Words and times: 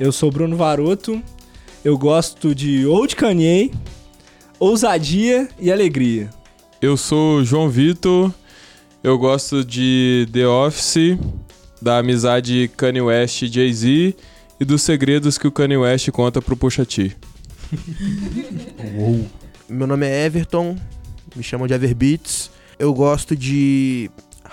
Eu 0.00 0.12
sou 0.12 0.30
Bruno 0.30 0.56
Varoto. 0.56 1.20
Eu 1.84 1.98
gosto 1.98 2.54
de 2.54 2.86
Old 2.86 3.16
Kanye, 3.16 3.72
ousadia 4.60 5.48
e 5.58 5.72
alegria. 5.72 6.30
Eu 6.80 6.96
sou 6.96 7.44
João 7.44 7.68
Vitor. 7.68 8.32
Eu 9.02 9.18
gosto 9.18 9.64
de 9.64 10.28
The 10.32 10.46
Office, 10.46 11.18
da 11.82 11.98
amizade 11.98 12.70
Kanye 12.76 13.00
West 13.00 13.42
e 13.42 13.48
Jay-Z 13.48 14.14
e 14.60 14.64
dos 14.64 14.82
segredos 14.82 15.36
que 15.36 15.48
o 15.48 15.52
Kanye 15.52 15.76
West 15.76 16.08
conta 16.10 16.40
pro 16.40 16.56
Pusha 16.56 16.86
T. 16.86 17.16
Meu 19.68 19.86
nome 19.86 20.06
é 20.06 20.26
Everton, 20.26 20.76
me 21.34 21.42
chamam 21.42 21.66
de 21.66 21.74
Everbeats. 21.74 22.52
Eu 22.78 22.94
gosto 22.94 23.34
de 23.34 24.10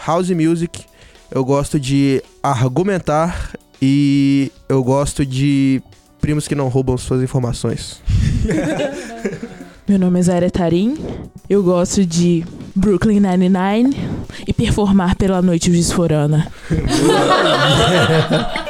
house 0.07 0.31
music, 0.31 0.85
eu 1.29 1.45
gosto 1.45 1.79
de 1.79 2.23
argumentar 2.41 3.53
e 3.87 4.51
eu 4.67 4.83
gosto 4.83 5.23
de 5.23 5.79
primos 6.19 6.47
que 6.47 6.55
não 6.55 6.69
roubam 6.69 6.97
suas 6.97 7.21
informações. 7.21 8.01
Meu 9.87 9.99
nome 9.99 10.19
é 10.19 10.23
Zaira 10.23 10.49
Tarim. 10.49 10.97
Eu 11.47 11.61
gosto 11.61 12.03
de 12.03 12.43
Brooklyn 12.75 13.19
Nine-Nine 13.19 13.95
e 14.47 14.51
performar 14.51 15.15
pela 15.15 15.39
noite 15.39 15.69
disforana. 15.69 16.51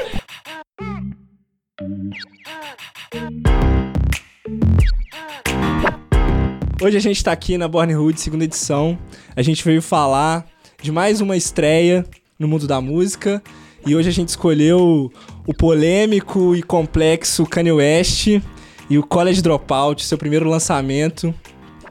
Hoje 6.83 6.97
a 6.97 6.99
gente 6.99 7.23
tá 7.23 7.31
aqui 7.31 7.57
na 7.57 7.69
Born 7.69 7.95
Hood, 7.95 8.19
segunda 8.19 8.43
edição. 8.43 8.99
A 9.33 9.41
gente 9.41 9.63
veio 9.63 9.81
falar 9.81 10.45
de 10.81 10.91
mais 10.91 11.21
uma 11.21 11.37
estreia 11.37 12.05
no 12.37 12.49
mundo 12.49 12.67
da 12.67 12.81
música. 12.81 13.41
E 13.85 13.95
hoje 13.95 14.09
a 14.09 14.11
gente 14.11 14.29
escolheu 14.29 15.11
o 15.45 15.53
polêmico 15.53 16.55
e 16.55 16.63
complexo 16.63 17.45
Kanye 17.45 17.71
West 17.71 18.41
e 18.89 18.97
o 18.97 19.03
College 19.03 19.43
Dropout, 19.43 20.03
seu 20.03 20.17
primeiro 20.17 20.49
lançamento. 20.49 21.33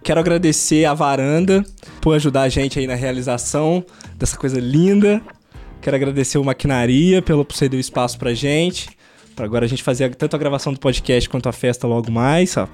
Quero 0.02 0.18
agradecer 0.18 0.84
a 0.86 0.92
Varanda 0.92 1.64
por 2.00 2.16
ajudar 2.16 2.42
a 2.42 2.48
gente 2.48 2.80
aí 2.80 2.86
na 2.88 2.96
realização 2.96 3.84
dessa 4.16 4.36
coisa 4.36 4.58
linda. 4.58 5.22
Quero 5.80 5.94
agradecer 5.94 6.36
o 6.36 6.44
Maquinaria 6.44 7.22
pelo 7.22 7.44
por 7.44 7.54
ceder 7.54 7.78
o 7.78 7.80
espaço 7.80 8.18
pra 8.18 8.34
gente. 8.34 8.90
Pra 9.36 9.44
agora 9.44 9.64
a 9.64 9.68
gente 9.68 9.82
fazer 9.82 10.12
tanto 10.16 10.34
a 10.34 10.38
gravação 10.38 10.72
do 10.72 10.80
podcast 10.80 11.28
quanto 11.28 11.48
a 11.48 11.52
festa 11.52 11.86
logo 11.86 12.10
mais, 12.10 12.56
ó. 12.56 12.68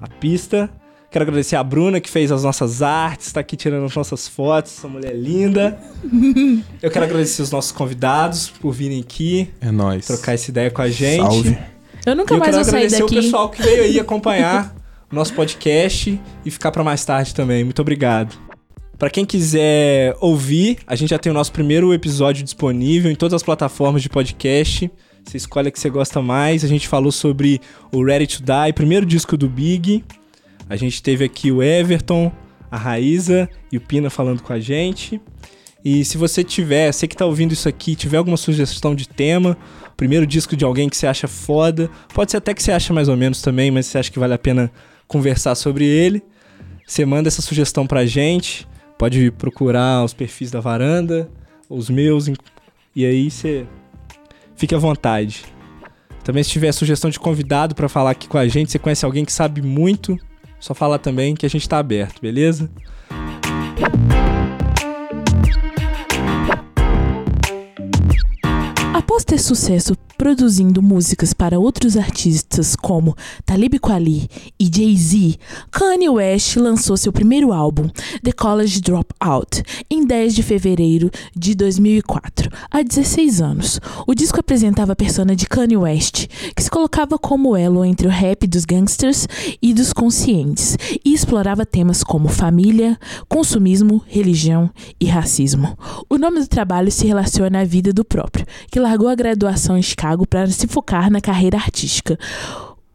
A 0.00 0.08
pista. 0.08 0.68
Quero 1.10 1.24
agradecer 1.24 1.56
a 1.56 1.64
Bruna 1.64 2.00
que 2.00 2.08
fez 2.08 2.30
as 2.30 2.44
nossas 2.44 2.82
artes, 2.82 3.32
tá 3.32 3.40
aqui 3.40 3.56
tirando 3.56 3.84
as 3.84 3.94
nossas 3.96 4.28
fotos, 4.28 4.78
essa 4.78 4.86
mulher 4.86 5.12
linda. 5.14 5.76
Eu 6.80 6.88
quero 6.90 7.04
agradecer 7.04 7.42
os 7.42 7.50
nossos 7.50 7.72
convidados 7.72 8.48
por 8.48 8.70
virem 8.72 9.00
aqui, 9.00 9.48
É 9.60 9.72
nóis. 9.72 10.06
trocar 10.06 10.34
essa 10.34 10.50
ideia 10.50 10.70
com 10.70 10.80
a 10.82 10.88
gente. 10.88 11.22
Salve. 11.22 11.58
Eu 12.06 12.14
nunca 12.16 12.32
E 12.32 12.36
eu 12.36 12.38
mais 12.38 12.52
quero 12.52 12.64
vou 12.64 12.70
sair 12.72 12.84
agradecer 12.84 13.02
daqui. 13.02 13.18
o 13.18 13.22
pessoal 13.22 13.48
que 13.50 13.60
veio 13.62 13.82
aí 13.82 13.98
acompanhar 14.00 14.74
o 15.10 15.14
nosso 15.14 15.34
podcast 15.34 16.18
e 16.44 16.50
ficar 16.50 16.70
pra 16.70 16.84
mais 16.84 17.04
tarde 17.04 17.34
também. 17.34 17.64
Muito 17.64 17.82
obrigado. 17.82 18.38
Pra 18.96 19.10
quem 19.10 19.24
quiser 19.24 20.14
ouvir, 20.20 20.78
a 20.86 20.94
gente 20.94 21.10
já 21.10 21.18
tem 21.18 21.30
o 21.30 21.34
nosso 21.34 21.50
primeiro 21.52 21.92
episódio 21.92 22.44
disponível 22.44 23.10
em 23.10 23.14
todas 23.16 23.34
as 23.34 23.42
plataformas 23.42 24.00
de 24.00 24.08
podcast. 24.08 24.90
Você 25.24 25.36
escolhe 25.36 25.68
a 25.68 25.70
que 25.70 25.80
você 25.80 25.90
gosta 25.90 26.22
mais. 26.22 26.64
A 26.64 26.68
gente 26.68 26.86
falou 26.86 27.10
sobre 27.10 27.60
o 27.92 28.04
Ready 28.04 28.26
to 28.28 28.42
Die, 28.42 28.72
primeiro 28.74 29.04
disco 29.04 29.36
do 29.36 29.48
Big. 29.48 30.04
A 30.70 30.76
gente 30.76 31.02
teve 31.02 31.24
aqui 31.24 31.50
o 31.50 31.60
Everton, 31.60 32.30
a 32.70 32.76
Raíza 32.76 33.50
e 33.72 33.76
o 33.76 33.80
Pina 33.80 34.08
falando 34.08 34.40
com 34.40 34.52
a 34.52 34.60
gente. 34.60 35.20
E 35.84 36.04
se 36.04 36.16
você 36.16 36.44
tiver, 36.44 36.92
você 36.92 37.08
que 37.08 37.16
tá 37.16 37.26
ouvindo 37.26 37.52
isso 37.52 37.68
aqui, 37.68 37.96
tiver 37.96 38.18
alguma 38.18 38.36
sugestão 38.36 38.94
de 38.94 39.08
tema, 39.08 39.58
primeiro 39.96 40.24
disco 40.24 40.56
de 40.56 40.64
alguém 40.64 40.88
que 40.88 40.96
você 40.96 41.08
acha 41.08 41.26
foda, 41.26 41.90
pode 42.14 42.30
ser 42.30 42.36
até 42.36 42.54
que 42.54 42.62
você 42.62 42.70
acha 42.70 42.92
mais 42.94 43.08
ou 43.08 43.16
menos 43.16 43.42
também, 43.42 43.68
mas 43.72 43.86
você 43.86 43.98
acha 43.98 44.12
que 44.12 44.18
vale 44.18 44.32
a 44.32 44.38
pena 44.38 44.70
conversar 45.08 45.56
sobre 45.56 45.84
ele, 45.84 46.22
você 46.86 47.04
manda 47.04 47.26
essa 47.26 47.42
sugestão 47.42 47.84
pra 47.84 48.06
gente, 48.06 48.68
pode 48.96 49.32
procurar 49.32 50.04
os 50.04 50.14
perfis 50.14 50.52
da 50.52 50.60
varanda, 50.60 51.28
os 51.68 51.90
meus, 51.90 52.28
e 52.94 53.04
aí 53.04 53.28
você 53.28 53.66
fique 54.54 54.74
à 54.74 54.78
vontade. 54.78 55.44
Também 56.22 56.44
se 56.44 56.50
tiver 56.50 56.70
sugestão 56.70 57.10
de 57.10 57.18
convidado 57.18 57.74
pra 57.74 57.88
falar 57.88 58.12
aqui 58.12 58.28
com 58.28 58.38
a 58.38 58.46
gente, 58.46 58.70
você 58.70 58.78
conhece 58.78 59.04
alguém 59.04 59.24
que 59.24 59.32
sabe 59.32 59.62
muito, 59.62 60.16
só 60.60 60.74
falar 60.74 60.98
também 60.98 61.34
que 61.34 61.46
a 61.46 61.48
gente 61.48 61.66
tá 61.68 61.78
aberto, 61.78 62.20
beleza? 62.20 62.70
Após 68.94 69.24
ter 69.24 69.38
sucesso 69.38 69.96
produzindo 70.20 70.82
músicas 70.82 71.32
para 71.32 71.58
outros 71.58 71.96
artistas 71.96 72.76
como 72.76 73.16
Talib 73.46 73.78
Kweli 73.78 74.28
e 74.60 74.66
Jay-Z, 74.66 75.38
Kanye 75.70 76.10
West 76.10 76.56
lançou 76.56 76.94
seu 76.98 77.10
primeiro 77.10 77.54
álbum, 77.54 77.88
The 78.22 78.30
College 78.32 78.82
Dropout, 78.82 79.62
em 79.90 80.04
10 80.04 80.34
de 80.34 80.42
fevereiro 80.42 81.10
de 81.34 81.54
2004, 81.54 82.50
há 82.70 82.82
16 82.82 83.40
anos. 83.40 83.80
O 84.06 84.14
disco 84.14 84.38
apresentava 84.38 84.92
a 84.92 84.96
persona 84.96 85.34
de 85.34 85.46
Kanye 85.46 85.78
West, 85.78 86.26
que 86.54 86.62
se 86.62 86.70
colocava 86.70 87.18
como 87.18 87.56
elo 87.56 87.82
entre 87.82 88.06
o 88.06 88.10
rap 88.10 88.46
dos 88.46 88.66
gangsters 88.66 89.26
e 89.62 89.72
dos 89.72 89.90
conscientes, 89.90 90.76
e 91.02 91.14
explorava 91.14 91.64
temas 91.64 92.04
como 92.04 92.28
família, 92.28 92.98
consumismo, 93.26 94.04
religião 94.06 94.68
e 95.00 95.06
racismo. 95.06 95.78
O 96.10 96.18
nome 96.18 96.40
do 96.40 96.46
trabalho 96.46 96.92
se 96.92 97.06
relaciona 97.06 97.62
à 97.62 97.64
vida 97.64 97.90
do 97.90 98.04
próprio, 98.04 98.44
que 98.70 98.78
largou 98.78 99.08
a 99.08 99.14
graduação 99.14 99.78
em 99.78 99.82
Chicago 99.82 100.09
para 100.26 100.46
se 100.48 100.66
focar 100.66 101.10
na 101.10 101.20
carreira 101.20 101.56
artística. 101.56 102.18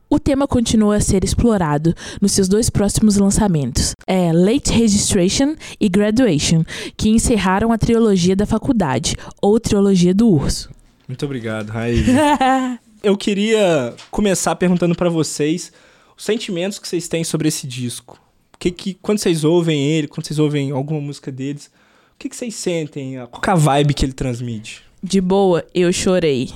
O 0.10 0.20
tema 0.20 0.48
continua 0.48 0.98
a 0.98 1.02
ser 1.02 1.24
explorado 1.24 1.94
nos 2.22 2.32
seus 2.32 2.48
dois 2.48 2.70
próximos 2.70 3.18
lançamentos, 3.18 3.94
é 4.06 4.32
Late 4.32 4.72
Registration 4.72 5.56
e 5.80 5.90
Graduation, 5.90 6.64
que 6.96 7.10
encerraram 7.10 7.72
a 7.72 7.78
trilogia 7.78 8.36
da 8.36 8.46
faculdade, 8.46 9.16
ou 9.42 9.60
trilogia 9.60 10.14
do 10.14 10.30
urso. 10.30 10.70
Muito 11.08 11.26
obrigado, 11.26 11.70
Raíza. 11.70 12.12
Eu 13.02 13.18
queria 13.18 13.94
começar 14.10 14.56
perguntando 14.56 14.96
pra 14.96 15.10
vocês 15.10 15.72
os 16.18 16.24
sentimentos 16.24 16.80
que 16.80 16.88
vocês 16.88 17.08
têm 17.08 17.24
sobre 17.24 17.48
esse 17.48 17.68
disco. 17.68 18.20
O 18.54 18.58
que 18.58 18.72
que 18.72 18.94
quando 19.02 19.20
vocês 19.20 19.44
ouvem 19.44 19.84
ele, 19.84 20.08
quando 20.08 20.26
vocês 20.26 20.40
ouvem 20.40 20.72
alguma 20.72 21.02
música 21.02 21.32
deles, 21.32 21.70
o 22.16 22.18
que 22.18 22.30
que 22.30 22.36
vocês 22.36 22.56
sentem? 22.56 23.16
Qual 23.30 23.42
é 23.48 23.52
a 23.52 23.56
vibe 23.56 23.94
que 23.94 24.06
ele 24.06 24.14
transmite? 24.14 24.82
De 25.04 25.20
boa, 25.20 25.66
eu 25.74 25.92
chorei. 25.92 26.50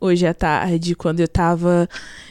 Hoje 0.00 0.26
à 0.26 0.32
tarde, 0.32 0.94
quando 0.94 1.20
eu 1.20 1.28
tava 1.28 1.86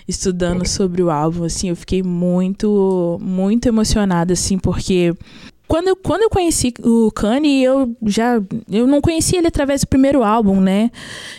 estudando 0.07 0.66
sobre 0.68 1.03
o 1.03 1.12
álbum, 1.12 1.44
assim, 1.44 1.69
eu 1.69 1.75
fiquei 1.75 2.02
muito, 2.02 3.19
muito 3.22 3.68
emocionada, 3.68 4.34
assim, 4.34 4.57
porque 4.57 5.13
quando 5.69 5.96
quando 5.96 6.24
eu 6.24 6.31
conheci 6.31 6.74
o 6.84 7.12
Kanye, 7.12 7.63
eu 7.63 7.96
já. 8.07 8.41
Eu 8.72 8.88
não 8.88 9.00
conhecia 9.00 9.38
ele 9.38 9.47
através 9.47 9.81
do 9.81 9.88
primeiro 9.88 10.24
álbum, 10.24 10.59
né? 10.59 10.90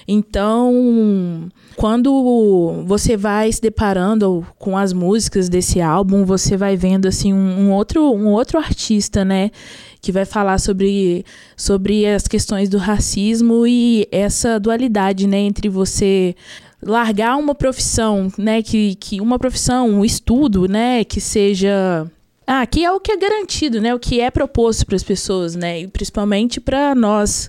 Então, 0.07 1.51
quando 1.75 2.85
você 2.87 3.17
vai 3.17 3.51
se 3.51 3.61
deparando 3.61 4.47
com 4.57 4.79
as 4.79 4.93
músicas 4.93 5.49
desse 5.49 5.81
álbum, 5.81 6.25
você 6.25 6.57
vai 6.57 6.77
vendo, 6.77 7.09
assim, 7.09 7.35
um, 7.35 7.63
um 7.63 7.73
outro, 7.73 8.15
um 8.15 8.29
outro 8.29 8.57
artista, 8.57 9.25
né? 9.25 9.51
Que 10.01 10.13
vai 10.13 10.25
falar 10.25 10.61
sobre, 10.61 11.25
sobre 11.57 12.07
as 12.07 12.29
questões 12.29 12.69
do 12.69 12.79
racismo 12.79 13.67
e 13.67 14.07
essa 14.13 14.61
dualidade, 14.61 15.27
né? 15.27 15.39
Entre 15.39 15.69
você 15.69 16.37
largar 16.81 17.37
uma 17.37 17.55
profissão, 17.55 18.31
né? 18.39 18.63
Que, 18.63 18.95
que 18.95 19.21
uma 19.21 19.41
profissão, 19.41 19.91
um 19.91 20.05
estudo, 20.05 20.69
né? 20.69 21.03
Que 21.03 21.21
seja 21.21 22.09
ah, 22.53 22.67
que 22.67 22.85
é 22.85 22.91
o 22.91 22.99
que 22.99 23.13
é 23.13 23.17
garantido, 23.17 23.81
né? 23.81 23.95
O 23.95 23.99
que 24.01 24.21
é 24.21 24.29
proposto 24.29 24.85
para 24.85 24.97
as 24.97 25.05
pessoas, 25.05 25.55
né? 25.55 25.83
E 25.83 25.87
principalmente 25.87 26.59
para 26.61 26.97
nós 26.97 27.49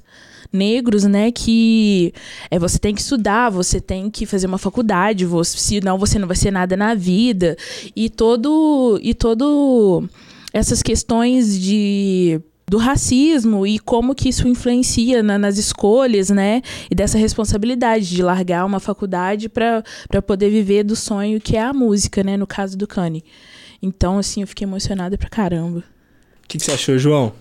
negros, 0.53 1.05
né? 1.05 1.31
Que 1.31 2.13
é 2.51 2.59
você 2.59 2.77
tem 2.77 2.93
que 2.93 3.01
estudar, 3.01 3.49
você 3.49 3.81
tem 3.81 4.11
que 4.11 4.27
fazer 4.27 4.45
uma 4.45 4.59
faculdade, 4.59 5.25
você, 5.25 5.57
senão 5.57 5.97
você 5.97 6.19
não 6.19 6.27
vai 6.27 6.37
ser 6.37 6.51
nada 6.51 6.77
na 6.77 6.93
vida 6.93 7.57
e 7.95 8.11
todo 8.11 8.99
e 9.01 9.15
todo 9.15 10.07
essas 10.53 10.83
questões 10.83 11.59
de 11.59 12.39
do 12.69 12.77
racismo 12.77 13.65
e 13.65 13.79
como 13.79 14.13
que 14.13 14.29
isso 14.29 14.47
influencia 14.47 15.23
na- 15.23 15.39
nas 15.39 15.57
escolhas, 15.57 16.29
né? 16.29 16.61
E 16.91 16.95
dessa 16.95 17.17
responsabilidade 17.17 18.07
de 18.07 18.21
largar 18.21 18.65
uma 18.67 18.79
faculdade 18.79 19.49
para 19.49 19.83
poder 20.25 20.51
viver 20.51 20.83
do 20.83 20.95
sonho 20.95 21.41
que 21.41 21.57
é 21.57 21.61
a 21.63 21.73
música, 21.73 22.23
né? 22.23 22.37
No 22.37 22.45
caso 22.45 22.77
do 22.77 22.85
Kanye. 22.87 23.23
Então, 23.81 24.17
assim, 24.17 24.41
eu 24.41 24.47
fiquei 24.47 24.65
emocionada 24.65 25.17
pra 25.17 25.29
caramba. 25.29 25.79
O 26.43 26.47
que, 26.47 26.57
que 26.57 26.63
você 26.63 26.71
achou, 26.71 26.97
João? 26.97 27.33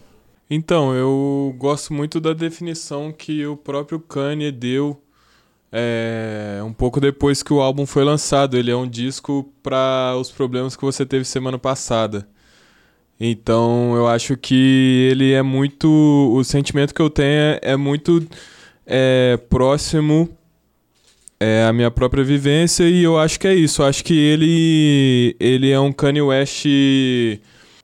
Então, 0.48 0.94
eu 0.94 1.54
gosto 1.58 1.92
muito 1.92 2.20
da 2.20 2.32
definição 2.32 3.12
que 3.12 3.46
o 3.46 3.56
próprio 3.56 4.00
Kanye 4.00 4.50
deu 4.50 5.00
é, 5.70 6.60
um 6.64 6.72
pouco 6.72 7.00
depois 7.00 7.42
que 7.42 7.52
o 7.52 7.60
álbum 7.60 7.86
foi 7.86 8.04
lançado. 8.04 8.56
Ele 8.56 8.70
é 8.70 8.76
um 8.76 8.88
disco 8.88 9.52
para 9.62 10.16
os 10.18 10.30
problemas 10.30 10.74
que 10.74 10.82
você 10.82 11.06
teve 11.06 11.24
semana 11.24 11.58
passada. 11.58 12.26
Então, 13.20 13.94
eu 13.94 14.08
acho 14.08 14.36
que 14.36 15.08
ele 15.10 15.32
é 15.32 15.42
muito. 15.42 15.88
O 16.34 16.42
sentimento 16.42 16.94
que 16.94 17.02
eu 17.02 17.10
tenho 17.10 17.28
é, 17.28 17.60
é 17.62 17.76
muito 17.76 18.26
é, 18.86 19.36
próximo 19.48 20.28
é 21.40 21.64
a 21.64 21.72
minha 21.72 21.90
própria 21.90 22.22
vivência 22.22 22.84
e 22.84 23.02
eu 23.02 23.18
acho 23.18 23.40
que 23.40 23.48
é 23.48 23.54
isso. 23.54 23.82
Eu 23.82 23.86
acho 23.86 24.04
que 24.04 24.14
ele 24.14 25.34
ele 25.40 25.70
é 25.70 25.80
um 25.80 25.92
Kanye 25.92 26.22
West 26.22 26.66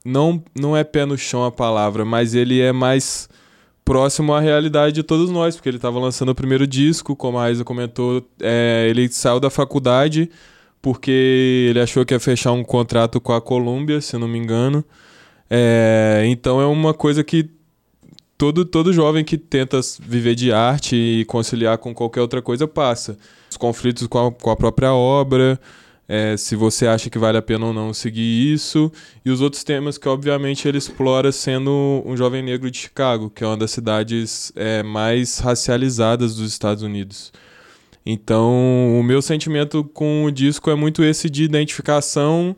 não 0.05 0.43
não 0.55 0.76
é 0.76 0.85
pé 0.85 1.06
no 1.06 1.17
chão 1.17 1.44
a 1.44 1.50
palavra, 1.50 2.05
mas 2.05 2.35
ele 2.35 2.61
é 2.61 2.73
mais 2.73 3.29
próximo 3.85 4.35
à 4.35 4.41
realidade 4.41 4.94
de 4.97 5.03
todos 5.03 5.31
nós, 5.31 5.56
porque 5.56 5.69
ele 5.69 5.79
estava 5.79 5.99
lançando 5.99 6.31
o 6.31 6.35
primeiro 6.35 6.67
disco, 6.67 7.17
como 7.17 7.38
a 7.38 7.43
Raíza 7.43 7.64
comentou, 7.64 8.29
é, 8.43 8.88
ele 8.91 9.08
saiu 9.08 9.41
da 9.41 9.49
faculdade 9.49 10.29
porque 10.82 11.69
ele 11.70 11.81
achou 11.81 12.05
que 12.05 12.14
ia 12.14 12.20
fechar 12.20 12.52
um 12.52 12.62
contrato 12.62 13.20
com 13.20 13.32
a 13.32 13.41
Columbia, 13.41 14.00
se 14.00 14.17
não 14.17 14.29
me 14.29 14.38
engano. 14.38 14.85
É, 15.50 16.23
então 16.26 16.61
é 16.61 16.67
uma 16.67 16.94
coisa 16.94 17.25
que 17.25 17.50
todo, 18.38 18.64
todo 18.64 18.93
jovem 18.93 19.25
que 19.25 19.37
tenta 19.38 19.81
viver 20.00 20.35
de 20.35 20.52
arte 20.52 20.94
e 20.94 21.25
conciliar 21.25 21.79
com 21.79 21.94
qualquer 21.94 22.20
outra 22.20 22.41
coisa 22.43 22.69
passa. 22.69 23.19
Os 23.56 23.58
conflitos 23.58 24.06
com 24.06 24.26
a, 24.26 24.31
com 24.31 24.50
a 24.50 24.56
própria 24.56 24.93
obra, 24.93 25.58
é, 26.06 26.37
se 26.37 26.55
você 26.55 26.87
acha 26.87 27.08
que 27.08 27.19
vale 27.19 27.38
a 27.38 27.43
pena 27.43 27.64
ou 27.64 27.73
não 27.73 27.94
seguir 27.94 28.53
isso, 28.53 28.93
e 29.25 29.31
os 29.31 29.41
outros 29.41 29.64
temas 29.64 29.97
que, 29.97 30.06
obviamente, 30.06 30.69
ele 30.69 30.76
explora 30.76 31.32
sendo 31.32 32.03
um 32.05 32.14
jovem 32.14 32.43
negro 32.43 32.70
de 32.70 32.76
Chicago, 32.76 33.31
que 33.31 33.43
é 33.43 33.47
uma 33.47 33.56
das 33.56 33.70
cidades 33.70 34.53
é, 34.55 34.82
mais 34.82 35.38
racializadas 35.38 36.37
dos 36.37 36.53
Estados 36.53 36.82
Unidos. 36.82 37.32
Então, 38.05 39.00
o 39.00 39.03
meu 39.03 39.23
sentimento 39.23 39.82
com 39.82 40.25
o 40.26 40.31
disco 40.31 40.70
é 40.70 40.75
muito 40.75 41.02
esse 41.02 41.31
de 41.31 41.43
identificação 41.43 42.55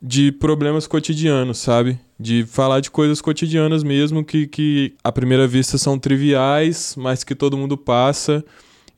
de 0.00 0.32
problemas 0.32 0.86
cotidianos, 0.86 1.58
sabe? 1.58 1.98
De 2.18 2.46
falar 2.46 2.80
de 2.80 2.90
coisas 2.90 3.20
cotidianas 3.20 3.82
mesmo 3.82 4.24
que, 4.24 4.46
que 4.46 4.94
à 5.04 5.12
primeira 5.12 5.46
vista 5.46 5.76
são 5.76 5.98
triviais, 5.98 6.94
mas 6.96 7.22
que 7.22 7.34
todo 7.34 7.58
mundo 7.58 7.76
passa. 7.76 8.42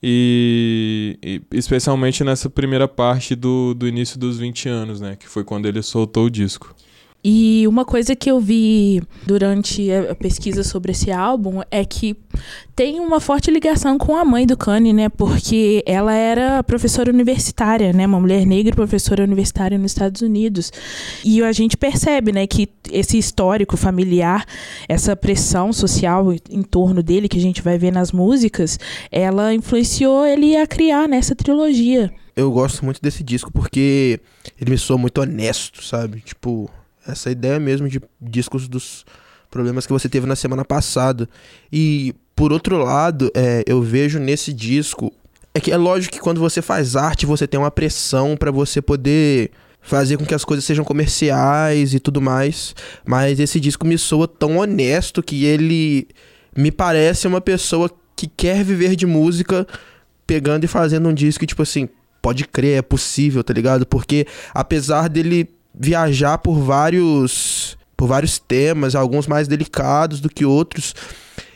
E, 0.05 1.17
e, 1.23 1.41
especialmente 1.53 2.25
nessa 2.25 2.49
primeira 2.49 2.89
parte 2.89 3.35
do, 3.35 3.73
do 3.73 3.87
início 3.87 4.19
dos 4.19 4.37
20 4.37 4.67
anos, 4.67 4.99
né? 4.99 5.15
Que 5.15 5.29
foi 5.29 5.45
quando 5.45 5.65
ele 5.65 5.81
soltou 5.81 6.25
o 6.25 6.29
disco. 6.29 6.75
E 7.23 7.65
uma 7.69 7.85
coisa 7.85 8.15
que 8.17 8.29
eu 8.29 8.37
vi 8.37 9.01
durante 9.25 9.89
a 9.91 10.13
pesquisa 10.13 10.61
sobre 10.61 10.91
esse 10.91 11.09
álbum 11.09 11.61
é 11.71 11.85
que 11.85 12.17
tem 12.75 12.99
uma 12.99 13.21
forte 13.21 13.49
ligação 13.49 13.97
com 13.97 14.17
a 14.17 14.25
mãe 14.25 14.45
do 14.45 14.57
Kanye, 14.57 14.91
né? 14.91 15.07
Porque 15.07 15.81
ela 15.85 16.13
era 16.13 16.61
professora 16.63 17.09
universitária, 17.09 17.93
né? 17.93 18.05
Uma 18.05 18.19
mulher 18.19 18.45
negra 18.45 18.75
professora 18.75 19.23
universitária 19.23 19.77
nos 19.77 19.91
Estados 19.91 20.21
Unidos. 20.21 20.69
E 21.23 21.41
a 21.41 21.51
gente 21.53 21.77
percebe, 21.77 22.33
né, 22.33 22.45
que 22.45 22.67
esse 22.91 23.17
histórico 23.17 23.77
familiar, 23.77 24.45
essa 24.89 25.15
pressão 25.15 25.71
social 25.71 26.33
em 26.49 26.61
torno 26.61 27.01
dele 27.01 27.29
que 27.29 27.37
a 27.37 27.41
gente 27.41 27.61
vai 27.61 27.77
ver 27.77 27.93
nas 27.93 28.11
músicas, 28.11 28.77
ela 29.09 29.53
influenciou 29.53 30.25
ele 30.25 30.57
a 30.57 30.67
criar 30.67 31.07
nessa 31.07 31.33
trilogia. 31.33 32.11
Eu 32.35 32.51
gosto 32.51 32.83
muito 32.83 32.99
desse 33.01 33.23
disco 33.23 33.51
porque 33.51 34.19
ele 34.59 34.71
me 34.71 34.77
soa 34.77 34.97
muito 34.97 35.21
honesto, 35.21 35.83
sabe? 35.83 36.19
Tipo, 36.21 36.69
essa 37.07 37.31
ideia 37.31 37.59
mesmo 37.59 37.87
de 37.87 38.01
discos 38.21 38.67
dos 38.67 39.05
problemas 39.49 39.85
que 39.85 39.93
você 39.93 40.09
teve 40.09 40.25
na 40.25 40.35
semana 40.35 40.65
passada. 40.65 41.29
E 41.71 42.15
por 42.35 42.51
outro 42.51 42.77
lado, 42.77 43.31
é, 43.35 43.63
eu 43.67 43.81
vejo 43.81 44.19
nesse 44.19 44.51
disco 44.51 45.11
é 45.53 45.59
que 45.59 45.71
é 45.71 45.77
lógico 45.77 46.15
que 46.15 46.19
quando 46.19 46.39
você 46.39 46.61
faz 46.61 46.95
arte, 46.95 47.27
você 47.27 47.45
tem 47.47 47.59
uma 47.59 47.69
pressão 47.69 48.35
para 48.35 48.49
você 48.49 48.81
poder 48.81 49.51
fazer 49.81 50.17
com 50.17 50.25
que 50.25 50.33
as 50.33 50.43
coisas 50.43 50.65
sejam 50.65 50.83
comerciais 50.83 51.93
e 51.93 51.99
tudo 51.99 52.21
mais, 52.21 52.73
mas 53.05 53.39
esse 53.39 53.59
disco 53.59 53.85
me 53.85 53.97
soa 53.97 54.27
tão 54.27 54.57
honesto 54.57 55.21
que 55.21 55.45
ele 55.45 56.07
me 56.55 56.71
parece 56.71 57.27
uma 57.27 57.41
pessoa 57.41 57.91
que 58.15 58.25
quer 58.25 58.63
viver 58.63 58.95
de 58.95 59.05
música 59.05 59.67
pegando 60.25 60.63
e 60.63 60.67
fazendo 60.67 61.09
um 61.09 61.13
disco 61.13 61.41
que, 61.41 61.47
tipo 61.47 61.61
assim, 61.61 61.87
pode 62.21 62.47
crer, 62.47 62.79
é 62.79 62.81
possível, 62.81 63.43
tá 63.43 63.53
ligado? 63.53 63.85
Porque 63.85 64.25
apesar 64.53 65.09
dele 65.09 65.49
viajar 65.73 66.37
por 66.37 66.59
vários 66.59 67.77
por 67.95 68.07
vários 68.07 68.37
temas, 68.37 68.95
alguns 68.95 69.27
mais 69.27 69.47
delicados 69.47 70.19
do 70.19 70.29
que 70.29 70.43
outros. 70.43 70.93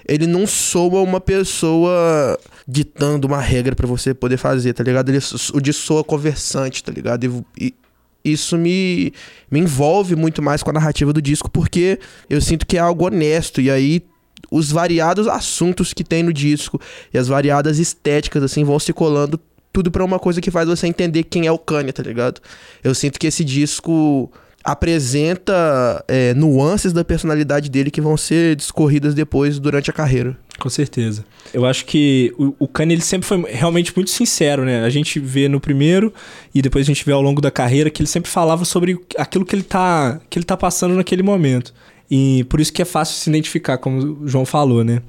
Ele 0.07 0.25
não 0.25 0.47
soa 0.47 1.01
uma 1.01 1.19
pessoa 1.19 2.39
ditando 2.65 3.27
uma 3.27 3.41
regra 3.41 3.75
para 3.75 3.87
você 3.87 4.13
poder 4.13 4.37
fazer, 4.37 4.73
tá 4.73 4.83
ligado? 4.83 5.09
Ele, 5.09 5.19
o 5.53 5.59
de 5.59 5.73
soa 5.73 6.03
conversante, 6.03 6.81
tá 6.83 6.91
ligado? 6.91 7.45
E, 7.57 7.65
e 7.65 7.75
isso 8.23 8.57
me, 8.57 9.11
me 9.51 9.59
envolve 9.59 10.15
muito 10.15 10.41
mais 10.41 10.63
com 10.63 10.69
a 10.69 10.73
narrativa 10.73 11.11
do 11.11 11.21
disco, 11.21 11.49
porque 11.49 11.99
eu 12.29 12.39
sinto 12.39 12.65
que 12.65 12.77
é 12.77 12.79
algo 12.79 13.05
honesto. 13.05 13.59
E 13.59 13.69
aí 13.69 14.03
os 14.51 14.71
variados 14.71 15.27
assuntos 15.27 15.93
que 15.93 16.03
tem 16.03 16.23
no 16.23 16.31
disco 16.31 16.79
e 17.13 17.17
as 17.17 17.27
variadas 17.27 17.79
estéticas, 17.79 18.43
assim, 18.43 18.63
vão 18.63 18.79
se 18.79 18.93
colando 18.93 19.39
tudo 19.77 19.91
para 19.91 20.03
uma 20.03 20.17
coisa 20.17 20.41
que 20.41 20.49
faz 20.49 20.67
você 20.67 20.87
entender 20.87 21.21
quem 21.21 21.45
é 21.45 21.51
o 21.51 21.59
Kanye, 21.59 21.93
tá 21.93 22.01
ligado? 22.01 22.41
Eu 22.83 22.95
sinto 22.95 23.19
que 23.19 23.27
esse 23.27 23.43
disco 23.43 24.31
apresenta 24.63 26.03
é, 26.07 26.33
nuances 26.33 26.91
da 26.91 27.05
personalidade 27.05 27.69
dele 27.69 27.91
que 27.91 28.01
vão 28.01 28.17
ser 28.17 28.55
discorridas 28.55 29.13
depois 29.13 29.59
durante 29.59 29.91
a 29.91 29.93
carreira. 29.93 30.35
Com 30.57 30.67
certeza. 30.67 31.23
Eu 31.53 31.63
acho 31.63 31.85
que 31.85 32.33
o, 32.39 32.55
o 32.57 32.67
Kanye 32.67 32.95
ele 32.95 33.03
sempre 33.03 33.27
foi 33.27 33.45
realmente 33.47 33.93
muito 33.95 34.09
sincero, 34.09 34.65
né? 34.65 34.83
A 34.83 34.89
gente 34.89 35.19
vê 35.19 35.47
no 35.47 35.59
primeiro 35.59 36.11
e 36.55 36.59
depois 36.59 36.83
a 36.83 36.87
gente 36.87 37.05
vê 37.05 37.11
ao 37.11 37.21
longo 37.21 37.39
da 37.39 37.51
carreira 37.51 37.91
que 37.91 38.01
ele 38.01 38.09
sempre 38.09 38.31
falava 38.31 38.65
sobre 38.65 38.99
aquilo 39.15 39.45
que 39.45 39.55
ele 39.55 39.61
tá, 39.61 40.19
que 40.27 40.39
ele 40.39 40.45
tá 40.45 40.57
passando 40.57 40.95
naquele 40.95 41.21
momento. 41.21 41.71
E 42.09 42.45
por 42.45 42.59
isso 42.59 42.73
que 42.73 42.81
é 42.81 42.85
fácil 42.85 43.15
se 43.15 43.29
identificar, 43.29 43.77
como 43.77 44.23
o 44.23 44.27
João 44.27 44.43
falou, 44.43 44.83
né? 44.83 45.03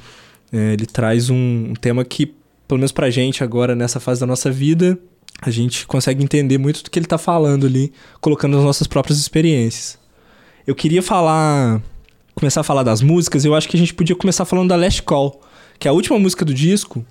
É, 0.53 0.75
ele 0.75 0.85
traz 0.85 1.31
um, 1.31 1.71
um 1.71 1.75
tema 1.75 2.05
que 2.05 2.35
pelo 2.69 2.79
menos 2.79 2.93
pra 2.93 3.09
gente 3.09 3.43
agora, 3.43 3.75
nessa 3.75 3.99
fase 3.99 4.21
da 4.21 4.27
nossa 4.27 4.51
vida, 4.51 4.99
a 5.41 5.51
gente 5.51 5.87
consegue 5.87 6.23
entender 6.23 6.59
muito 6.59 6.83
do 6.83 6.91
que 6.91 6.99
ele 6.99 7.07
tá 7.07 7.17
falando 7.17 7.67
ali, 7.67 7.91
colocando 8.21 8.59
as 8.59 8.63
nossas 8.63 8.87
próprias 8.87 9.19
experiências. 9.19 9.99
Eu 10.67 10.75
queria 10.75 11.03
falar. 11.03 11.81
Começar 12.35 12.61
a 12.61 12.65
falar 12.65 12.85
das 12.85 13.03
músicas, 13.03 13.45
eu 13.45 13.53
acho 13.53 13.69
que 13.69 13.77
a 13.77 13.81
gente 13.81 13.93
podia 13.93 14.15
começar 14.15 14.45
falando 14.45 14.69
da 14.69 14.77
Last 14.77 15.03
Call, 15.03 15.41
que 15.77 15.89
é 15.89 15.91
a 15.91 15.93
última 15.93 16.17
música 16.21 16.45
do 16.45 16.55
disco. 16.55 17.05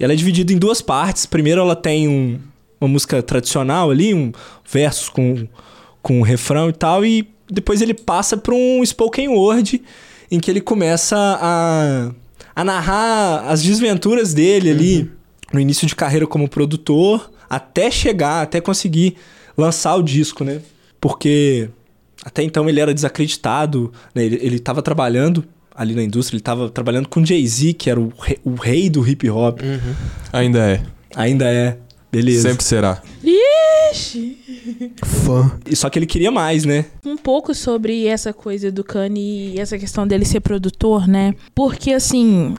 E 0.00 0.02
ela 0.02 0.12
é 0.12 0.16
dividida 0.16 0.52
em 0.52 0.58
duas 0.58 0.82
partes. 0.82 1.26
Primeiro 1.26 1.60
ela 1.60 1.76
tem 1.76 2.08
um, 2.08 2.40
uma 2.80 2.88
música 2.88 3.22
tradicional 3.22 3.92
ali, 3.92 4.12
um 4.12 4.32
versos 4.68 5.08
com, 5.08 5.46
com 6.02 6.18
um 6.18 6.22
refrão 6.22 6.70
e 6.70 6.72
tal, 6.72 7.04
e 7.04 7.28
depois 7.48 7.80
ele 7.82 7.94
passa 7.94 8.36
para 8.36 8.52
um 8.52 8.84
spoken 8.84 9.28
word 9.28 9.80
em 10.28 10.40
que 10.40 10.50
ele 10.50 10.60
começa 10.60 11.16
a 11.16 12.10
a 12.54 12.64
narrar 12.64 13.48
as 13.48 13.62
desventuras 13.62 14.32
dele 14.32 14.70
ali 14.70 14.98
uhum. 14.98 15.08
no 15.54 15.60
início 15.60 15.86
de 15.86 15.94
carreira 15.94 16.26
como 16.26 16.48
produtor, 16.48 17.30
até 17.48 17.90
chegar, 17.90 18.42
até 18.42 18.60
conseguir 18.60 19.16
lançar 19.56 19.94
o 19.96 20.02
disco, 20.02 20.44
né? 20.44 20.60
Porque 21.00 21.68
até 22.24 22.42
então 22.42 22.68
ele 22.68 22.80
era 22.80 22.94
desacreditado, 22.94 23.92
né? 24.14 24.24
ele 24.24 24.56
estava 24.56 24.80
trabalhando 24.80 25.44
ali 25.74 25.94
na 25.94 26.02
indústria, 26.02 26.36
ele 26.36 26.40
estava 26.40 26.70
trabalhando 26.70 27.08
com 27.08 27.24
Jay-Z, 27.24 27.72
que 27.74 27.90
era 27.90 28.00
o 28.00 28.12
rei, 28.18 28.38
o 28.44 28.54
rei 28.54 28.88
do 28.88 29.06
hip 29.06 29.28
hop. 29.28 29.60
Uhum. 29.60 29.94
Ainda 30.32 30.58
é. 30.60 30.82
Ainda 31.16 31.46
é. 31.46 31.78
Beleza. 32.10 32.48
Sempre 32.48 32.64
será. 32.64 33.02
Ixi! 33.90 34.38
Fã. 35.04 35.58
E 35.68 35.76
só 35.76 35.88
que 35.90 35.98
ele 35.98 36.06
queria 36.06 36.30
mais, 36.30 36.64
né? 36.64 36.86
Um 37.04 37.16
pouco 37.16 37.54
sobre 37.54 38.06
essa 38.06 38.32
coisa 38.32 38.70
do 38.70 38.84
Kanye 38.84 39.54
e 39.54 39.60
essa 39.60 39.78
questão 39.78 40.06
dele 40.06 40.24
ser 40.24 40.40
produtor, 40.40 41.06
né? 41.06 41.34
Porque, 41.54 41.92
assim, 41.92 42.54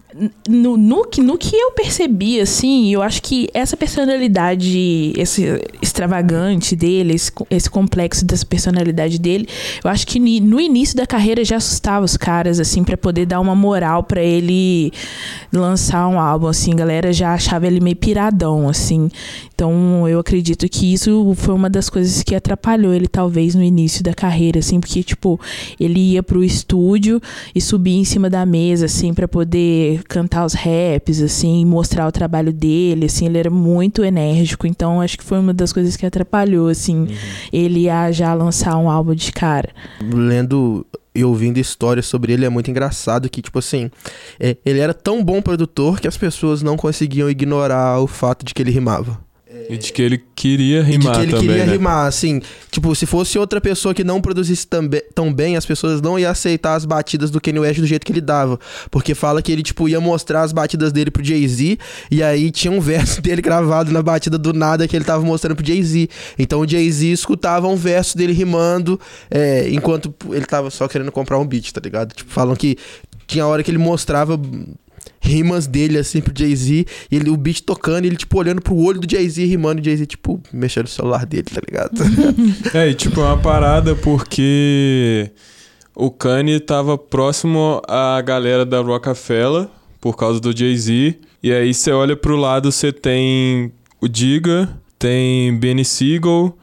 no, 0.48 0.78
no, 0.78 1.06
no 1.18 1.38
que 1.38 1.56
eu 1.56 1.72
percebi, 1.72 2.40
assim, 2.40 2.94
eu 2.94 3.02
acho 3.02 3.22
que 3.22 3.50
essa 3.54 3.76
personalidade, 3.76 5.14
esse 5.18 5.62
extravagante 5.82 6.76
dele, 6.76 7.16
esse, 7.16 7.32
esse 7.50 7.70
complexo 7.70 8.26
dessa 8.26 8.46
personalidade 8.46 9.20
dele, 9.20 9.48
eu 9.84 9.90
acho 9.90 10.06
que 10.08 10.20
no 10.20 10.60
início 10.60 10.96
da 10.96 11.06
carreira 11.06 11.44
já 11.44 11.58
assustava 11.58 12.06
os 12.06 12.18
caras, 12.18 12.60
assim, 12.60 12.84
para 12.84 12.98
poder 12.98 13.26
dar 13.26 13.40
uma 13.40 13.56
moral 13.56 14.04
para 14.04 14.22
ele 14.22 14.92
lançar 15.52 16.08
um 16.08 16.20
álbum, 16.20 16.48
assim, 16.48 16.74
a 16.74 16.76
galera 16.76 17.14
já 17.14 17.34
achava 17.34 17.68
ele 17.68 17.80
meio 17.80 17.96
piradão, 17.96 18.70
assim. 18.70 19.10
Então, 19.56 20.06
eu 20.06 20.20
acredito 20.20 20.68
que 20.68 20.94
isso 20.94 21.34
foi 21.38 21.56
uma 21.56 21.70
das 21.70 21.90
coisas 21.90 22.22
que 22.22 22.36
atrapalhou 22.36 22.94
ele, 22.94 23.08
talvez, 23.08 23.56
no 23.56 23.64
início 23.64 24.04
da 24.04 24.14
carreira, 24.14 24.60
assim, 24.60 24.82
porque, 24.82 25.02
tipo, 25.02 25.40
ele 25.80 26.12
ia 26.12 26.22
pro 26.22 26.44
estúdio 26.44 27.22
e 27.56 27.62
subia 27.62 27.98
em 27.98 28.04
cima 28.04 28.30
da 28.30 28.46
mesa, 28.46 28.88
assim, 28.88 29.14
para 29.14 29.30
poder 29.30 30.04
cantar 30.10 30.46
os 30.46 30.54
raps, 30.54 31.22
assim, 31.22 31.64
mostrar 31.64 32.06
o 32.06 32.12
trabalho 32.12 32.52
dele, 32.52 33.06
assim, 33.06 33.28
ele 33.28 33.38
era 33.38 33.50
muito 33.50 34.04
enérgico, 34.04 34.68
então 34.68 35.00
acho 35.00 35.18
que 35.18 35.24
foi 35.24 35.40
uma 35.40 35.54
das 35.54 35.72
coisas 35.72 35.96
que 35.96 36.06
atrapalhou, 36.06 36.68
assim, 36.68 37.04
uhum. 37.04 37.08
ele 37.54 37.90
a 37.90 38.12
já 38.12 38.34
lançar 38.34 38.78
um 38.78 38.90
álbum 38.90 39.16
de 39.16 39.32
cara. 39.32 39.70
Lendo 40.04 40.86
e 41.16 41.24
ouvindo 41.24 41.58
histórias 41.58 42.06
sobre 42.06 42.34
ele 42.34 42.46
é 42.46 42.50
muito 42.50 42.70
engraçado 42.70 43.30
que, 43.30 43.42
tipo 43.42 43.58
assim, 43.58 43.90
é, 44.38 44.58
ele 44.66 44.80
era 44.80 44.94
tão 44.94 45.24
bom 45.24 45.42
produtor 45.42 46.02
que 46.02 46.10
as 46.10 46.18
pessoas 46.18 46.62
não 46.62 46.76
conseguiam 46.76 47.30
ignorar 47.30 48.02
o 48.02 48.08
fato 48.08 48.44
de 48.44 48.54
que 48.54 48.62
ele 48.62 48.72
rimava. 48.72 49.24
E 49.70 49.78
de 49.78 49.92
que 49.92 50.02
ele 50.02 50.24
queria 50.36 50.84
de 50.84 50.92
rimar 50.92 51.16
que 51.16 51.22
ele 51.22 51.32
também, 51.32 51.48
queria 51.48 51.66
né? 51.66 51.72
rimar, 51.72 52.08
assim. 52.08 52.42
Tipo, 52.70 52.94
se 52.96 53.06
fosse 53.06 53.38
outra 53.40 53.60
pessoa 53.60 53.94
que 53.94 54.04
não 54.04 54.22
produzisse 54.22 54.68
tão 55.14 55.34
bem, 55.34 55.56
as 55.56 55.66
pessoas 55.66 56.02
não 56.02 56.20
iam 56.20 56.32
aceitar 56.32 56.76
as 56.76 56.86
batidas 56.86 57.32
do 57.32 57.42
Kanye 57.42 57.60
West 57.60 57.80
do 57.80 57.88
jeito 57.88 58.06
que 58.06 58.12
ele 58.12 58.22
dava. 58.22 58.60
Porque 58.92 59.16
fala 59.16 59.42
que 59.42 59.52
ele, 59.52 59.64
tipo, 59.64 59.90
ia 59.90 60.00
mostrar 60.00 60.44
as 60.44 60.52
batidas 60.52 60.92
dele 60.92 61.10
pro 61.10 61.24
Jay-Z, 61.24 61.78
e 62.12 62.22
aí 62.22 62.52
tinha 62.52 62.72
um 62.72 62.80
verso 62.82 63.22
dele 63.22 63.42
gravado 63.42 63.92
na 63.92 64.02
batida 64.02 64.38
do 64.38 64.54
nada 64.54 64.88
que 64.88 64.96
ele 64.96 65.06
tava 65.06 65.24
mostrando 65.24 65.56
pro 65.56 65.66
Jay-Z. 65.66 66.10
Então 66.38 66.60
o 66.60 66.68
Jay-Z 66.68 67.08
escutava 67.08 67.68
um 67.68 67.76
verso 67.76 68.18
dele 68.18 68.34
rimando, 68.34 69.00
é, 69.30 69.70
enquanto 69.70 70.14
ele 70.32 70.46
tava 70.46 70.70
só 70.70 70.88
querendo 70.88 71.12
comprar 71.12 71.40
um 71.40 71.46
beat, 71.46 71.72
tá 71.72 71.82
ligado? 71.84 72.14
Tipo, 72.14 72.32
falam 72.32 72.56
que 72.56 72.78
tinha 73.28 73.46
hora 73.46 73.64
que 73.64 73.72
ele 73.72 73.78
mostrava 73.78 74.40
rimas 75.20 75.68
dele, 75.68 75.98
assim, 75.98 76.22
pro 76.22 76.34
Jay-Z, 76.36 76.86
e 77.12 77.16
ele, 77.16 77.30
o 77.30 77.38
beat 77.38 77.62
tocando, 77.62 78.06
e 78.06 78.08
ele, 78.08 78.16
tipo, 78.16 78.38
olhando 78.38 78.62
pro 78.62 78.76
olho 78.76 79.00
do 79.00 79.10
Jay-Z 79.10 79.46
rimando, 79.46 79.80
e 79.80 79.82
o 79.82 79.86
Jay-Z, 79.86 80.06
tipo, 80.06 80.42
mexendo 80.52 80.84
no 80.84 80.90
celular 80.90 81.26
dele, 81.26 81.44
tá 81.44 81.62
ligado? 81.66 81.96
É, 82.74 82.90
e 82.90 82.94
tipo, 82.94 83.22
é 83.22 83.24
uma 83.24 83.38
parada 83.38 83.96
porque 83.96 85.32
o 85.96 86.12
Kanye 86.12 86.60
tava 86.60 86.98
próximo 86.98 87.82
à 87.88 88.20
galera 88.22 88.66
da 88.66 88.82
Rockefeller 88.82 89.68
por 90.02 90.16
causa 90.16 90.40
do 90.40 90.56
Jay-Z. 90.56 91.18
E 91.42 91.52
aí 91.52 91.74
você 91.74 91.92
olha 91.92 92.16
pro 92.16 92.36
lado, 92.36 92.72
você 92.72 92.92
tem 92.92 93.72
o 94.02 94.08
Diga, 94.08 94.70
tem 95.00 95.56
Benny 95.58 95.86
Siegel, 95.86 96.58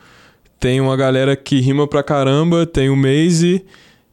tem 0.61 0.81
uma 0.81 0.97
galera 0.97 1.35
que 1.35 1.61
rima 1.61 1.89
pra 1.89 2.03
caramba, 2.03 2.67
tem 2.67 2.89
o 2.89 2.97
Maze 2.97 3.65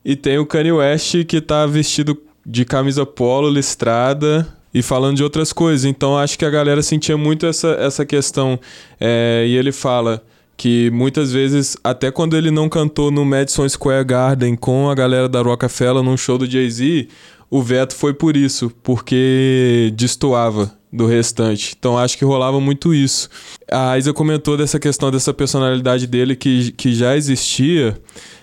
e 0.04 0.16
tem 0.16 0.38
o 0.40 0.46
Kanye 0.46 0.72
West 0.72 1.26
que 1.26 1.42
tá 1.42 1.66
vestido 1.66 2.18
de 2.50 2.66
camisa 2.66 3.06
polo, 3.06 3.48
listrada 3.48 4.48
e 4.74 4.82
falando 4.82 5.18
de 5.18 5.24
outras 5.24 5.54
coisas. 5.54 5.86
Então 5.86 6.18
acho 6.18 6.38
que 6.38 6.44
a 6.44 6.50
galera 6.50 6.82
sentia 6.82 7.16
muito 7.16 7.46
essa, 7.46 7.70
essa 7.80 8.04
questão. 8.06 8.60
É, 9.00 9.46
e 9.48 9.56
ele 9.56 9.72
fala 9.72 10.24
que 10.58 10.90
muitas 10.92 11.32
vezes, 11.32 11.78
até 11.84 12.12
quando 12.12 12.36
ele 12.36 12.50
não 12.50 12.68
cantou 12.68 13.12
no 13.12 13.24
Madison 13.24 13.70
Square 13.70 14.04
Garden 14.04 14.56
com 14.56 14.90
a 14.90 14.96
galera 14.96 15.30
da 15.30 15.42
Rockefeller 15.42 16.04
num 16.04 16.18
show 16.18 16.40
do 16.40 16.50
Jay-Z, 16.50 17.08
o 17.52 17.62
veto 17.62 17.96
foi 17.96 18.14
por 18.14 18.36
isso, 18.36 18.72
porque 18.84 19.94
destoava 19.96 20.72
do 20.92 21.06
restante. 21.06 21.76
Então 21.78 21.98
acho 22.00 22.18
que 22.18 22.26
rolava 22.26 22.60
muito 22.60 22.94
isso. 22.94 23.30
A 23.72 23.98
Isa 23.98 24.12
comentou 24.12 24.58
dessa 24.58 24.80
questão 24.80 25.12
dessa 25.12 25.32
personalidade 25.34 26.08
dele 26.08 26.36
que, 26.36 26.72
que 26.72 26.94
já 26.94 27.16
existia. 27.16 27.96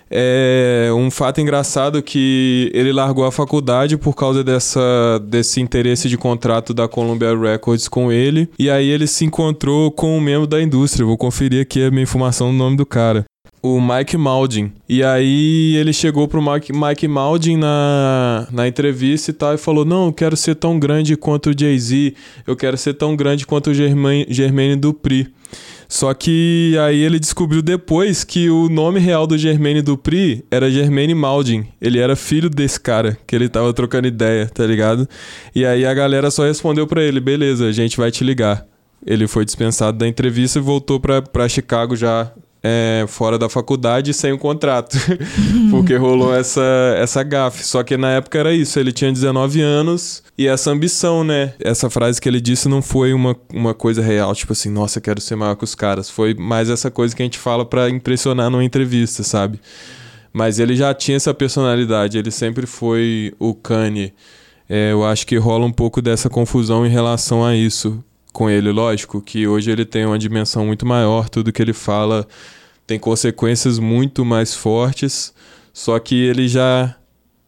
É 0.09 0.89
um 0.93 1.11
fato 1.11 1.41
engraçado 1.41 2.01
que 2.01 2.71
ele 2.73 2.91
largou 2.91 3.25
a 3.25 3.31
faculdade 3.31 3.97
por 3.97 4.15
causa 4.15 4.43
dessa, 4.43 5.19
desse 5.25 5.59
interesse 5.59 6.07
de 6.07 6.17
contrato 6.17 6.73
da 6.73 6.87
Columbia 6.87 7.37
Records 7.37 7.87
com 7.87 8.11
ele. 8.11 8.49
E 8.57 8.69
aí 8.69 8.87
ele 8.87 9.07
se 9.07 9.25
encontrou 9.25 9.91
com 9.91 10.17
um 10.17 10.21
membro 10.21 10.47
da 10.47 10.61
indústria. 10.61 11.05
Vou 11.05 11.17
conferir 11.17 11.61
aqui 11.61 11.83
a 11.83 11.91
minha 11.91 12.03
informação 12.03 12.51
do 12.51 12.57
nome 12.57 12.77
do 12.77 12.85
cara. 12.85 13.25
O 13.61 13.81
Mike 13.81 14.15
Maldin. 14.15 14.71
E 14.87 15.03
aí 15.03 15.75
ele 15.75 15.91
chegou 15.91 16.27
pro 16.27 16.41
Mike, 16.41 16.71
Mike 16.71 17.07
Maldin 17.07 17.57
na, 17.57 18.47
na 18.51 18.67
entrevista 18.67 19.31
e 19.31 19.33
tal 19.33 19.55
e 19.55 19.57
falou: 19.57 19.83
Não, 19.83 20.05
eu 20.05 20.13
quero 20.13 20.37
ser 20.37 20.55
tão 20.55 20.79
grande 20.79 21.17
quanto 21.17 21.49
o 21.49 21.59
Jay-Z, 21.59 22.13
eu 22.45 22.55
quero 22.55 22.77
ser 22.77 22.93
tão 22.93 23.15
grande 23.15 23.45
quanto 23.45 23.71
o 23.71 23.73
Germaine 23.73 24.75
Dupri. 24.75 25.33
Só 25.87 26.13
que 26.13 26.75
aí 26.79 27.01
ele 27.01 27.19
descobriu 27.19 27.61
depois 27.61 28.23
que 28.23 28.49
o 28.49 28.67
nome 28.67 28.99
real 28.99 29.25
do 29.25 29.37
Germaine 29.37 29.81
Dupri 29.81 30.43
era 30.51 30.69
Germaine 30.69 31.15
Maldin. 31.15 31.65
Ele 31.81 31.99
era 31.99 32.15
filho 32.15 32.49
desse 32.49 32.79
cara, 32.79 33.17
que 33.25 33.35
ele 33.35 33.47
tava 33.47 33.73
trocando 33.73 34.07
ideia, 34.07 34.47
tá 34.47 34.65
ligado? 34.65 35.07
E 35.55 35.65
aí 35.65 35.85
a 35.85 35.93
galera 35.93 36.29
só 36.29 36.45
respondeu 36.45 36.85
pra 36.85 37.01
ele: 37.01 37.19
beleza, 37.19 37.67
a 37.67 37.71
gente 37.71 37.97
vai 37.97 38.11
te 38.11 38.23
ligar. 38.23 38.65
Ele 39.05 39.27
foi 39.27 39.45
dispensado 39.45 39.97
da 39.97 40.07
entrevista 40.07 40.59
e 40.59 40.61
voltou 40.61 40.99
pra 40.99 41.47
Chicago 41.47 41.95
já 41.95 42.31
é, 42.69 43.05
fora 43.07 43.39
da 43.39 43.47
faculdade 43.47 44.13
sem 44.13 44.33
o 44.33 44.37
contrato. 44.37 44.97
Porque 45.71 45.95
rolou 45.95 46.35
essa, 46.35 46.61
essa 46.97 47.23
gafe. 47.23 47.65
Só 47.65 47.81
que 47.81 47.95
na 47.95 48.11
época 48.11 48.37
era 48.37 48.53
isso, 48.53 48.77
ele 48.77 48.91
tinha 48.91 49.11
19 49.11 49.61
anos 49.61 50.21
e 50.37 50.47
essa 50.47 50.69
ambição, 50.69 51.23
né? 51.23 51.53
Essa 51.59 51.89
frase 51.89 52.19
que 52.19 52.27
ele 52.27 52.41
disse 52.41 52.67
não 52.67 52.81
foi 52.81 53.13
uma, 53.13 53.35
uma 53.53 53.73
coisa 53.73 54.01
real, 54.01 54.35
tipo 54.35 54.51
assim, 54.51 54.69
nossa, 54.69 54.99
quero 54.99 55.21
ser 55.21 55.35
maior 55.35 55.55
que 55.55 55.63
os 55.63 55.75
caras. 55.75 56.09
Foi 56.09 56.33
mais 56.33 56.69
essa 56.69 56.91
coisa 56.91 57.15
que 57.15 57.21
a 57.21 57.25
gente 57.25 57.39
fala 57.39 57.65
pra 57.65 57.89
impressionar 57.89 58.49
numa 58.49 58.63
entrevista, 58.63 59.23
sabe? 59.23 59.61
Mas 60.33 60.59
ele 60.59 60.75
já 60.75 60.93
tinha 60.93 61.15
essa 61.15 61.33
personalidade, 61.33 62.17
ele 62.17 62.31
sempre 62.31 62.67
foi 62.67 63.33
o 63.39 63.55
Kanye. 63.55 64.13
É, 64.69 64.91
eu 64.91 65.05
acho 65.05 65.25
que 65.25 65.37
rola 65.37 65.65
um 65.65 65.71
pouco 65.71 66.01
dessa 66.01 66.29
confusão 66.29 66.85
em 66.85 66.89
relação 66.89 67.45
a 67.45 67.55
isso 67.55 68.03
com 68.33 68.49
ele, 68.49 68.71
lógico, 68.71 69.19
que 69.21 69.47
hoje 69.47 69.71
ele 69.71 69.85
tem 69.85 70.05
uma 70.05 70.19
dimensão 70.19 70.65
muito 70.65 70.85
maior, 70.85 71.27
tudo 71.27 71.51
que 71.51 71.59
ele 71.59 71.73
fala 71.73 72.27
tem 72.87 72.97
consequências 72.97 73.77
muito 73.77 74.23
mais 74.25 74.55
fortes, 74.55 75.33
só 75.73 75.99
que 75.99 76.15
ele 76.15 76.47
já 76.47 76.95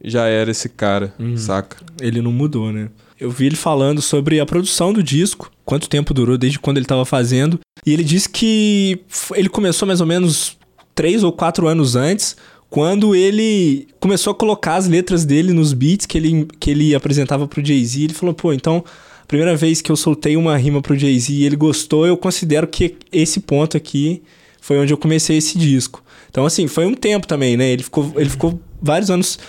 já 0.02 0.28
era 0.28 0.52
esse 0.52 0.70
cara, 0.70 1.14
Uhum. 1.20 1.36
saca? 1.36 1.78
Ele 2.00 2.22
não 2.22 2.32
mudou, 2.32 2.72
né? 2.72 2.90
Eu 3.20 3.30
vi 3.30 3.48
ele 3.48 3.58
falando 3.58 4.02
sobre 4.02 4.40
a 4.40 4.46
produção 4.46 4.94
do 4.94 5.04
disco, 5.04 5.52
quanto 5.66 5.90
tempo 5.90 6.14
durou 6.14 6.38
desde 6.38 6.58
quando 6.58 6.78
ele 6.78 6.86
estava 6.86 7.04
fazendo. 7.04 7.60
E 7.86 7.92
ele 7.92 8.04
disse 8.04 8.30
que 8.30 9.02
ele 9.36 9.50
começou 9.50 9.86
mais 9.86 10.00
ou 10.00 10.08
menos 10.08 10.58
três 10.96 11.22
ou 11.22 11.34
quatro 11.34 11.68
anos 11.68 11.98
antes, 11.98 12.38
quando 12.70 13.14
ele 13.14 13.88
começou 14.00 14.32
a 14.32 14.36
colocar 14.36 14.76
as 14.76 14.88
letras 14.88 15.26
dele 15.26 15.52
nos 15.52 15.74
beats 15.74 16.06
que 16.06 16.18
ele, 16.18 16.48
que 16.62 16.72
ele 16.72 16.96
apresentava 16.96 17.46
pro 17.46 17.66
Jay-Z. 17.66 18.04
Ele 18.04 18.14
falou, 18.14 18.34
pô, 18.34 18.54
então, 18.54 18.82
a 19.22 19.26
primeira 19.26 19.54
vez 19.58 19.82
que 19.82 19.92
eu 19.92 19.98
soltei 19.98 20.38
uma 20.38 20.56
rima 20.56 20.82
pro 20.82 20.98
Jay-Z 20.98 21.34
e 21.34 21.44
ele 21.46 21.58
gostou, 21.58 22.08
eu 22.08 22.16
considero 22.16 22.68
que 22.68 22.96
esse 23.12 23.42
ponto 23.42 23.76
aqui 23.76 24.22
foi 24.62 24.78
onde 24.78 24.94
eu 24.94 24.98
comecei 24.98 25.38
esse 25.38 25.58
disco. 25.58 26.04
Então, 26.30 26.46
assim, 26.46 26.68
foi 26.68 26.86
um 26.86 26.94
tempo 26.94 27.28
também, 27.28 27.58
né? 27.58 27.72
Ele 27.72 27.84
ficou, 27.84 28.14
ele 28.16 28.30
ficou 28.30 28.60
vários 28.82 29.10
anos 29.10 29.40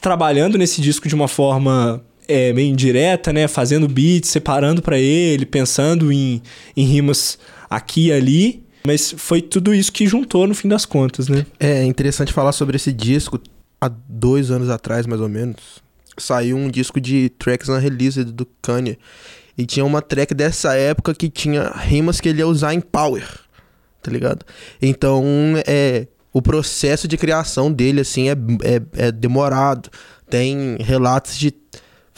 trabalhando 0.00 0.58
nesse 0.58 0.80
disco 0.80 1.08
de 1.08 1.14
uma 1.14 1.28
forma 1.28 2.02
é, 2.28 2.52
meio 2.52 2.68
indireta, 2.68 3.32
né? 3.32 3.48
Fazendo 3.48 3.88
beats, 3.88 4.30
separando 4.30 4.82
pra 4.82 4.98
ele, 4.98 5.46
pensando 5.46 6.12
em, 6.12 6.42
em 6.76 6.84
rimas 6.84 7.38
aqui 7.70 8.06
e 8.08 8.12
ali. 8.12 8.62
Mas 8.86 9.14
foi 9.16 9.42
tudo 9.42 9.74
isso 9.74 9.90
que 9.90 10.06
juntou 10.06 10.46
no 10.46 10.54
fim 10.54 10.68
das 10.68 10.84
contas, 10.84 11.28
né? 11.28 11.44
É 11.58 11.84
interessante 11.84 12.32
falar 12.32 12.52
sobre 12.52 12.76
esse 12.76 12.92
disco. 12.92 13.40
Há 13.80 13.90
dois 14.08 14.50
anos 14.50 14.70
atrás, 14.70 15.06
mais 15.06 15.20
ou 15.20 15.28
menos, 15.28 15.82
saiu 16.16 16.56
um 16.56 16.70
disco 16.70 17.00
de 17.00 17.28
tracks 17.30 17.68
unreleased 17.68 18.24
do 18.32 18.46
Kanye. 18.62 18.98
E 19.58 19.64
tinha 19.64 19.84
uma 19.84 20.02
track 20.02 20.34
dessa 20.34 20.74
época 20.74 21.14
que 21.14 21.28
tinha 21.28 21.70
rimas 21.70 22.20
que 22.20 22.28
ele 22.28 22.40
ia 22.40 22.46
usar 22.46 22.74
em 22.74 22.80
Power, 22.80 23.24
tá 24.06 24.12
ligado? 24.12 24.46
Então, 24.80 25.24
é, 25.66 26.06
o 26.32 26.40
processo 26.40 27.08
de 27.08 27.16
criação 27.16 27.72
dele, 27.72 28.02
assim, 28.02 28.28
é, 28.28 28.34
é, 28.62 29.06
é 29.08 29.12
demorado. 29.12 29.90
Tem 30.30 30.76
relatos 30.78 31.36
de 31.36 31.52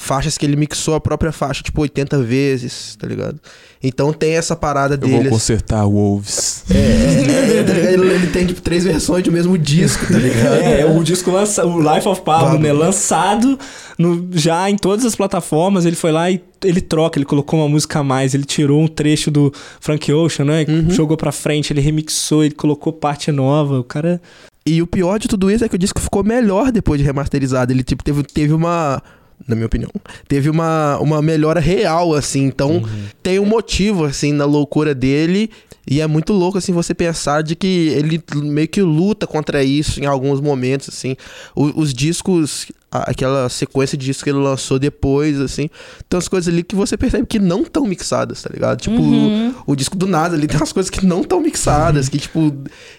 faixas 0.00 0.38
que 0.38 0.46
ele 0.46 0.54
mixou 0.54 0.94
a 0.94 1.00
própria 1.00 1.32
faixa, 1.32 1.60
tipo, 1.62 1.80
80 1.82 2.22
vezes, 2.22 2.94
tá 2.96 3.04
ligado? 3.06 3.38
Então 3.82 4.12
tem 4.12 4.36
essa 4.36 4.54
parada 4.54 4.94
Eu 4.94 4.98
dele. 4.98 5.12
vou 5.12 5.20
assim. 5.22 5.30
consertar 5.30 5.84
Wolves. 5.84 6.62
É, 6.70 6.74
é, 6.76 7.58
é, 7.58 7.62
tá 7.64 7.72
ele, 7.74 8.06
ele 8.06 8.26
tem 8.28 8.46
tipo 8.46 8.60
três 8.60 8.84
versões 8.84 9.24
do 9.24 9.32
mesmo 9.32 9.58
disco, 9.58 10.06
tá 10.06 10.18
ligado? 10.18 10.54
É, 10.62 10.86
o 10.86 11.02
disco 11.02 11.30
lança, 11.32 11.66
o 11.66 11.78
Life 11.80 12.06
of 12.08 12.22
Pablo, 12.22 12.46
Pablo. 12.50 12.60
né? 12.60 12.72
Lançado 12.72 13.58
no- 13.98 14.28
já 14.32 14.70
em 14.70 14.76
todas 14.76 15.04
as 15.04 15.14
plataformas. 15.16 15.84
Ele 15.84 15.96
foi 15.96 16.12
lá 16.12 16.30
e 16.30 16.40
ele 16.64 16.80
troca, 16.80 17.18
ele 17.18 17.26
colocou 17.26 17.58
uma 17.58 17.68
música 17.68 17.98
a 17.98 18.04
mais, 18.04 18.34
ele 18.34 18.44
tirou 18.44 18.80
um 18.80 18.86
trecho 18.88 19.30
do 19.32 19.52
Frank 19.80 20.12
Ocean, 20.12 20.44
né? 20.44 20.64
Uhum. 20.68 20.90
Jogou 20.90 21.16
pra 21.16 21.32
frente, 21.32 21.72
ele 21.72 21.80
remixou, 21.80 22.44
ele 22.44 22.54
colocou 22.54 22.92
parte 22.92 23.30
nova. 23.32 23.80
O 23.80 23.84
cara. 23.84 24.20
E 24.64 24.80
o 24.82 24.86
pior 24.86 25.18
de 25.18 25.26
tudo 25.28 25.50
isso 25.50 25.64
é 25.64 25.68
que 25.68 25.74
o 25.76 25.78
disco 25.78 26.00
ficou 26.00 26.22
melhor 26.22 26.70
depois 26.70 27.00
de 27.00 27.04
remasterizado. 27.06 27.72
Ele, 27.72 27.82
tipo, 27.82 28.04
teve, 28.04 28.22
teve 28.22 28.52
uma. 28.52 29.02
Na 29.46 29.54
minha 29.54 29.66
opinião, 29.66 29.90
teve 30.26 30.50
uma, 30.50 30.98
uma 30.98 31.22
melhora 31.22 31.60
real, 31.60 32.14
assim. 32.14 32.44
Então, 32.44 32.82
tem 33.22 33.38
um 33.38 33.44
motivo, 33.46 34.04
assim, 34.04 34.32
na 34.32 34.44
loucura 34.44 34.94
dele. 34.94 35.50
E 35.90 36.02
é 36.02 36.06
muito 36.06 36.34
louco, 36.34 36.58
assim, 36.58 36.72
você 36.72 36.92
pensar 36.94 37.42
de 37.42 37.56
que 37.56 37.66
ele 37.88 38.22
meio 38.42 38.68
que 38.68 38.82
luta 38.82 39.26
contra 39.26 39.64
isso 39.64 40.00
em 40.00 40.06
alguns 40.06 40.38
momentos, 40.40 40.88
assim. 40.90 41.16
O- 41.56 41.80
os 41.80 41.94
discos, 41.94 42.66
aquela 42.90 43.48
sequência 43.48 43.98
de 43.98 44.06
discos 44.06 44.22
que 44.24 44.30
ele 44.30 44.38
lançou 44.38 44.78
depois, 44.78 45.40
assim. 45.40 45.68
Tem 46.08 46.16
umas 46.16 46.26
coisas 46.28 46.52
ali 46.52 46.62
que 46.62 46.74
você 46.74 46.96
percebe 46.96 47.26
que 47.26 47.38
não 47.38 47.62
estão 47.62 47.84
mixadas, 47.84 48.42
tá 48.42 48.50
ligado? 48.52 48.80
Tipo, 48.80 48.96
Uhum. 49.02 49.54
o 49.66 49.76
disco 49.76 49.96
do 49.96 50.06
nada 50.06 50.34
ali 50.34 50.46
tem 50.48 50.56
umas 50.56 50.72
coisas 50.72 50.88
que 50.88 51.04
não 51.04 51.20
estão 51.20 51.40
mixadas, 51.40 52.08
que 52.08 52.18
tipo, 52.18 52.54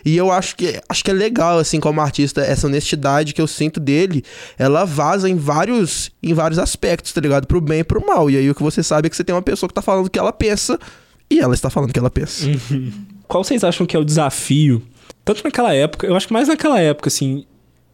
e 0.05 0.15
eu 0.15 0.31
acho 0.31 0.55
que 0.55 0.79
acho 0.87 1.03
que 1.03 1.09
é 1.09 1.13
legal 1.13 1.57
assim 1.59 1.79
como 1.79 1.99
artista 2.01 2.41
essa 2.41 2.67
honestidade 2.67 3.33
que 3.33 3.41
eu 3.41 3.47
sinto 3.47 3.79
dele, 3.79 4.23
ela 4.57 4.85
vaza 4.85 5.27
em 5.29 5.35
vários 5.35 6.11
em 6.21 6.33
vários 6.33 6.59
aspectos, 6.59 7.11
tá 7.11 7.21
ligado? 7.21 7.47
Pro 7.47 7.59
bem 7.59 7.79
e 7.79 7.83
pro 7.83 8.05
mal. 8.05 8.29
E 8.29 8.37
aí 8.37 8.49
o 8.49 8.53
que 8.55 8.61
você 8.63 8.83
sabe 8.83 9.07
é 9.07 9.09
que 9.09 9.15
você 9.15 9.23
tem 9.23 9.33
uma 9.35 9.41
pessoa 9.41 9.67
que 9.67 9.73
tá 9.73 9.81
falando 9.81 10.05
o 10.05 10.09
que 10.09 10.19
ela 10.19 10.31
pensa 10.33 10.77
e 11.31 11.39
ela 11.39 11.53
está 11.53 11.69
falando 11.69 11.89
o 11.89 11.93
que 11.93 11.99
ela 11.99 12.09
pensa. 12.09 12.45
Qual 13.27 13.43
vocês 13.43 13.63
acham 13.63 13.85
que 13.85 13.95
é 13.95 13.99
o 13.99 14.03
desafio? 14.05 14.81
Tanto 15.23 15.43
naquela 15.43 15.73
época, 15.73 16.07
eu 16.07 16.15
acho 16.15 16.25
que 16.27 16.33
mais 16.33 16.47
naquela 16.47 16.79
época, 16.79 17.07
assim, 17.07 17.45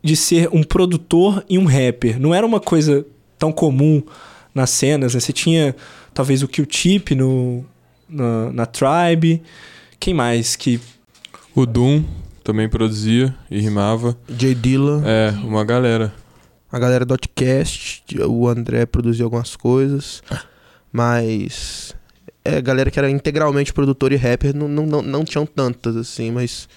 de 0.06 0.16
ser 0.16 0.48
um 0.54 0.62
produtor 0.62 1.44
e 1.50 1.58
um 1.58 1.66
rapper. 1.66 2.20
Não 2.20 2.34
era 2.34 2.46
uma 2.46 2.60
coisa 2.60 3.04
tão 3.40 3.52
comum 3.52 4.04
nas 4.54 4.70
cenas, 4.70 5.16
né? 5.16 5.20
Você 5.20 5.34
tinha 5.34 5.76
talvez 6.14 6.44
o 6.44 6.48
Q-Tip 6.48 7.16
no, 7.16 7.66
na, 8.08 8.52
na 8.52 8.66
Tribe, 8.68 9.42
Quem 10.00 10.14
mais 10.14 10.56
que. 10.56 10.80
O 11.56 11.66
Doom 11.66 12.04
também 12.44 12.70
produzia 12.70 13.34
e 13.50 13.60
rimava. 13.60 14.16
Jay 14.38 14.54
Dilla, 14.54 15.02
É, 15.06 15.32
uma 15.44 15.66
galera. 15.66 16.14
a 16.72 16.78
galera 16.78 17.04
do 17.04 17.14
Outcast, 17.14 18.04
o 18.28 18.48
André 18.48 18.86
produziu 18.86 19.26
algumas 19.26 19.56
coisas, 19.56 20.22
mas 20.92 21.96
é, 22.44 22.58
a 22.58 22.62
galera 22.62 22.92
que 22.92 23.00
era 23.00 23.10
integralmente 23.10 23.74
produtor 23.74 24.12
e 24.12 24.16
rapper 24.18 24.56
não, 24.56 24.68
não, 24.68 24.86
não, 24.86 25.02
não 25.02 25.26
tinham 25.26 25.46
tantas, 25.48 25.96
assim, 25.96 26.30
mas 26.30 26.70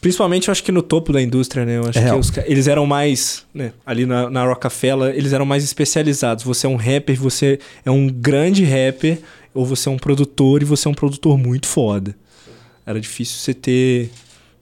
Principalmente, 0.00 0.48
eu 0.48 0.52
acho 0.52 0.64
que 0.64 0.72
no 0.72 0.82
topo 0.82 1.12
da 1.12 1.20
indústria, 1.20 1.64
né? 1.64 1.76
Eu 1.76 1.86
acho 1.86 1.98
É 1.98 2.10
que 2.10 2.16
os 2.16 2.32
eles 2.46 2.66
eram 2.66 2.86
mais. 2.86 3.44
Né? 3.52 3.72
Ali 3.84 4.06
na, 4.06 4.30
na 4.30 4.44
Rockefeller, 4.44 5.14
eles 5.14 5.32
eram 5.32 5.44
mais 5.44 5.62
especializados. 5.62 6.42
Você 6.44 6.66
é 6.66 6.70
um 6.70 6.76
rapper, 6.76 7.20
você 7.20 7.58
é 7.84 7.90
um 7.90 8.08
grande 8.08 8.64
rapper, 8.64 9.18
ou 9.52 9.66
você 9.66 9.88
é 9.88 9.92
um 9.92 9.98
produtor 9.98 10.62
e 10.62 10.64
você 10.64 10.88
é 10.88 10.90
um 10.90 10.94
produtor 10.94 11.36
muito 11.36 11.66
foda. 11.66 12.16
Era 12.86 12.98
difícil 12.98 13.38
você 13.38 13.52
ter 13.52 14.10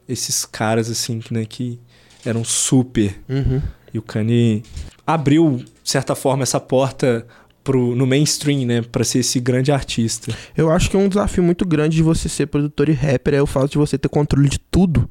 esses 0.08 0.44
caras, 0.44 0.90
assim, 0.90 1.20
né? 1.30 1.44
Que 1.44 1.78
eram 2.24 2.44
super. 2.44 3.14
uhum. 3.28 3.62
E 3.94 3.98
o 3.98 4.02
Kanye 4.02 4.62
abriu, 5.06 5.62
de 5.82 5.90
certa 5.90 6.14
forma, 6.14 6.42
essa 6.42 6.60
porta 6.60 7.26
pro, 7.64 7.94
no 7.94 8.06
mainstream, 8.06 8.66
né? 8.66 8.82
Pra 8.82 9.04
ser 9.04 9.20
esse 9.20 9.38
grande 9.40 9.70
artista. 9.70 10.34
Eu 10.56 10.70
acho 10.70 10.90
que 10.90 10.96
um 10.96 11.08
desafio 11.08 11.42
muito 11.42 11.64
grande 11.66 11.96
de 11.96 12.02
você 12.02 12.28
ser 12.28 12.46
produtor 12.46 12.88
e 12.88 12.92
rapper 12.92 13.34
é 13.34 13.42
o 13.42 13.46
fato 13.46 13.70
de 13.70 13.78
você 13.78 13.96
ter 13.96 14.08
controle 14.08 14.48
de 14.48 14.58
tudo. 14.58 15.08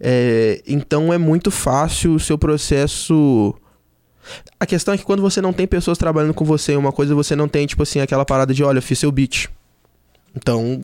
É, 0.00 0.62
então 0.66 1.12
é 1.12 1.18
muito 1.18 1.50
fácil 1.50 2.14
o 2.14 2.20
seu 2.20 2.38
processo. 2.38 3.54
A 4.60 4.66
questão 4.66 4.94
é 4.94 4.98
que 4.98 5.04
quando 5.04 5.22
você 5.22 5.40
não 5.40 5.52
tem 5.52 5.66
pessoas 5.66 5.98
trabalhando 5.98 6.34
com 6.34 6.44
você 6.44 6.72
em 6.72 6.76
uma 6.76 6.92
coisa, 6.92 7.14
você 7.14 7.34
não 7.34 7.48
tem, 7.48 7.66
tipo 7.66 7.82
assim, 7.82 8.00
aquela 8.00 8.24
parada 8.24 8.52
de, 8.52 8.62
olha, 8.62 8.78
eu 8.78 8.82
fiz 8.82 8.98
seu 8.98 9.10
beat. 9.10 9.48
Então. 10.36 10.82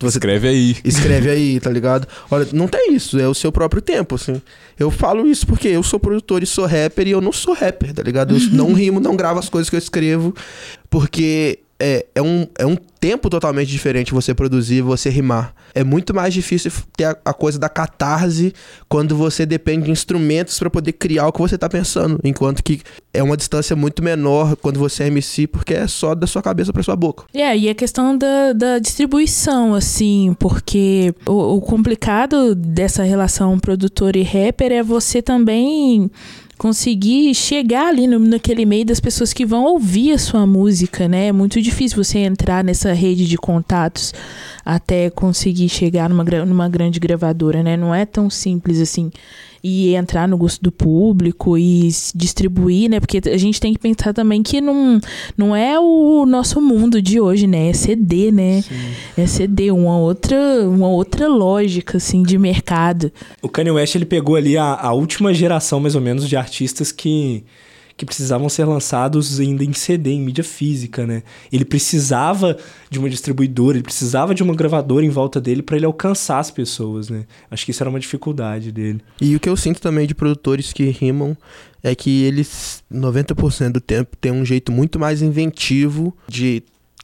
Você 0.00 0.18
Escreve 0.18 0.48
aí. 0.48 0.76
escreve 0.84 1.30
aí, 1.30 1.60
tá 1.60 1.70
ligado? 1.70 2.06
Olha, 2.30 2.46
não 2.52 2.66
tem 2.66 2.92
isso, 2.94 3.18
é 3.18 3.28
o 3.28 3.32
seu 3.32 3.50
próprio 3.50 3.80
tempo, 3.80 4.16
assim. 4.16 4.42
Eu 4.78 4.90
falo 4.90 5.26
isso 5.26 5.46
porque 5.46 5.68
eu 5.68 5.82
sou 5.82 6.00
produtor 6.00 6.42
e 6.42 6.46
sou 6.46 6.66
rapper 6.66 7.06
e 7.06 7.12
eu 7.12 7.20
não 7.20 7.32
sou 7.32 7.54
rapper, 7.54 7.94
tá 7.94 8.02
ligado? 8.02 8.34
Eu 8.34 8.40
não 8.52 8.74
rimo, 8.74 9.00
não 9.00 9.16
gravo 9.16 9.38
as 9.38 9.48
coisas 9.48 9.70
que 9.70 9.76
eu 9.76 9.78
escrevo, 9.78 10.34
porque 10.90 11.60
é, 11.80 12.06
é, 12.14 12.22
um, 12.22 12.46
é 12.58 12.66
um 12.66 12.76
tempo 12.76 13.30
totalmente 13.30 13.68
diferente 13.68 14.12
você 14.12 14.34
produzir 14.34 14.82
você 14.82 15.08
rimar. 15.08 15.54
É 15.74 15.84
muito 15.84 16.12
mais 16.12 16.34
difícil 16.34 16.72
ter 16.96 17.04
a, 17.04 17.16
a 17.24 17.32
coisa 17.32 17.58
da 17.58 17.68
catarse 17.68 18.52
quando 18.88 19.16
você 19.16 19.46
depende 19.46 19.84
de 19.84 19.90
instrumentos 19.92 20.58
pra 20.58 20.68
poder 20.68 20.92
criar 20.92 21.28
o 21.28 21.32
que 21.32 21.38
você 21.38 21.56
tá 21.56 21.68
pensando, 21.68 22.18
enquanto 22.24 22.62
que 22.62 22.80
é 23.14 23.22
uma 23.22 23.36
distância 23.36 23.76
muito 23.76 24.02
menor 24.02 24.56
quando 24.56 24.78
você 24.80 25.04
é 25.04 25.06
MC, 25.06 25.46
porque 25.46 25.74
é 25.74 25.86
só 25.86 26.14
da 26.14 26.26
sua 26.26 26.42
cabeça 26.42 26.72
pra 26.72 26.82
sua 26.82 26.96
boca. 26.96 27.24
É, 27.32 27.56
e 27.56 27.68
a 27.68 27.74
questão 27.74 28.16
da, 28.16 28.52
da 28.52 28.78
distribuição, 28.78 29.74
assim, 29.74 30.34
porque 30.38 31.14
o, 31.26 31.56
o 31.56 31.60
complicado 31.60 32.54
dessa 32.54 33.04
relação 33.04 33.58
produtor 33.58 34.16
e 34.16 34.22
rapper 34.22 34.72
é 34.72 34.82
você 34.82 35.22
também 35.22 36.10
conseguir 36.58 37.32
chegar 37.34 37.86
ali 37.86 38.06
no, 38.08 38.18
naquele 38.18 38.66
meio 38.66 38.84
das 38.84 38.98
pessoas 38.98 39.32
que 39.32 39.46
vão 39.46 39.64
ouvir 39.64 40.12
a 40.12 40.18
sua 40.18 40.44
música, 40.44 41.08
né? 41.08 41.28
É 41.28 41.32
muito 41.32 41.62
difícil 41.62 42.02
você 42.02 42.18
entrar 42.18 42.64
nessa 42.64 42.92
rede 42.92 43.26
de 43.26 43.38
contatos 43.38 44.12
até 44.64 45.08
conseguir 45.08 45.68
chegar 45.68 46.10
numa, 46.10 46.24
numa 46.44 46.68
grande 46.68 46.98
gravadora, 46.98 47.62
né? 47.62 47.76
Não 47.76 47.94
é 47.94 48.04
tão 48.04 48.28
simples 48.28 48.80
assim. 48.80 49.10
E 49.62 49.94
entrar 49.94 50.28
no 50.28 50.36
gosto 50.36 50.62
do 50.62 50.70
público 50.70 51.58
e 51.58 51.88
distribuir, 52.14 52.88
né? 52.88 53.00
Porque 53.00 53.20
a 53.28 53.36
gente 53.36 53.60
tem 53.60 53.72
que 53.72 53.80
pensar 53.80 54.12
também 54.12 54.42
que 54.42 54.60
não, 54.60 55.00
não 55.36 55.54
é 55.54 55.78
o 55.78 56.24
nosso 56.26 56.60
mundo 56.60 57.02
de 57.02 57.20
hoje, 57.20 57.46
né? 57.46 57.68
É 57.68 57.72
CD, 57.72 58.30
né? 58.30 58.62
É 59.16 59.26
CD, 59.26 59.70
uma 59.70 59.98
outra, 59.98 60.36
uma 60.68 60.88
outra 60.88 61.28
lógica, 61.28 61.96
assim, 61.96 62.22
de 62.22 62.38
mercado. 62.38 63.12
O 63.42 63.48
Kanye 63.48 63.70
West 63.70 63.94
ele 63.94 64.06
pegou 64.06 64.36
ali 64.36 64.56
a, 64.56 64.74
a 64.74 64.92
última 64.92 65.34
geração, 65.34 65.80
mais 65.80 65.94
ou 65.94 66.00
menos, 66.00 66.28
de 66.28 66.36
artistas 66.36 66.92
que, 66.92 67.44
que 67.98 68.06
precisavam 68.06 68.48
ser 68.48 68.64
lançados 68.64 69.40
ainda 69.40 69.64
em 69.64 69.72
CD, 69.72 70.12
em 70.12 70.20
mídia 70.20 70.44
física, 70.44 71.04
né? 71.04 71.24
Ele 71.52 71.64
precisava 71.64 72.56
de 72.88 72.96
uma 72.96 73.10
distribuidora, 73.10 73.76
ele 73.76 73.82
precisava 73.82 74.32
de 74.32 74.42
uma 74.42 74.54
gravadora 74.54 75.04
em 75.04 75.10
volta 75.10 75.40
dele 75.40 75.62
para 75.62 75.76
ele 75.76 75.84
alcançar 75.84 76.38
as 76.38 76.48
pessoas, 76.48 77.10
né? 77.10 77.26
Acho 77.50 77.64
que 77.64 77.72
isso 77.72 77.82
era 77.82 77.90
uma 77.90 77.98
dificuldade 77.98 78.70
dele. 78.70 79.00
E 79.20 79.34
o 79.34 79.40
que 79.40 79.48
eu 79.48 79.56
sinto 79.56 79.80
também 79.80 80.06
de 80.06 80.14
produtores 80.14 80.72
que 80.72 80.84
rimam 80.84 81.36
é 81.82 81.92
que 81.92 82.22
eles, 82.22 82.84
90% 82.92 83.72
do 83.72 83.80
tempo, 83.80 84.16
têm 84.16 84.30
um 84.30 84.44
jeito 84.44 84.70
muito 84.70 84.96
mais 84.96 85.20
inventivo 85.20 86.16
de 86.28 86.62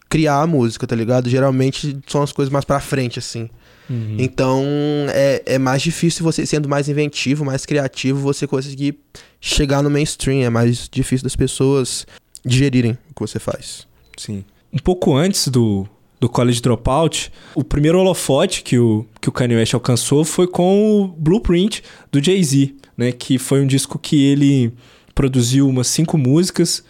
criar 0.09 0.43
a 0.43 0.47
música, 0.47 0.87
tá 0.87 0.95
ligado? 0.95 1.29
Geralmente 1.29 1.99
são 2.07 2.23
as 2.23 2.31
coisas 2.31 2.53
mais 2.53 2.65
pra 2.65 2.79
frente, 2.79 3.19
assim. 3.19 3.51
Uhum. 3.89 4.17
Então 4.19 4.65
é, 5.11 5.43
é 5.47 5.59
mais 5.59 5.83
difícil 5.83 6.25
você, 6.25 6.47
sendo 6.47 6.69
mais 6.69 6.89
inventivo, 6.89 7.45
mais 7.45 7.67
criativo, 7.67 8.21
você 8.21 8.47
conseguir 8.47 8.99
chegar 9.41 9.83
no 9.83 9.91
mainstream. 9.91 10.43
É 10.43 10.51
mais 10.51 10.89
difícil 10.91 11.25
das 11.25 11.37
pessoas 11.37 12.07
digerirem 12.45 12.93
o 13.11 13.15
que 13.15 13.21
você 13.21 13.39
faz. 13.39 13.87
Sim. 14.17 14.45
Um 14.73 14.79
pouco 14.79 15.15
antes 15.15 15.49
do, 15.49 15.87
do 16.21 16.29
College 16.29 16.61
Dropout, 16.61 17.31
o 17.55 17.63
primeiro 17.63 17.99
holofote 17.99 18.63
que 18.63 18.79
o, 18.79 19.07
que 19.21 19.29
o 19.29 19.33
Kanye 19.33 19.57
West 19.57 19.75
alcançou 19.75 20.25
foi 20.25 20.47
com 20.47 21.03
o 21.03 21.09
Blueprint 21.09 21.83
do 22.11 22.23
Jay-Z, 22.23 22.75
né? 22.97 23.13
Que 23.13 23.39
foi 23.39 23.61
um 23.63 23.67
disco 23.67 23.99
que 23.99 24.25
ele 24.25 24.73
produziu 25.15 25.69
umas 25.69 25.87
cinco 25.87 26.19
músicas 26.19 26.83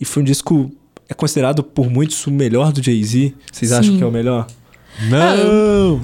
e 0.00 0.04
foi 0.04 0.22
um 0.22 0.26
disco 0.26 0.70
é 1.08 1.14
considerado 1.14 1.64
por 1.64 1.90
muitos 1.90 2.24
o 2.26 2.30
melhor 2.30 2.72
do 2.72 2.80
Jay-Z. 2.80 3.34
Vocês 3.50 3.72
acham 3.72 3.92
Sim. 3.92 3.98
que 3.98 4.04
é 4.04 4.06
o 4.06 4.12
melhor? 4.12 4.46
Não! 5.08 6.00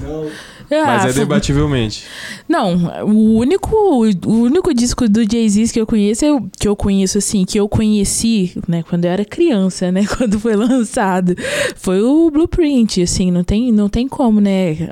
Ah, 0.69 0.83
Mas 0.85 1.05
é 1.05 1.13
foi- 1.13 1.21
debativelmente. 1.21 2.03
Não, 2.47 2.91
o 3.05 3.37
único, 3.37 3.73
o 4.25 4.41
único 4.41 4.73
disco 4.73 5.07
do 5.07 5.23
Jay-Z 5.23 5.71
que 5.71 5.79
eu 5.79 5.87
conheço, 5.87 6.25
que 6.59 6.67
eu 6.67 6.75
conheço 6.75 7.17
assim, 7.17 7.45
que 7.45 7.57
eu 7.57 7.69
conheci, 7.69 8.51
né, 8.67 8.83
quando 8.89 9.05
eu 9.05 9.11
era 9.11 9.23
criança, 9.23 9.89
né, 9.93 10.05
quando 10.17 10.37
foi 10.37 10.57
lançado, 10.57 11.35
foi 11.77 12.01
o 12.01 12.29
Blueprint, 12.29 13.01
assim, 13.01 13.31
não 13.31 13.45
tem, 13.45 13.71
não 13.71 13.87
tem 13.87 14.09
como, 14.09 14.41
né, 14.41 14.89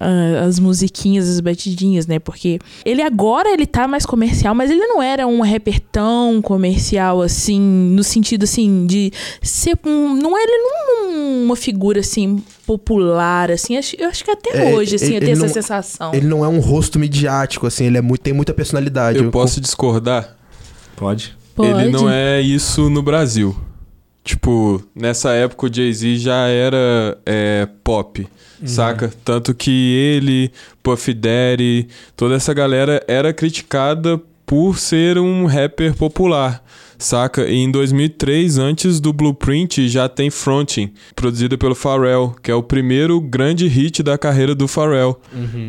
as 0.48 0.60
musiquinhas, 0.60 1.28
as 1.28 1.42
batidinhas, 1.42 2.08
né, 2.08 2.20
porque 2.20 2.58
ele 2.86 3.02
agora 3.02 3.50
ele 3.52 3.66
tá 3.66 3.86
mais 3.86 4.06
comercial, 4.06 4.56
mas 4.56 4.72
ele 4.72 4.86
não 4.88 5.04
era 5.04 5.28
um 5.28 5.42
rapper 5.42 5.82
tão 5.92 6.42
comercial 6.42 7.22
assim, 7.22 7.60
no 7.60 8.02
sentido 8.04 8.44
assim 8.44 8.86
de 8.88 9.12
ser 9.42 9.78
um, 9.86 10.14
não 10.16 10.38
ele 10.38 10.58
não 10.58 10.72
é 10.72 11.44
uma 11.46 11.56
figura 11.58 12.00
assim 12.00 12.42
popular 12.66 13.52
assim, 13.52 13.78
acho- 13.78 13.96
eu 14.00 14.08
acho 14.10 14.24
que 14.24 14.32
até 14.32 14.72
É, 14.72 14.74
hoje 14.76 14.96
assim, 14.96 15.08
ele- 15.08 15.16
eu 15.18 15.20
tenho 15.22 15.32
essa 15.34 15.46
não- 15.48 15.54
sensação. 15.54 16.14
Ele 16.14 16.28
não 16.28 16.44
é 16.44 16.48
um 16.48 16.60
rosto 16.60 16.98
midiático, 17.00 17.66
assim, 17.68 17.86
ele 17.86 17.98
é 17.98 18.02
muito, 18.02 18.22
tem 18.22 18.34
muita 18.34 18.54
personalidade. 18.54 19.20
Eu 19.20 19.32
posso 19.32 19.60
discordar? 19.62 20.36
Pode. 20.96 21.36
Ele 21.58 21.90
não 21.90 22.02
Pode. 22.02 22.14
é 22.14 22.42
isso 22.42 22.90
no 22.90 23.02
Brasil. 23.02 23.56
Tipo, 24.24 24.84
nessa 24.96 25.32
época 25.34 25.68
o 25.68 25.74
Jay-Z 25.74 26.18
já 26.18 26.48
era 26.48 27.18
é, 27.26 27.68
pop, 27.84 28.28
saca? 28.66 29.14
Tanto 29.24 29.54
que 29.54 29.70
ele, 29.94 30.52
Puff 30.82 31.14
Daddy, 31.14 31.88
toda 32.18 32.34
essa 32.36 32.52
galera 32.54 33.04
era 33.08 33.32
criticada 33.32 34.20
por 34.44 34.80
ser 34.80 35.20
um 35.20 35.46
rapper 35.46 35.94
popular, 35.96 36.64
saca? 36.98 37.46
E 37.48 37.56
em 37.56 37.72
2003, 37.72 38.58
antes 38.58 39.00
do 39.00 39.12
Blueprint, 39.12 39.88
já 39.88 40.08
tem 40.10 40.30
Frontin, 40.30 40.92
produzida 41.16 41.58
pelo 41.58 41.76
Pharrell, 41.76 42.36
que 42.42 42.52
é 42.52 42.56
o 42.56 42.64
primeiro 42.64 43.20
grande 43.20 43.68
hit 43.68 44.02
da 44.02 44.18
carreira 44.18 44.56
do 44.56 44.68
Pharrell. 44.68 45.20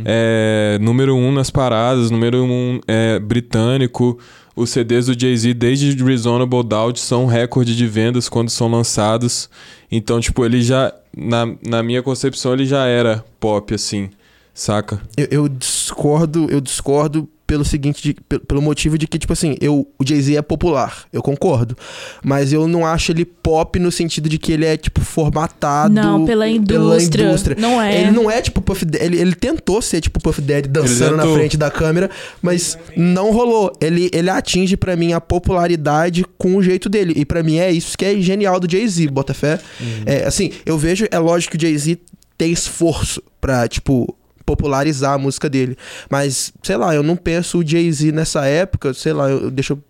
É, 0.05 0.79
número 0.81 1.15
um 1.15 1.33
nas 1.33 1.51
paradas, 1.51 2.11
número 2.11 2.43
um 2.43 2.81
é, 2.87 3.19
britânico. 3.19 4.19
Os 4.55 4.71
CDs 4.71 5.07
do 5.07 5.21
Jay-Z 5.21 5.53
desde 5.53 6.03
Reasonable 6.03 6.63
Doubt 6.63 6.99
são 6.99 7.27
recorde 7.27 7.77
de 7.77 7.87
vendas 7.87 8.27
quando 8.27 8.49
são 8.49 8.71
lançados. 8.71 9.51
Então, 9.93 10.19
tipo, 10.19 10.45
ele 10.47 10.63
já, 10.63 10.95
na, 11.15 11.47
na 11.67 11.83
minha 11.83 12.03
concepção, 12.03 12.55
ele 12.55 12.65
já 12.65 12.87
era 12.87 13.23
pop, 13.39 13.75
assim, 13.75 14.09
saca? 14.55 14.99
Eu, 15.15 15.27
eu 15.31 15.49
discordo, 15.49 16.47
eu 16.51 16.61
discordo 16.63 17.29
pelo 17.47 17.65
seguinte, 17.65 18.03
de- 18.03 18.15
pe- 18.29 18.39
pelo 18.41 18.61
motivo 18.61 18.99
de 18.99 19.07
que, 19.07 19.19
tipo 19.19 19.33
assim, 19.33 19.57
eu, 19.61 19.87
o 19.99 20.05
Jay-Z 20.05 20.37
é 20.37 20.43
popular, 20.43 21.05
eu 21.13 21.23
concordo. 21.23 21.77
Mas 22.25 22.53
eu 22.53 22.67
não 22.67 22.85
acho 22.85 23.13
ele 23.13 23.25
pop 23.25 23.79
no 23.79 23.93
sentido 23.93 24.29
de 24.29 24.39
que 24.39 24.53
ele 24.53 24.65
é, 24.65 24.77
tipo, 24.77 25.01
formatado 25.01 25.95
Não, 25.95 26.25
pela 26.25 26.49
indústria. 26.49 27.25
indústria. 27.29 27.57
Não 27.59 27.81
é. 27.81 28.01
Ele 28.03 28.11
não 28.11 28.31
é 28.31 28.43
tipo 28.43 28.61
Puff 28.61 28.85
Daddy, 28.85 29.05
ele, 29.05 29.19
ele 29.21 29.35
tentou 29.35 29.81
ser 29.81 30.01
tipo 30.01 30.21
Puff 30.21 30.41
Daddy 30.41 30.69
dançando 30.69 31.17
na 31.17 31.23
frente 31.35 31.57
da 31.57 31.71
câmera, 31.71 32.11
mas 32.43 32.77
não 32.97 33.31
rolou. 33.33 33.73
Ele, 33.81 34.11
ele 34.13 34.29
atinge 34.31 34.77
pra 34.77 34.97
mim 34.97 35.13
a 35.13 35.21
popularidade 35.21 36.25
com 36.37 36.57
o 36.57 36.63
jeito 36.63 36.89
dele. 36.89 37.13
E 37.17 37.25
pra 37.25 37.43
mim 37.43 37.59
é 37.59 37.71
isso 37.71 37.97
que 37.97 38.05
é 38.05 38.21
genial 38.21 38.59
do 38.59 38.71
Jay-Z, 38.71 39.07
bota 39.09 39.33
fé. 39.33 39.59
É, 40.05 40.25
assim, 40.25 40.51
eu 40.65 40.77
vejo, 40.77 41.07
é 41.11 41.19
lógico 41.19 41.57
que 41.57 41.65
o 41.65 41.69
Jay-Z 41.69 41.99
tem 42.37 42.51
esforço 42.53 43.23
pra, 43.41 43.67
tipo, 43.69 44.15
popularizar 44.47 45.15
a 45.15 45.19
música 45.19 45.51
dele. 45.51 45.77
Mas, 46.09 46.53
sei 46.63 46.77
lá, 46.77 46.95
eu 46.95 47.03
não 47.03 47.17
penso 47.17 47.59
o 47.59 47.67
Jay-Z 47.67 48.13
nessa 48.13 48.47
época, 48.47 48.95
sei 48.95 49.13
lá, 49.13 49.29
eu, 49.29 49.51
deixa 49.51 49.73
eu, 49.73 49.83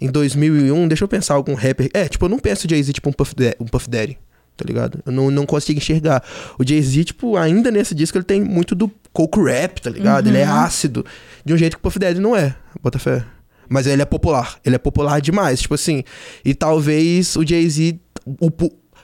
em 0.00 0.10
2001, 0.10 0.86
deixa 0.86 1.02
eu 1.02 1.08
pensar 1.08 1.34
algum 1.34 1.54
rapper. 1.54 1.90
É, 1.94 2.06
tipo, 2.08 2.26
eu 2.26 2.28
não 2.28 2.38
penso 2.38 2.66
o 2.66 2.70
Jay-Z 2.70 2.92
tipo 2.92 3.08
um 3.08 3.12
Puff, 3.12 3.34
Daddy, 3.34 3.56
um 3.58 3.66
Puff 3.66 3.88
Daddy. 3.88 4.18
tá 4.56 4.64
ligado? 4.66 5.02
Eu 5.06 5.12
não, 5.12 5.30
não 5.30 5.46
consigo 5.46 5.78
enxergar. 5.78 6.22
O 6.58 6.64
Jay-Z, 6.64 7.04
tipo, 7.04 7.36
ainda 7.36 7.70
nesse 7.70 7.94
disco 7.94 8.18
ele 8.18 8.24
tem 8.24 8.42
muito 8.42 8.74
do 8.74 8.90
coke 9.12 9.40
rap, 9.40 9.80
tá 9.80 9.90
ligado? 9.90 10.28
Ele 10.28 10.38
é 10.38 10.44
ácido, 10.44 11.04
de 11.44 11.54
um 11.54 11.56
jeito 11.56 11.76
que 11.76 11.80
o 11.80 11.82
Puff 11.82 11.98
Daddy 11.98 12.20
não 12.20 12.36
é, 12.36 12.54
bota 12.82 12.98
fé. 12.98 13.24
Mas 13.68 13.86
ele 13.86 14.02
é 14.02 14.04
popular, 14.04 14.58
ele 14.64 14.74
é 14.76 14.78
popular 14.78 15.20
demais, 15.20 15.62
tipo 15.62 15.74
assim. 15.74 16.04
E 16.44 16.54
talvez 16.54 17.36
o 17.36 17.46
Jay-Z, 17.46 17.98
o, 18.26 18.50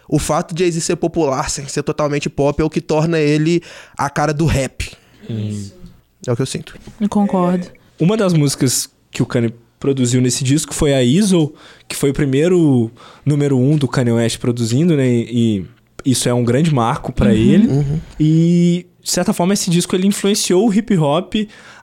o 0.09 0.18
fato 0.18 0.55
de 0.55 0.64
Jay-Z 0.64 0.81
ser 0.81 0.97
popular 0.97 1.51
sem 1.51 1.68
ser 1.68 1.83
totalmente 1.83 2.31
pop 2.31 2.61
é 2.61 2.64
o 2.64 2.71
que 2.71 2.81
torna 2.81 3.18
ele 3.18 3.62
a 3.97 4.09
cara 4.09 4.33
do 4.33 4.47
rap. 4.47 4.90
É 6.27 6.33
o 6.33 6.37
que 6.37 6.42
eu 6.42 6.47
sinto. 6.47 6.75
Eu 7.01 7.09
concordo. 7.09 7.66
Uma 8.01 8.16
das 8.16 8.33
músicas 8.33 8.90
que 9.11 9.23
o 9.23 9.27
Kanye 9.27 9.53
produziu 9.79 10.21
nesse 10.21 10.42
disco 10.42 10.75
foi 10.75 10.94
a 10.94 11.03
Iso, 11.03 11.53
que 11.87 11.94
foi 11.94 12.11
o 12.11 12.14
primeiro 12.14 12.90
número 13.25 13.59
um 13.59 13.77
do 13.77 13.87
Kanye 13.87 14.12
West 14.12 14.38
produzindo, 14.38 14.97
né? 14.97 15.07
E 15.07 15.66
isso 16.05 16.29
é 16.29 16.35
um 16.35 16.44
grande 16.44 16.73
marco 16.73 17.12
pra 17.12 17.35
ele. 17.35 17.68
E, 18.18 18.87
de 19.03 19.11
certa 19.11 19.33
forma, 19.33 19.53
esse 19.53 19.71
disco 19.71 19.94
ele 19.94 20.07
influenciou 20.07 20.66
o 20.66 20.73
hip 20.73 20.97
hop 20.97 21.35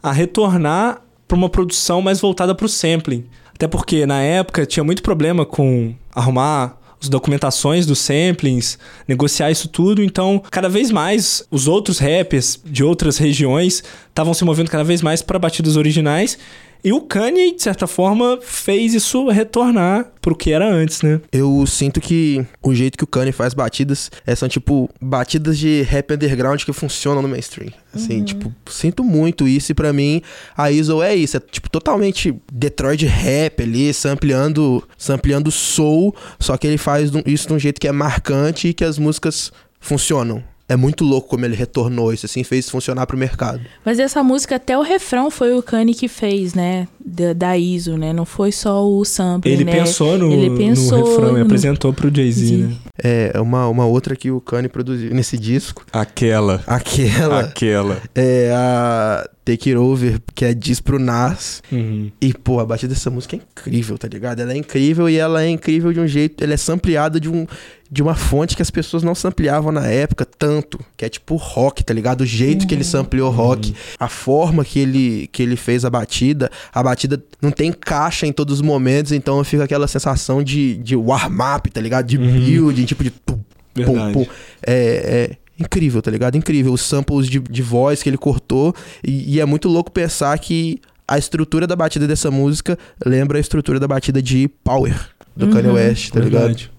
a 0.01 0.11
retornar 0.11 1.01
pra 1.27 1.37
uma 1.37 1.49
produção 1.49 2.01
mais 2.01 2.19
voltada 2.19 2.53
pro 2.55 2.67
sampling. 2.67 3.25
Até 3.53 3.67
porque, 3.67 4.05
na 4.05 4.21
época, 4.21 4.65
tinha 4.65 4.83
muito 4.83 5.01
problema 5.01 5.45
com 5.45 5.93
arrumar 6.13 6.77
as 7.01 7.09
documentações 7.09 7.85
dos 7.85 7.99
samplings, 7.99 8.77
negociar 9.07 9.51
isso 9.51 9.67
tudo. 9.67 10.03
Então, 10.03 10.41
cada 10.51 10.69
vez 10.69 10.91
mais, 10.91 11.43
os 11.51 11.67
outros 11.67 11.99
rappers 11.99 12.59
de 12.65 12.83
outras 12.83 13.17
regiões 13.17 13.83
estavam 14.09 14.33
se 14.33 14.43
movendo 14.43 14.69
cada 14.69 14.83
vez 14.83 15.01
mais 15.01 15.21
para 15.21 15.37
batidas 15.39 15.75
originais. 15.75 16.37
E 16.85 16.93
o 16.93 17.01
Kanye, 17.01 17.55
de 17.55 17.63
certa 17.63 17.87
forma, 17.87 18.37
fez 18.43 18.93
isso 18.93 19.27
retornar 19.29 20.05
pro 20.21 20.35
que 20.35 20.51
era 20.51 20.71
antes, 20.71 21.01
né? 21.01 21.19
Eu 21.31 21.65
sinto 21.65 21.99
que 21.99 22.45
o 22.61 22.75
jeito 22.75 22.95
que 22.95 23.03
o 23.03 23.07
Kanye 23.07 23.31
faz 23.31 23.55
batidas 23.55 24.11
é, 24.23 24.35
são, 24.35 24.47
tipo, 24.47 24.87
batidas 25.01 25.57
de 25.57 25.81
rap 25.81 26.13
underground 26.13 26.61
que 26.63 26.71
funcionam 26.71 27.23
no 27.23 27.27
mainstream. 27.27 27.71
Assim, 27.91 28.23
tipo, 28.23 28.53
sinto 28.69 29.03
muito 29.03 29.47
isso. 29.47 29.71
E 29.71 29.75
pra 29.75 29.91
mim, 29.91 30.21
a 30.55 30.69
ISO 30.69 31.01
é 31.01 31.15
isso. 31.15 31.37
É, 31.37 31.39
tipo, 31.39 31.71
totalmente 31.71 32.39
Detroit 32.53 33.03
rap 33.03 33.63
ali, 33.63 33.91
sampleando, 33.91 34.87
sampleando 34.95 35.49
soul. 35.49 36.15
Só 36.39 36.55
que 36.55 36.67
ele 36.67 36.77
faz 36.77 37.09
isso 37.25 37.47
de 37.47 37.53
um 37.53 37.57
jeito 37.57 37.81
que 37.81 37.87
é 37.87 37.91
marcante 37.91 38.67
e 38.67 38.73
que 38.75 38.83
as 38.83 38.99
músicas 38.99 39.51
funcionam. 39.79 40.43
É 40.67 40.75
muito 40.75 41.03
louco 41.03 41.29
como 41.29 41.45
ele 41.45 41.55
retornou 41.55 42.11
isso, 42.11 42.25
assim, 42.25 42.43
fez 42.43 42.69
funcionar 42.69 43.05
pro 43.05 43.17
mercado. 43.17 43.61
Mas 43.83 43.99
essa 43.99 44.23
música, 44.23 44.55
até 44.55 44.75
o 44.77 44.81
refrão 44.81 45.29
foi 45.29 45.53
o 45.53 45.61
Kanye 45.61 45.93
que 45.93 46.07
fez, 46.07 46.55
né? 46.55 46.87
Da, 47.07 47.33
da 47.33 47.55
ISO, 47.55 47.97
né? 47.97 48.11
Não 48.11 48.25
foi 48.25 48.51
só 48.51 48.83
o 48.83 49.05
sample, 49.05 49.51
Ele 49.51 49.63
né? 49.63 49.71
pensou 49.73 50.17
no, 50.17 50.31
Ele 50.33 50.57
pensou 50.57 50.97
no 50.99 51.05
refrão 51.05 51.29
e 51.35 51.39
no- 51.39 51.45
apresentou 51.45 51.93
pro 51.93 52.13
Jay-Z, 52.13 52.55
né? 52.57 52.75
É, 52.97 53.39
uma, 53.39 53.67
uma 53.67 53.85
outra 53.85 54.15
que 54.15 54.31
o 54.31 54.41
Kanye 54.41 54.67
produziu 54.69 55.13
nesse 55.13 55.37
disco. 55.37 55.85
Aquela. 55.93 56.63
Aquela 56.65 57.41
Aquela. 57.41 58.01
é 58.15 58.51
a 58.55 59.29
Take 59.43 59.69
It 59.69 59.77
Over, 59.77 60.19
que 60.33 60.45
é 60.45 60.53
diz 60.55 60.79
pro 60.79 60.97
Nas. 60.97 61.61
Uhum. 61.71 62.09
E, 62.19 62.33
pô, 62.33 62.59
a 62.59 62.65
batida 62.65 62.91
dessa 62.93 63.11
música 63.11 63.35
é 63.35 63.39
incrível, 63.39 63.97
tá 63.99 64.07
ligado? 64.07 64.39
Ela 64.39 64.53
é 64.53 64.57
incrível 64.57 65.07
e 65.07 65.17
ela 65.17 65.43
é 65.43 65.49
incrível 65.49 65.93
de 65.93 65.99
um 65.99 66.07
jeito. 66.07 66.43
Ela 66.43 66.53
é 66.55 66.57
sampleada 66.57 67.19
de, 67.19 67.29
um, 67.29 67.45
de 67.91 68.01
uma 68.01 68.15
fonte 68.15 68.55
que 68.55 68.61
as 68.63 68.71
pessoas 68.71 69.03
não 69.03 69.13
sampleavam 69.13 69.71
na 69.71 69.85
época 69.85 70.25
tanto. 70.25 70.79
Que 70.97 71.05
é 71.05 71.09
tipo 71.09 71.35
rock, 71.35 71.83
tá 71.83 71.93
ligado? 71.93 72.21
O 72.21 72.25
jeito 72.25 72.65
que 72.65 72.73
ele 72.73 72.83
sampleou 72.83 73.29
rock, 73.29 73.75
a 73.99 74.07
forma 74.07 74.65
que 74.65 74.79
ele, 74.79 75.29
que 75.31 75.43
ele 75.43 75.55
fez 75.57 75.85
a 75.85 75.91
batida. 75.91 76.49
A 76.73 76.81
batida 76.81 76.94
não 77.41 77.51
tem 77.51 77.71
caixa 77.71 78.25
em 78.25 78.31
todos 78.31 78.55
os 78.55 78.61
momentos, 78.61 79.11
então 79.11 79.43
fica 79.43 79.63
aquela 79.63 79.87
sensação 79.87 80.43
de, 80.43 80.77
de 80.77 80.95
warm-up, 80.95 81.69
tá 81.69 81.81
ligado? 81.81 82.05
De 82.05 82.17
building, 82.17 82.85
tipo 82.85 83.03
de. 83.03 83.11
Pum, 83.11 83.39
pum, 83.73 84.13
pum. 84.13 84.25
É, 84.65 85.29
é 85.29 85.37
incrível, 85.63 86.01
tá 86.01 86.11
ligado? 86.11 86.37
Incrível. 86.37 86.73
Os 86.73 86.81
samples 86.81 87.27
de, 87.27 87.39
de 87.39 87.61
voz 87.61 88.01
que 88.01 88.09
ele 88.09 88.17
cortou. 88.17 88.73
E, 89.03 89.35
e 89.35 89.39
é 89.39 89.45
muito 89.45 89.67
louco 89.67 89.91
pensar 89.91 90.37
que 90.39 90.79
a 91.07 91.17
estrutura 91.17 91.67
da 91.67 91.75
batida 91.75 92.07
dessa 92.07 92.31
música 92.31 92.77
lembra 93.05 93.37
a 93.37 93.41
estrutura 93.41 93.79
da 93.79 93.87
batida 93.87 94.21
de 94.21 94.47
Power, 94.63 94.95
do 95.35 95.49
Kanye 95.49 95.69
West, 95.69 96.11
tá 96.11 96.19
ligado? 96.19 96.41
Verdade. 96.41 96.71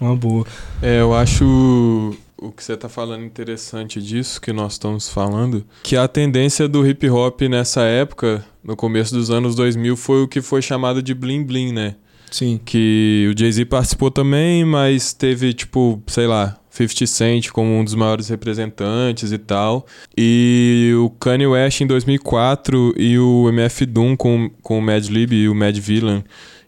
Uma 0.00 0.16
boa. 0.16 0.46
É, 0.80 1.00
eu 1.00 1.14
acho 1.14 2.16
o 2.40 2.52
que 2.52 2.62
você 2.62 2.76
tá 2.76 2.88
falando 2.88 3.24
interessante 3.24 4.00
disso 4.00 4.40
que 4.40 4.52
nós 4.52 4.74
estamos 4.74 5.08
falando, 5.08 5.64
que 5.82 5.96
a 5.96 6.06
tendência 6.06 6.68
do 6.68 6.86
hip 6.86 7.08
hop 7.10 7.42
nessa 7.42 7.82
época, 7.82 8.44
no 8.62 8.76
começo 8.76 9.14
dos 9.14 9.30
anos 9.30 9.54
2000, 9.54 9.96
foi 9.96 10.22
o 10.22 10.28
que 10.28 10.40
foi 10.40 10.62
chamado 10.62 11.02
de 11.02 11.14
bling 11.14 11.44
bling, 11.44 11.72
né? 11.72 11.96
Sim. 12.30 12.60
Que 12.64 13.32
o 13.32 13.38
Jay-Z 13.38 13.64
participou 13.64 14.10
também, 14.10 14.64
mas 14.64 15.12
teve, 15.12 15.52
tipo, 15.54 16.02
sei 16.06 16.26
lá, 16.26 16.58
50 16.70 17.06
Cent 17.06 17.50
como 17.50 17.70
um 17.70 17.82
dos 17.82 17.94
maiores 17.94 18.28
representantes 18.28 19.32
e 19.32 19.38
tal. 19.38 19.86
E 20.16 20.92
o 20.98 21.10
Kanye 21.10 21.46
West 21.46 21.80
em 21.80 21.86
2004 21.86 22.94
e 22.96 23.18
o 23.18 23.48
MF 23.48 23.86
Doom 23.86 24.16
com, 24.16 24.50
com 24.62 24.78
o 24.78 24.82
Mad 24.82 25.06
Lib 25.08 25.32
e 25.32 25.48
o 25.48 25.54
Mad 25.54 25.76
Villain 25.78 26.22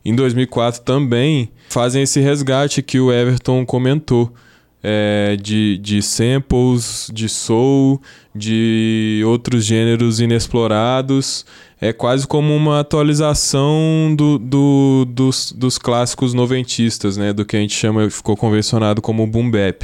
em 0.05 0.15
2004 0.15 0.81
também 0.83 1.51
fazem 1.69 2.03
esse 2.03 2.21
resgate 2.21 2.83
que 2.83 2.99
o 2.99 3.13
Everton 3.13 3.65
comentou. 3.67 4.33
É, 4.83 5.37
de, 5.41 5.79
de 5.79 6.03
samples, 6.03 7.11
de 7.13 7.29
soul, 7.29 8.01
de 8.35 9.23
outros 9.27 9.65
gêneros 9.65 10.21
inexplorados. 10.21 11.45
É 11.81 11.93
quase 11.93 12.27
como 12.27 12.55
uma 12.55 12.81
atualização 12.81 14.15
do, 14.17 14.39
do- 14.39 15.05
dos, 15.09 15.53
dos 15.53 15.79
clássicos 15.79 16.35
noventistas, 16.35 17.17
né? 17.17 17.33
Do 17.33 17.45
que 17.45 17.57
a 17.57 17.61
gente 17.61 17.75
chama, 17.75 18.09
ficou 18.11 18.37
convencionado 18.37 19.01
como 19.01 19.27
boom 19.27 19.51
bap. 19.51 19.83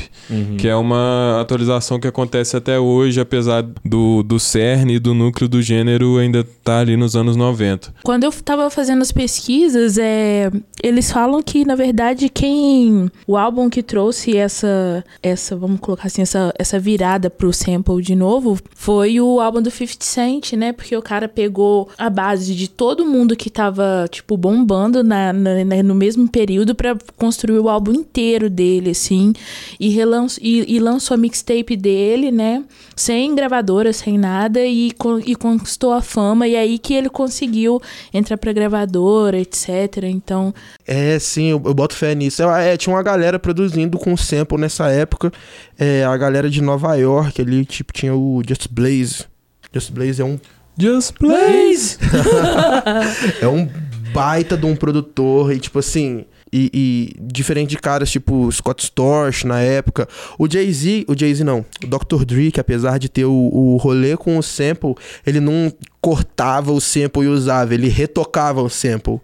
Que 0.59 0.69
é 0.69 0.77
uma 0.77 1.41
atualização 1.41 1.99
que 2.01 2.07
acontece 2.09 2.57
até 2.57 2.79
hoje, 2.79 3.21
apesar 3.21 3.63
do, 3.85 4.23
do 4.23 4.39
cerne 4.41 4.95
e 4.97 4.99
do 4.99 5.15
núcleo 5.15 5.49
do 5.49 5.63
gênero 5.63 6.19
ainda 6.19 6.45
tá 6.65 6.81
ali 6.81 6.97
nos 6.97 7.15
anos 7.17 7.37
90. 7.37 7.95
Quando 8.03 8.25
eu 8.25 8.33
tava 8.33 8.69
fazendo 8.71 9.03
as 9.03 9.13
pesquisas, 9.13 9.97
é, 9.99 10.51
eles 10.83 11.11
falam 11.11 11.43
que, 11.43 11.65
na 11.65 11.75
verdade, 11.75 12.29
quem. 12.29 13.11
O 13.27 13.37
álbum 13.37 13.71
que 13.71 13.83
trouxe 13.83 14.37
essa. 14.37 15.05
essa 15.23 15.57
vamos 15.57 15.81
colocar 15.81 16.07
assim, 16.09 16.23
essa, 16.23 16.53
essa 16.59 16.79
virada 16.79 17.31
pro 17.31 17.53
sample 17.53 18.03
de 18.03 18.15
novo 18.15 18.59
foi 18.75 19.21
o 19.21 19.41
álbum 19.41 19.63
do 19.63 19.71
50 19.71 20.05
Cent, 20.05 20.53
né? 20.55 20.73
Porque 20.73 20.97
o 20.97 21.03
cara 21.03 21.29
pegou 21.29 21.86
a 21.99 22.09
base 22.11 22.55
de 22.55 22.69
todo 22.69 23.05
mundo 23.07 23.37
que 23.37 23.49
tava, 23.51 24.07
tipo, 24.11 24.37
bombando 24.37 25.03
na, 25.05 25.33
na- 25.33 25.65
na- 25.65 25.83
no 25.83 25.95
mesmo 25.95 26.29
período 26.29 26.75
pra 26.75 26.97
construir 27.17 27.59
o 27.59 27.69
álbum 27.69 27.93
inteiro 27.93 28.49
dele, 28.51 28.91
assim. 28.91 29.33
E, 29.79 29.89
relançou, 29.89 30.43
e, 30.43 30.75
e 30.77 30.79
lançou 30.79 31.15
a 31.15 31.19
mixtape 31.19 31.77
dele, 31.77 32.31
né? 32.31 32.65
Sem 32.95 33.35
gravadora, 33.35 33.93
sem 33.93 34.19
nada. 34.19 34.61
E, 34.65 34.93
e 35.27 35.35
conquistou 35.37 35.93
a 35.93 36.03
fama. 36.03 36.47
E 36.49 36.57
aí 36.57 36.79
que 36.79 36.95
ele 36.95 37.09
conseguiu 37.09 37.81
entrar 38.13 38.37
pra 38.37 38.53
gravadora, 38.53 39.39
etc. 39.39 39.69
Então, 40.05 40.55
É, 40.87 41.19
sim, 41.19 41.45
eu, 41.51 41.61
eu 41.65 41.75
boto 41.75 41.95
fé 41.95 42.15
nisso. 42.15 42.43
É, 42.43 42.73
é, 42.73 42.77
tinha 42.77 42.95
uma 42.95 43.03
galera 43.03 43.39
produzindo 43.39 43.99
com 43.99 44.17
sample 44.17 44.59
nessa 44.59 44.89
época. 44.89 45.33
É, 45.79 46.05
a 46.05 46.17
galera 46.17 46.49
de 46.49 46.61
Nova 46.63 46.95
York 46.97 47.41
ali, 47.41 47.65
tipo, 47.65 47.93
tinha 47.93 48.15
o 48.15 48.43
Just 48.47 48.69
Blaze. 48.71 49.25
Just 49.73 49.91
Blaze 49.93 50.23
é 50.23 50.25
um, 50.25 50.39
Just 50.79 51.15
Blaze! 51.19 51.99
é 53.41 53.49
um 53.49 53.69
baita 54.13 54.57
de 54.57 54.67
um 54.67 54.77
produtor 54.77 55.53
e, 55.53 55.59
tipo 55.59 55.79
assim... 55.79 56.25
E, 56.53 56.71
e 56.73 57.17
diferente 57.21 57.71
de 57.71 57.77
caras 57.77 58.09
tipo 58.09 58.51
Scott 58.53 58.83
Storch 58.83 59.45
na 59.45 59.61
época. 59.61 60.09
O 60.39 60.49
Jay-Z, 60.49 61.05
o 61.09 61.19
Jay-Z 61.19 61.43
não, 61.43 61.67
o 61.83 61.87
Dr. 61.87 62.25
Dre, 62.25 62.53
que 62.53 62.61
apesar 62.61 62.99
de 62.99 63.09
ter 63.09 63.25
o, 63.25 63.33
o 63.33 63.77
rolê 63.77 64.17
com 64.17 64.39
o 64.39 64.43
sample, 64.43 64.95
ele 65.27 65.41
não 65.41 65.71
cortava 66.01 66.73
o 66.73 66.81
sample 66.81 67.25
e 67.25 67.27
usava, 67.27 67.75
ele 67.75 67.89
retocava 67.89 68.63
o 68.63 68.71
sample. 68.71 69.21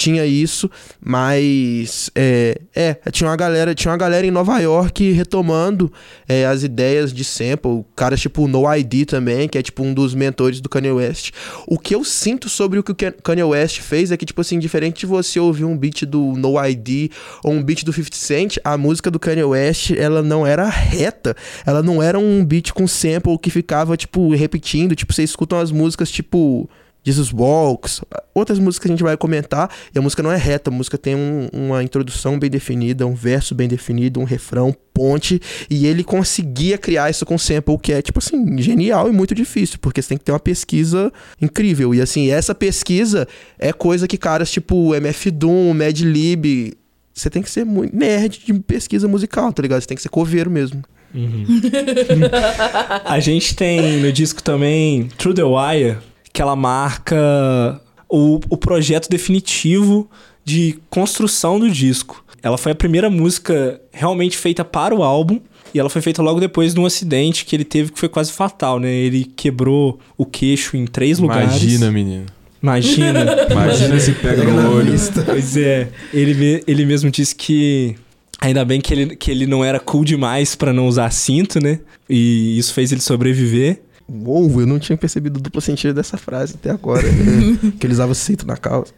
Tinha 0.00 0.24
isso, 0.24 0.70
mas 0.98 2.10
é, 2.14 2.58
é, 2.74 2.94
tinha 3.12 3.28
uma 3.28 3.36
galera, 3.36 3.74
tinha 3.74 3.92
uma 3.92 3.98
galera 3.98 4.26
em 4.26 4.30
Nova 4.30 4.58
York 4.58 5.12
retomando 5.12 5.92
é, 6.26 6.46
as 6.46 6.62
ideias 6.62 7.12
de 7.12 7.22
sample, 7.22 7.84
caras 7.94 8.18
tipo 8.18 8.48
No 8.48 8.64
ID 8.74 9.04
também, 9.06 9.46
que 9.46 9.58
é 9.58 9.62
tipo 9.62 9.82
um 9.82 9.92
dos 9.92 10.14
mentores 10.14 10.58
do 10.58 10.70
Kanye 10.70 10.90
West. 10.90 11.32
O 11.66 11.78
que 11.78 11.94
eu 11.94 12.02
sinto 12.02 12.48
sobre 12.48 12.78
o 12.78 12.82
que 12.82 12.92
o 12.92 13.12
Kanye 13.22 13.42
West 13.42 13.80
fez 13.80 14.10
é 14.10 14.16
que 14.16 14.24
tipo 14.24 14.40
assim, 14.40 14.58
diferente 14.58 15.00
de 15.00 15.06
você 15.06 15.38
ouvir 15.38 15.66
um 15.66 15.76
beat 15.76 16.06
do 16.06 16.32
No 16.32 16.54
ID 16.64 17.12
ou 17.44 17.52
um 17.52 17.62
beat 17.62 17.84
do 17.84 17.92
50 17.92 18.16
Cent, 18.16 18.56
a 18.64 18.78
música 18.78 19.10
do 19.10 19.20
Kanye 19.20 19.44
West, 19.44 19.90
ela 19.90 20.22
não 20.22 20.46
era 20.46 20.66
reta, 20.66 21.36
ela 21.66 21.82
não 21.82 22.02
era 22.02 22.18
um 22.18 22.42
beat 22.42 22.72
com 22.72 22.88
sample 22.88 23.38
que 23.38 23.50
ficava 23.50 23.98
tipo 23.98 24.34
repetindo, 24.34 24.96
tipo 24.96 25.12
você 25.12 25.24
escuta 25.24 25.56
umas 25.56 25.70
músicas 25.70 26.10
tipo 26.10 26.70
Jesus 27.02 27.32
Walks, 27.32 28.02
outras 28.34 28.58
músicas 28.58 28.86
que 28.86 28.88
a 28.88 28.94
gente 28.96 29.02
vai 29.02 29.16
comentar, 29.16 29.70
e 29.94 29.98
a 29.98 30.02
música 30.02 30.22
não 30.22 30.30
é 30.30 30.36
reta, 30.36 30.70
a 30.70 30.72
música 30.72 30.98
tem 30.98 31.14
um- 31.16 31.48
uma 31.52 31.82
introdução 31.82 32.38
bem 32.38 32.50
definida, 32.50 33.06
um 33.06 33.14
verso 33.14 33.54
bem 33.54 33.68
definido, 33.68 34.20
um 34.20 34.24
refrão, 34.24 34.74
ponte, 34.92 35.40
e 35.70 35.86
ele 35.86 36.04
conseguia 36.04 36.76
criar 36.76 37.08
isso 37.10 37.24
com 37.24 37.38
sample, 37.38 37.78
que 37.78 37.92
é, 37.92 38.02
tipo 38.02 38.18
assim, 38.18 38.58
genial 38.60 39.08
e 39.08 39.12
muito 39.12 39.34
difícil, 39.34 39.78
porque 39.80 40.02
você 40.02 40.10
tem 40.10 40.18
que 40.18 40.24
ter 40.24 40.32
uma 40.32 40.40
pesquisa 40.40 41.10
incrível, 41.40 41.94
e 41.94 42.00
assim, 42.00 42.30
essa 42.30 42.54
pesquisa 42.54 43.26
é 43.58 43.72
coisa 43.72 44.06
que 44.06 44.18
caras 44.18 44.50
tipo 44.50 44.94
MF 44.94 45.30
Doom, 45.30 45.72
Mad 45.74 45.98
Lib 46.00 46.74
você 47.12 47.28
tem 47.28 47.42
que 47.42 47.50
ser 47.50 47.64
muito 47.66 47.94
nerd 47.94 48.40
de 48.46 48.54
pesquisa 48.60 49.06
musical, 49.06 49.52
tá 49.52 49.60
ligado? 49.60 49.80
Você 49.80 49.86
tem 49.86 49.96
que 49.96 50.02
ser 50.02 50.08
coveiro 50.08 50.50
mesmo. 50.50 50.82
Uhum. 51.14 51.44
a 53.04 53.18
gente 53.20 53.54
tem 53.54 53.98
no 53.98 54.12
disco 54.12 54.42
também 54.42 55.08
Through 55.18 55.34
the 55.34 55.42
Wire, 55.42 55.98
que 56.32 56.40
ela 56.40 56.56
marca 56.56 57.80
o, 58.08 58.40
o 58.48 58.56
projeto 58.56 59.08
definitivo 59.08 60.10
de 60.44 60.78
construção 60.88 61.58
do 61.58 61.70
disco. 61.70 62.24
Ela 62.42 62.56
foi 62.56 62.72
a 62.72 62.74
primeira 62.74 63.10
música 63.10 63.80
realmente 63.92 64.36
feita 64.36 64.64
para 64.64 64.94
o 64.94 65.02
álbum. 65.02 65.40
E 65.72 65.78
ela 65.78 65.88
foi 65.88 66.02
feita 66.02 66.20
logo 66.20 66.40
depois 66.40 66.74
de 66.74 66.80
um 66.80 66.86
acidente 66.86 67.44
que 67.44 67.54
ele 67.54 67.64
teve 67.64 67.92
que 67.92 68.00
foi 68.00 68.08
quase 68.08 68.32
fatal, 68.32 68.80
né? 68.80 68.90
Ele 68.90 69.24
quebrou 69.24 70.00
o 70.18 70.26
queixo 70.26 70.76
em 70.76 70.84
três 70.84 71.20
lugares. 71.20 71.50
Imagina, 71.50 71.90
menino. 71.92 72.26
Imagina. 72.60 73.46
Imagina 73.48 74.00
se 74.00 74.12
pega 74.12 74.42
no 74.42 74.76
olho. 74.76 74.92
Pois 75.24 75.56
é. 75.56 75.88
Ele, 76.12 76.64
ele 76.66 76.84
mesmo 76.84 77.08
disse 77.08 77.34
que 77.36 77.96
Ainda 78.40 78.64
bem 78.64 78.80
que 78.80 78.94
ele, 78.94 79.16
que 79.16 79.30
ele 79.30 79.46
não 79.46 79.62
era 79.62 79.78
cool 79.78 80.02
demais 80.02 80.54
para 80.54 80.72
não 80.72 80.88
usar 80.88 81.10
cinto, 81.10 81.62
né? 81.62 81.78
E 82.08 82.58
isso 82.58 82.72
fez 82.72 82.90
ele 82.90 83.02
sobreviver. 83.02 83.82
Uou, 84.10 84.60
eu 84.60 84.66
não 84.66 84.78
tinha 84.78 84.98
percebido 84.98 85.36
o 85.36 85.40
duplo 85.40 85.60
sentido 85.60 85.94
dessa 85.94 86.16
frase 86.16 86.56
até 86.56 86.70
agora. 86.70 87.04
que 87.78 87.86
ele 87.86 87.92
usava 87.92 88.12
cinto 88.14 88.46
na 88.46 88.56
calça. 88.56 88.92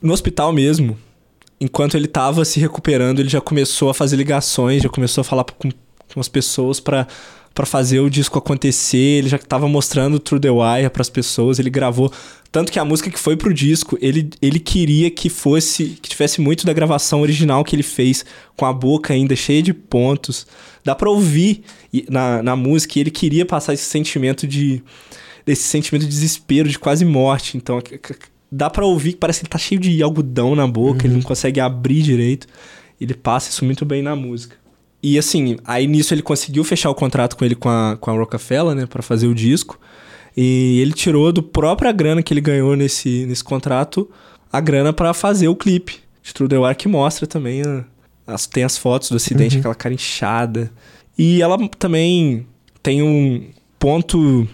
No 0.00 0.12
hospital 0.12 0.52
mesmo, 0.52 0.96
enquanto 1.60 1.96
ele 1.96 2.06
tava 2.06 2.44
se 2.44 2.60
recuperando, 2.60 3.18
ele 3.18 3.28
já 3.28 3.40
começou 3.40 3.90
a 3.90 3.94
fazer 3.94 4.16
ligações, 4.16 4.82
já 4.82 4.88
começou 4.88 5.22
a 5.22 5.24
falar 5.24 5.44
com, 5.44 5.70
com 6.12 6.20
as 6.20 6.28
pessoas 6.28 6.78
para 6.78 7.08
para 7.54 7.64
fazer 7.64 8.00
o 8.00 8.10
disco 8.10 8.38
acontecer, 8.38 8.98
ele 8.98 9.28
já 9.28 9.38
tava 9.38 9.68
mostrando 9.68 10.18
Through 10.18 10.40
the 10.40 10.50
Wire 10.50 10.90
para 10.90 11.02
as 11.02 11.08
pessoas, 11.08 11.58
ele 11.58 11.70
gravou 11.70 12.12
tanto 12.54 12.70
que 12.70 12.78
a 12.78 12.84
música 12.84 13.10
que 13.10 13.18
foi 13.18 13.36
pro 13.36 13.52
disco, 13.52 13.98
ele, 14.00 14.30
ele 14.40 14.60
queria 14.60 15.10
que 15.10 15.28
fosse, 15.28 15.98
que 16.00 16.08
tivesse 16.08 16.40
muito 16.40 16.64
da 16.64 16.72
gravação 16.72 17.20
original 17.20 17.64
que 17.64 17.74
ele 17.74 17.82
fez, 17.82 18.24
com 18.56 18.64
a 18.64 18.72
boca 18.72 19.12
ainda 19.12 19.34
cheia 19.34 19.60
de 19.60 19.74
pontos. 19.74 20.46
Dá 20.84 20.94
pra 20.94 21.10
ouvir 21.10 21.64
na, 22.08 22.44
na 22.44 22.54
música 22.54 22.96
e 22.96 23.02
ele 23.02 23.10
queria 23.10 23.44
passar 23.44 23.74
esse 23.74 23.82
sentimento 23.82 24.46
de. 24.46 24.80
desse 25.44 25.64
sentimento 25.64 26.02
de 26.02 26.08
desespero, 26.08 26.68
de 26.68 26.78
quase 26.78 27.04
morte. 27.04 27.56
Então, 27.56 27.82
dá 28.52 28.70
pra 28.70 28.86
ouvir 28.86 29.14
que 29.14 29.18
parece 29.18 29.40
que 29.40 29.46
ele 29.46 29.50
tá 29.50 29.58
cheio 29.58 29.80
de 29.80 30.00
algodão 30.00 30.54
na 30.54 30.68
boca, 30.68 31.00
uhum. 31.00 31.06
ele 31.06 31.14
não 31.14 31.22
consegue 31.22 31.58
abrir 31.58 32.02
direito. 32.02 32.46
Ele 33.00 33.14
passa 33.14 33.50
isso 33.50 33.64
muito 33.64 33.84
bem 33.84 34.00
na 34.00 34.14
música. 34.14 34.54
E 35.06 35.18
assim, 35.18 35.58
aí 35.66 35.86
nisso 35.86 36.14
ele 36.14 36.22
conseguiu 36.22 36.64
fechar 36.64 36.88
o 36.88 36.94
contrato 36.94 37.36
com 37.36 37.44
ele 37.44 37.54
com 37.54 37.68
a, 37.68 37.94
com 38.00 38.10
a 38.10 38.14
Rockefeller, 38.14 38.74
né, 38.74 38.86
para 38.86 39.02
fazer 39.02 39.26
o 39.26 39.34
disco. 39.34 39.78
E 40.34 40.80
ele 40.80 40.94
tirou 40.94 41.30
do 41.30 41.42
própria 41.42 41.92
grana 41.92 42.22
que 42.22 42.32
ele 42.32 42.40
ganhou 42.40 42.74
nesse, 42.74 43.26
nesse 43.26 43.44
contrato 43.44 44.10
a 44.50 44.60
grana 44.60 44.94
para 44.94 45.12
fazer 45.12 45.46
o 45.46 45.54
clipe 45.54 46.00
de 46.22 46.32
True 46.32 46.48
que 46.74 46.88
mostra 46.88 47.26
também. 47.26 47.60
A, 47.60 47.84
as, 48.26 48.46
tem 48.46 48.64
as 48.64 48.78
fotos 48.78 49.10
do 49.10 49.16
acidente, 49.16 49.56
uhum. 49.56 49.60
aquela 49.60 49.74
cara 49.74 49.94
inchada. 49.94 50.72
E 51.18 51.42
ela 51.42 51.58
também 51.78 52.46
tem 52.82 53.02
um 53.02 53.50
ponto 53.78 54.48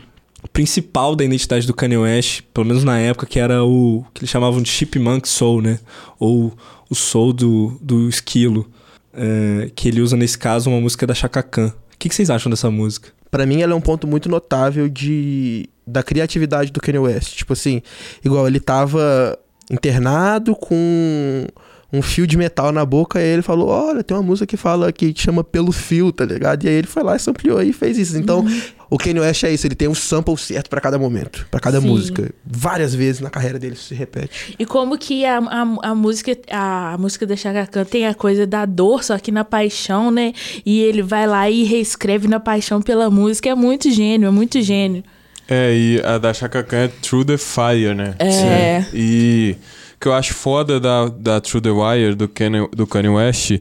principal 0.52 1.14
da 1.14 1.24
identidade 1.24 1.64
do 1.64 1.72
Kanye 1.72 1.96
West, 1.96 2.42
pelo 2.52 2.66
menos 2.66 2.82
na 2.82 2.98
época, 2.98 3.24
que 3.24 3.38
era 3.38 3.62
o 3.62 4.04
que 4.12 4.22
eles 4.22 4.30
chamavam 4.30 4.60
de 4.60 4.68
Chipmunk 4.68 5.28
Soul, 5.28 5.62
né? 5.62 5.78
Ou 6.18 6.52
o 6.90 6.94
soul 6.96 7.32
do, 7.32 7.78
do 7.80 8.08
esquilo. 8.08 8.68
É, 9.12 9.70
que 9.74 9.88
ele 9.88 10.00
usa 10.00 10.16
nesse 10.16 10.38
caso 10.38 10.70
uma 10.70 10.80
música 10.80 11.06
da 11.06 11.14
Chaka 11.14 11.42
Khan. 11.42 11.68
O 11.68 11.98
que, 11.98 12.08
que 12.08 12.14
vocês 12.14 12.30
acham 12.30 12.48
dessa 12.48 12.70
música? 12.70 13.10
para 13.30 13.46
mim 13.46 13.62
ela 13.62 13.72
é 13.72 13.76
um 13.76 13.80
ponto 13.80 14.06
muito 14.06 14.28
notável 14.28 14.88
de 14.88 15.68
da 15.86 16.02
criatividade 16.02 16.70
do 16.70 16.80
Kanye 16.80 16.98
West. 16.98 17.36
Tipo 17.36 17.52
assim, 17.52 17.82
igual 18.24 18.46
ele 18.46 18.60
tava 18.60 19.38
internado 19.70 20.54
com 20.54 21.46
um 21.92 22.00
fio 22.00 22.26
de 22.26 22.36
metal 22.36 22.70
na 22.70 22.84
boca, 22.84 23.18
e 23.18 23.22
aí 23.22 23.28
ele 23.30 23.42
falou: 23.42 23.68
Olha, 23.68 24.02
tem 24.04 24.16
uma 24.16 24.22
música 24.22 24.46
que 24.46 24.56
fala 24.56 24.92
que 24.92 25.12
chama 25.16 25.42
Pelo 25.42 25.72
Fio, 25.72 26.12
tá 26.12 26.24
ligado? 26.24 26.64
E 26.64 26.68
aí 26.68 26.74
ele 26.74 26.86
foi 26.86 27.02
lá 27.02 27.16
e 27.16 27.30
ampliou 27.30 27.62
e 27.62 27.72
fez 27.72 27.98
isso. 27.98 28.16
Então, 28.16 28.40
uhum. 28.40 28.62
o 28.88 28.96
Kanye 28.96 29.20
West 29.20 29.42
é 29.42 29.52
isso, 29.52 29.66
ele 29.66 29.74
tem 29.74 29.88
um 29.88 29.94
sample 29.94 30.36
certo 30.38 30.70
para 30.70 30.80
cada 30.80 30.98
momento, 30.98 31.46
para 31.50 31.58
cada 31.58 31.80
Sim. 31.80 31.88
música. 31.88 32.32
Várias 32.44 32.94
vezes 32.94 33.20
na 33.20 33.30
carreira 33.30 33.58
dele 33.58 33.74
isso 33.74 33.84
se 33.84 33.94
repete. 33.94 34.54
E 34.58 34.64
como 34.64 34.96
que 34.96 35.24
a, 35.24 35.38
a, 35.38 35.90
a 35.90 35.94
música 35.94 36.36
a, 36.50 36.94
a, 36.94 36.98
música 36.98 37.26
da 37.26 37.34
Chaka 37.34 37.66
Khan 37.66 37.84
tem 37.84 38.06
a 38.06 38.14
coisa 38.14 38.46
da 38.46 38.64
dor, 38.64 39.02
só 39.02 39.18
que 39.18 39.32
na 39.32 39.44
paixão, 39.44 40.10
né? 40.10 40.32
E 40.64 40.80
ele 40.80 41.02
vai 41.02 41.26
lá 41.26 41.50
e 41.50 41.64
reescreve 41.64 42.28
na 42.28 42.38
paixão 42.38 42.80
pela 42.80 43.10
música. 43.10 43.48
É 43.48 43.54
muito 43.54 43.90
gênio, 43.90 44.28
é 44.28 44.30
muito 44.30 44.60
gênio. 44.62 45.02
É, 45.48 45.74
e 45.74 46.00
a 46.04 46.16
da 46.16 46.32
Chaka 46.32 46.62
Khan 46.62 46.76
é 46.76 46.88
Through 46.88 47.24
the 47.24 47.36
Fire, 47.36 47.92
né? 47.92 48.14
É. 48.20 48.82
Sim. 48.82 48.90
E 48.94 49.56
que 50.00 50.08
eu 50.08 50.14
acho 50.14 50.32
foda 50.32 50.80
da, 50.80 51.08
da 51.08 51.40
True 51.40 51.60
The 51.60 51.70
Wire, 51.70 52.14
do 52.14 52.26
Kanye, 52.26 52.66
do 52.74 52.86
Kanye 52.86 53.10
West, 53.10 53.60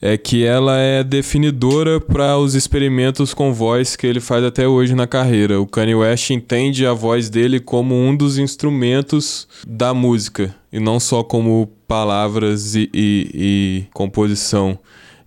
é 0.00 0.16
que 0.16 0.44
ela 0.44 0.78
é 0.78 1.02
definidora 1.02 1.98
para 1.98 2.38
os 2.38 2.54
experimentos 2.54 3.34
com 3.34 3.52
voz 3.52 3.96
que 3.96 4.06
ele 4.06 4.20
faz 4.20 4.44
até 4.44 4.68
hoje 4.68 4.94
na 4.94 5.06
carreira. 5.06 5.60
O 5.60 5.66
Kanye 5.66 5.94
West 5.94 6.30
entende 6.30 6.86
a 6.86 6.92
voz 6.92 7.30
dele 7.30 7.58
como 7.58 7.94
um 7.94 8.14
dos 8.14 8.38
instrumentos 8.38 9.48
da 9.66 9.94
música 9.94 10.54
e 10.72 10.78
não 10.78 11.00
só 11.00 11.24
como 11.24 11.68
palavras 11.88 12.74
e, 12.74 12.88
e, 12.92 13.30
e 13.34 13.84
composição. 13.94 14.78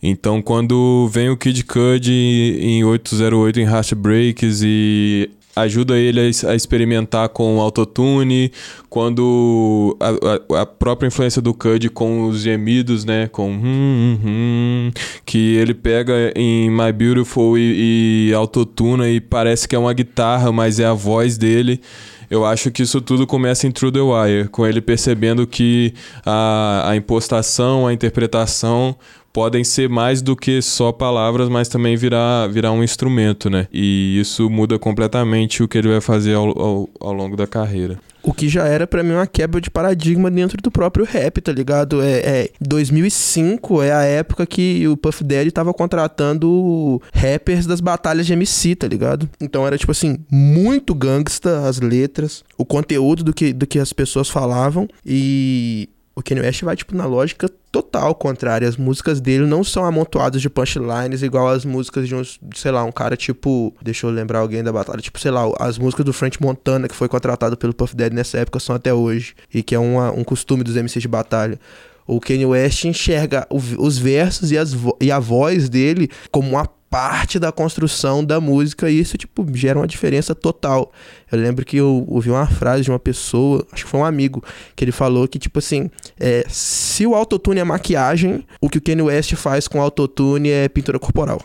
Então, 0.02 0.42
quando 0.42 1.08
vem 1.12 1.30
o 1.30 1.38
Kid 1.38 1.64
Cudi 1.64 2.58
em 2.60 2.84
808 2.84 3.60
em 3.60 3.66
Heartbreaks 3.66 4.62
e 4.64 5.30
ajuda 5.56 5.98
ele 5.98 6.20
a, 6.20 6.56
experimentar 6.56 7.30
com 7.30 7.60
autotune, 7.60 8.52
quando 8.90 9.98
a, 10.00 10.58
a, 10.58 10.62
a, 10.62 10.66
própria 10.66 11.08
influência 11.08 11.42
do 11.42 11.54
Cud 11.54 11.90
com 11.90 12.28
os 12.28 12.42
gemidos, 12.42 13.06
né, 13.06 13.28
com 13.28 13.50
hum, 13.52 13.60
hum, 13.64 14.20
hum, 14.26 14.92
que 15.26 15.56
ele 15.56 15.74
pega 15.74 16.32
em 16.36 16.70
My 16.70 16.92
Beautiful 16.92 17.58
e, 17.58 18.30
e 18.30 18.34
autotuna 18.34 19.10
e 19.10 19.20
parece 19.20 19.68
que 19.68 19.76
é 19.76 19.80
uma 19.80 19.94
guitarra, 19.94 20.52
mas 20.52 20.80
é 20.80 20.86
a 20.86 20.94
voz 20.94 21.38
dele. 21.38 21.82
Eu 22.30 22.46
acho 22.46 22.72
que 22.72 22.82
isso 22.82 23.02
tudo 23.02 23.28
começa 23.28 23.68
em 23.68 23.72
True 23.72 23.92
The 23.92 24.00
Wire, 24.00 24.48
com 24.48 24.66
ele 24.66 24.80
percebendo 24.80 25.46
que 25.46 25.94
a, 26.26 26.92
a 26.92 26.96
impostação, 26.96 27.86
a 27.86 27.92
interpretação 27.92 28.96
podem 29.34 29.64
ser 29.64 29.90
mais 29.90 30.22
do 30.22 30.36
que 30.36 30.62
só 30.62 30.92
palavras, 30.92 31.50
mas 31.50 31.68
também 31.68 31.96
virar, 31.96 32.48
virar 32.48 32.72
um 32.72 32.84
instrumento, 32.84 33.50
né? 33.50 33.68
E 33.72 34.20
isso 34.20 34.50
muda 34.50 34.78
completamente 34.78 35.64
o 35.64 35.68
que 35.68 35.78
ele 35.78 35.90
vai 35.90 36.02
fazer 36.02 36.34
ao, 36.34 36.48
ao, 36.60 36.90
ao 37.00 37.14
longo 37.14 37.36
da 37.36 37.48
carreira. 37.48 38.00
O 38.24 38.34
que 38.34 38.48
já 38.48 38.68
era 38.68 38.86
para 38.86 39.02
mim 39.02 39.14
uma 39.14 39.26
quebra 39.26 39.60
de 39.60 39.70
paradigma 39.72 40.30
dentro 40.30 40.58
do 40.62 40.70
próprio 40.70 41.06
rap, 41.06 41.42
tá 41.42 41.52
ligado? 41.52 42.02
É, 42.02 42.20
é 42.20 42.50
2005 42.62 43.82
é 43.82 43.92
a 43.92 44.04
época 44.04 44.46
que 44.46 44.88
o 44.88 44.96
Puff 44.96 45.24
Daddy 45.24 45.50
tava 45.50 45.74
contratando 45.74 47.02
rappers 47.14 47.66
das 47.66 47.82
batalhas 47.82 48.28
de 48.28 48.34
MC, 48.34 48.76
tá 48.76 48.88
ligado? 48.88 49.28
Então 49.40 49.66
era 49.66 49.78
tipo 49.78 49.92
assim, 49.92 50.20
muito 50.30 50.94
gangsta 50.94 51.68
as 51.68 51.80
letras, 51.80 52.44
o 52.58 52.66
conteúdo 52.66 53.24
do 53.24 53.34
que, 53.34 53.54
do 53.54 53.66
que 53.66 53.80
as 53.80 53.92
pessoas 53.92 54.30
falavam 54.30 54.88
e 55.04 55.90
o 56.16 56.22
Kanye 56.22 56.42
West 56.42 56.64
vai, 56.64 56.76
tipo, 56.76 56.96
na 56.96 57.06
lógica 57.06 57.50
total 57.72 58.14
contrária. 58.14 58.68
As 58.68 58.76
músicas 58.76 59.22
dele 59.22 59.46
não 59.46 59.64
são 59.64 59.86
amontoadas 59.86 60.42
de 60.42 60.50
punchlines 60.50 61.22
igual 61.22 61.48
as 61.48 61.64
músicas 61.64 62.08
de 62.08 62.14
uns, 62.14 62.40
sei 62.54 62.72
lá, 62.72 62.84
um 62.84 62.92
cara 62.92 63.16
tipo. 63.16 63.74
Deixa 63.82 64.06
eu 64.06 64.12
lembrar 64.12 64.40
alguém 64.40 64.64
da 64.64 64.74
batalha. 64.74 65.00
Tipo, 65.00 65.20
sei 65.20 65.32
lá, 65.32 65.44
as 65.60 65.78
músicas 65.78 66.06
do 66.06 66.12
French 66.12 66.42
Montana, 66.42 66.88
que 66.88 66.96
foi 66.96 67.08
contratado 67.08 67.56
pelo 67.56 67.74
Puff 67.74 67.96
Daddy 67.96 68.16
nessa 68.16 68.40
época, 68.40 68.60
são 68.60 68.76
até 68.76 68.94
hoje. 68.94 69.34
E 69.54 69.64
que 69.64 69.74
é 69.74 69.80
uma, 69.80 70.12
um 70.12 70.24
costume 70.24 70.64
dos 70.64 70.76
MCs 70.76 71.02
de 71.02 71.08
batalha. 71.08 71.60
O 72.06 72.20
Kanye 72.20 72.46
West 72.46 72.84
enxerga 72.84 73.48
o, 73.50 73.58
os 73.58 73.98
versos 73.98 74.52
e, 74.52 74.58
as 74.58 74.76
e 75.00 75.12
a 75.12 75.20
voz 75.20 75.70
dele 75.70 76.10
como 76.30 76.50
uma 76.50 76.68
parte 76.92 77.40
da 77.40 77.54
construção 77.54 78.24
da 78.24 78.42
música 78.42 78.90
e 78.90 79.00
isso, 79.00 79.18
tipo, 79.18 79.48
gera 79.56 79.80
uma 79.80 79.88
diferença 79.88 80.36
total. 80.36 80.92
Eu 81.32 81.40
lembro 81.40 81.66
que 81.66 81.78
eu 81.78 82.06
ouvi 82.10 82.30
uma 82.30 82.46
frase 82.46 82.84
de 82.84 82.92
uma 82.92 83.00
pessoa, 83.00 83.66
acho 83.72 83.86
que 83.86 83.90
foi 83.90 84.02
um 84.02 84.06
amigo, 84.06 84.44
que 84.76 84.84
ele 84.84 84.92
falou 84.92 85.26
que, 85.26 85.40
tipo 85.40 85.58
assim, 85.58 85.90
é, 86.20 86.46
se 86.50 87.08
o 87.08 87.16
autotune 87.16 87.62
é 87.62 87.64
maquiagem, 87.64 88.46
o 88.60 88.70
que 88.70 88.78
o 88.78 88.82
Kanye 88.82 89.04
West 89.04 89.34
faz 89.36 89.70
com 89.70 89.80
o 89.80 89.82
autotune 89.82 90.50
é 90.50 90.68
pintura 90.68 91.00
corporal 91.00 91.42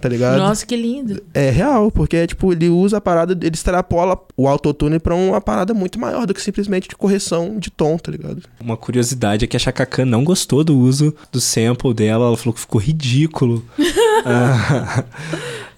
tá 0.00 0.08
ligado? 0.08 0.38
Nossa, 0.38 0.64
que 0.64 0.74
lindo. 0.74 1.22
É 1.34 1.50
real, 1.50 1.90
porque 1.90 2.16
é 2.16 2.26
tipo, 2.26 2.52
ele 2.52 2.68
usa 2.68 2.96
a 2.96 3.00
parada, 3.00 3.32
ele 3.32 3.54
extrapola 3.54 4.18
o 4.36 4.48
autotune 4.48 4.98
pra 4.98 5.14
uma 5.14 5.40
parada 5.40 5.74
muito 5.74 6.00
maior 6.00 6.26
do 6.26 6.32
que 6.32 6.40
simplesmente 6.40 6.88
de 6.88 6.96
correção 6.96 7.58
de 7.58 7.70
tom, 7.70 7.98
tá 7.98 8.10
ligado? 8.10 8.42
Uma 8.58 8.76
curiosidade 8.76 9.44
é 9.44 9.48
que 9.48 9.56
a 9.56 9.60
Chaka 9.60 9.84
Khan 9.84 10.06
não 10.06 10.24
gostou 10.24 10.64
do 10.64 10.76
uso 10.76 11.14
do 11.30 11.40
sample 11.40 11.92
dela, 11.92 12.26
ela 12.26 12.36
falou 12.36 12.54
que 12.54 12.60
ficou 12.60 12.80
ridículo 12.80 13.62
a, 14.24 15.04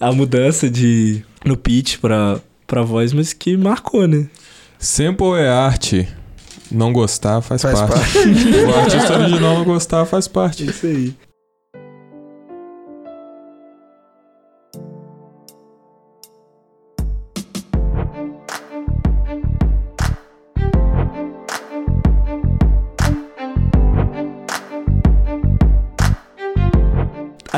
a 0.08 0.12
mudança 0.12 0.70
de 0.70 1.22
no 1.44 1.56
pitch 1.56 1.98
pra, 1.98 2.40
pra 2.66 2.82
voz, 2.82 3.12
mas 3.12 3.32
que 3.32 3.56
marcou, 3.56 4.06
né? 4.06 4.26
Sample 4.78 5.34
é 5.38 5.48
arte. 5.48 6.08
Não 6.70 6.92
gostar 6.92 7.40
faz, 7.42 7.62
faz 7.62 7.80
parte. 7.80 7.92
parte. 7.92 8.18
o 8.66 8.74
artista 8.74 9.18
original 9.18 9.58
não 9.58 9.64
gostar 9.64 10.06
faz 10.06 10.26
parte. 10.26 10.64
Isso 10.64 10.86
aí. 10.86 11.14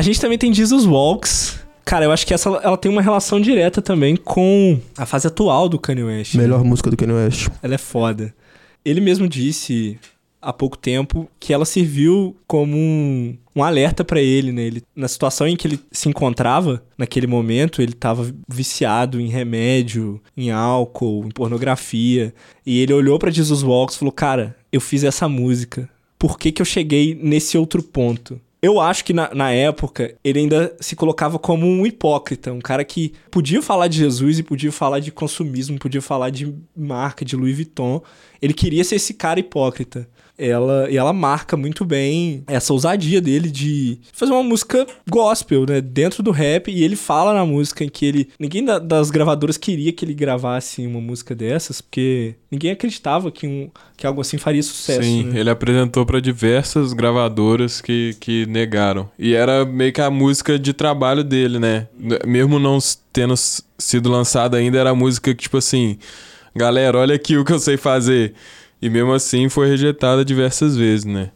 Gente 0.05 0.21
também 0.21 0.39
tem 0.39 0.53
Jesus 0.53 0.87
Walks. 0.87 1.59
Cara, 1.85 2.05
eu 2.05 2.13
acho 2.13 2.27
que 2.27 2.33
essa 2.33 2.49
ela 2.63 2.77
tem 2.77 2.91
uma 2.91 3.03
relação 3.03 3.41
direta 3.41 3.83
também 3.83 4.17
com 4.17 4.79
a 4.97 5.05
fase 5.05 5.27
atual 5.27 5.69
do 5.69 5.79
Kanye 5.79 6.03
West. 6.03 6.35
Melhor 6.35 6.65
música 6.65 6.91
do 6.91 6.97
Kanye 6.97 7.13
West. 7.13 7.49
Ela 7.63 7.75
é 7.75 7.79
foda. 7.79 8.35
Ele 8.85 9.01
mesmo 9.01 9.29
disse 9.29 9.99
há 10.41 10.53
pouco 10.53 10.77
tempo 10.77 11.29
que 11.41 11.53
ela 11.53 11.65
serviu 11.65 12.37
como 12.47 12.77
um, 12.77 13.37
um 13.57 13.63
alerta 13.63 14.05
pra 14.05 14.21
ele, 14.21 14.53
né? 14.53 14.63
Ele, 14.63 14.83
na 14.95 15.09
situação 15.09 15.47
em 15.49 15.57
que 15.57 15.67
ele 15.67 15.81
se 15.91 16.09
encontrava 16.09 16.83
naquele 16.99 17.27
momento, 17.27 17.81
ele 17.81 17.93
tava 17.93 18.31
viciado 18.49 19.21
em 19.21 19.29
remédio, 19.29 20.21
em 20.37 20.51
álcool, 20.51 21.25
em 21.27 21.31
pornografia, 21.31 22.35
e 22.65 22.81
ele 22.81 22.93
olhou 22.93 23.19
pra 23.19 23.31
Jesus 23.31 23.63
Walks 23.63 23.97
e 23.97 23.99
falou: 23.99 24.13
"Cara, 24.13 24.57
eu 24.73 24.81
fiz 24.81 25.03
essa 25.03 25.29
música. 25.29 25.89
Por 26.19 26.39
que 26.39 26.53
que 26.53 26.63
eu 26.63 26.67
cheguei 26.67 27.15
nesse 27.15 27.57
outro 27.57 27.83
ponto?" 27.83 28.41
Eu 28.65 28.81
acho 28.81 29.05
que 29.05 29.13
na, 29.13 29.29
na, 29.35 29.51
época 29.51 30.15
ele 30.25 30.39
ainda 30.39 30.75
se 30.81 30.97
colocava 30.97 31.39
como 31.39 31.67
um 31.67 31.85
hipócrita, 31.85 32.51
um 32.51 32.63
cara 32.63 32.83
que 32.83 33.13
podia 33.31 33.61
falar 33.61 33.89
de 33.89 33.99
Jesus 33.99 34.39
e 34.39 34.43
podia 34.43 34.73
falar 34.73 35.01
de 35.01 35.13
consumismo, 35.13 35.79
podia 35.79 36.01
falar 36.01 36.31
de 36.31 36.51
marca, 36.75 37.27
de 37.27 37.37
Louis 37.37 37.55
Vuitton. 37.55 38.03
Ele 38.41 38.55
queria 38.55 38.83
ser 38.83 38.95
esse 38.95 39.13
cara 39.13 39.39
hipócrita 39.39 40.09
ela, 40.37 40.91
e 40.91 40.97
ela 40.97 41.13
marca 41.13 41.57
muito 41.57 41.85
bem 41.85 42.43
essa 42.47 42.73
ousadia 42.73 43.21
dele 43.21 43.49
de 43.49 43.99
fazer 44.13 44.33
uma 44.33 44.43
música 44.43 44.85
gospel, 45.09 45.65
né? 45.67 45.81
Dentro 45.81 46.23
do 46.23 46.33
rap. 46.33 46.71
E 46.71 46.83
ele 46.83 46.97
fala 46.97 47.33
na 47.33 47.47
música 47.47 47.85
em 47.85 47.89
que 47.89 48.05
ele. 48.05 48.29
Ninguém 48.39 48.65
da, 48.65 48.79
das 48.79 49.11
gravadoras 49.11 49.57
queria 49.57 49.93
que 49.93 50.05
ele 50.05 50.15
gravasse 50.15 50.85
uma 50.87 51.01
música 51.01 51.35
dessas, 51.35 51.81
porque 51.81 52.35
ninguém 52.51 52.73
acreditava 52.73 53.31
que, 53.31 53.47
um, 53.47 53.71
que 53.97 54.07
algo 54.07 54.21
assim 54.21 54.37
faria 54.37 54.63
sucesso. 54.63 55.03
Sim, 55.03 55.25
né? 55.25 55.41
ele 55.41 55.51
apresentou 55.51 56.05
para 56.05 56.21
diversas 56.21 56.93
gravadoras 56.93 57.81
que, 57.81 58.17
que 58.19 58.45
negaram. 58.47 59.09
E 59.19 59.35
era 59.35 59.65
meio 59.65 59.93
que 59.93 60.01
a 60.01 60.11
música 60.11 60.59
de 60.59 60.73
trabalho 60.73 61.23
dele, 61.23 61.61
né? 61.61 61.87
Mesmo 62.27 62.59
não 62.59 62.79
tendo 63.13 63.35
sido 63.79 64.11
lançada 64.11 64.57
ainda, 64.57 64.79
era 64.79 64.91
a 64.91 64.95
música 64.95 65.33
que, 65.33 65.43
tipo 65.43 65.59
assim. 65.59 65.97
Galera, 66.57 66.99
olha 66.99 67.17
aqui 67.17 67.37
o 67.37 67.45
que 67.45 67.53
eu 67.53 67.59
sei 67.59 67.77
fazer. 67.77 68.33
E 68.81 68.91
mesmo 68.91 69.13
assim 69.13 69.49
foi 69.49 69.69
rejeitada 69.69 70.25
diversas 70.25 70.77
vezes, 70.77 71.05
né? 71.05 71.31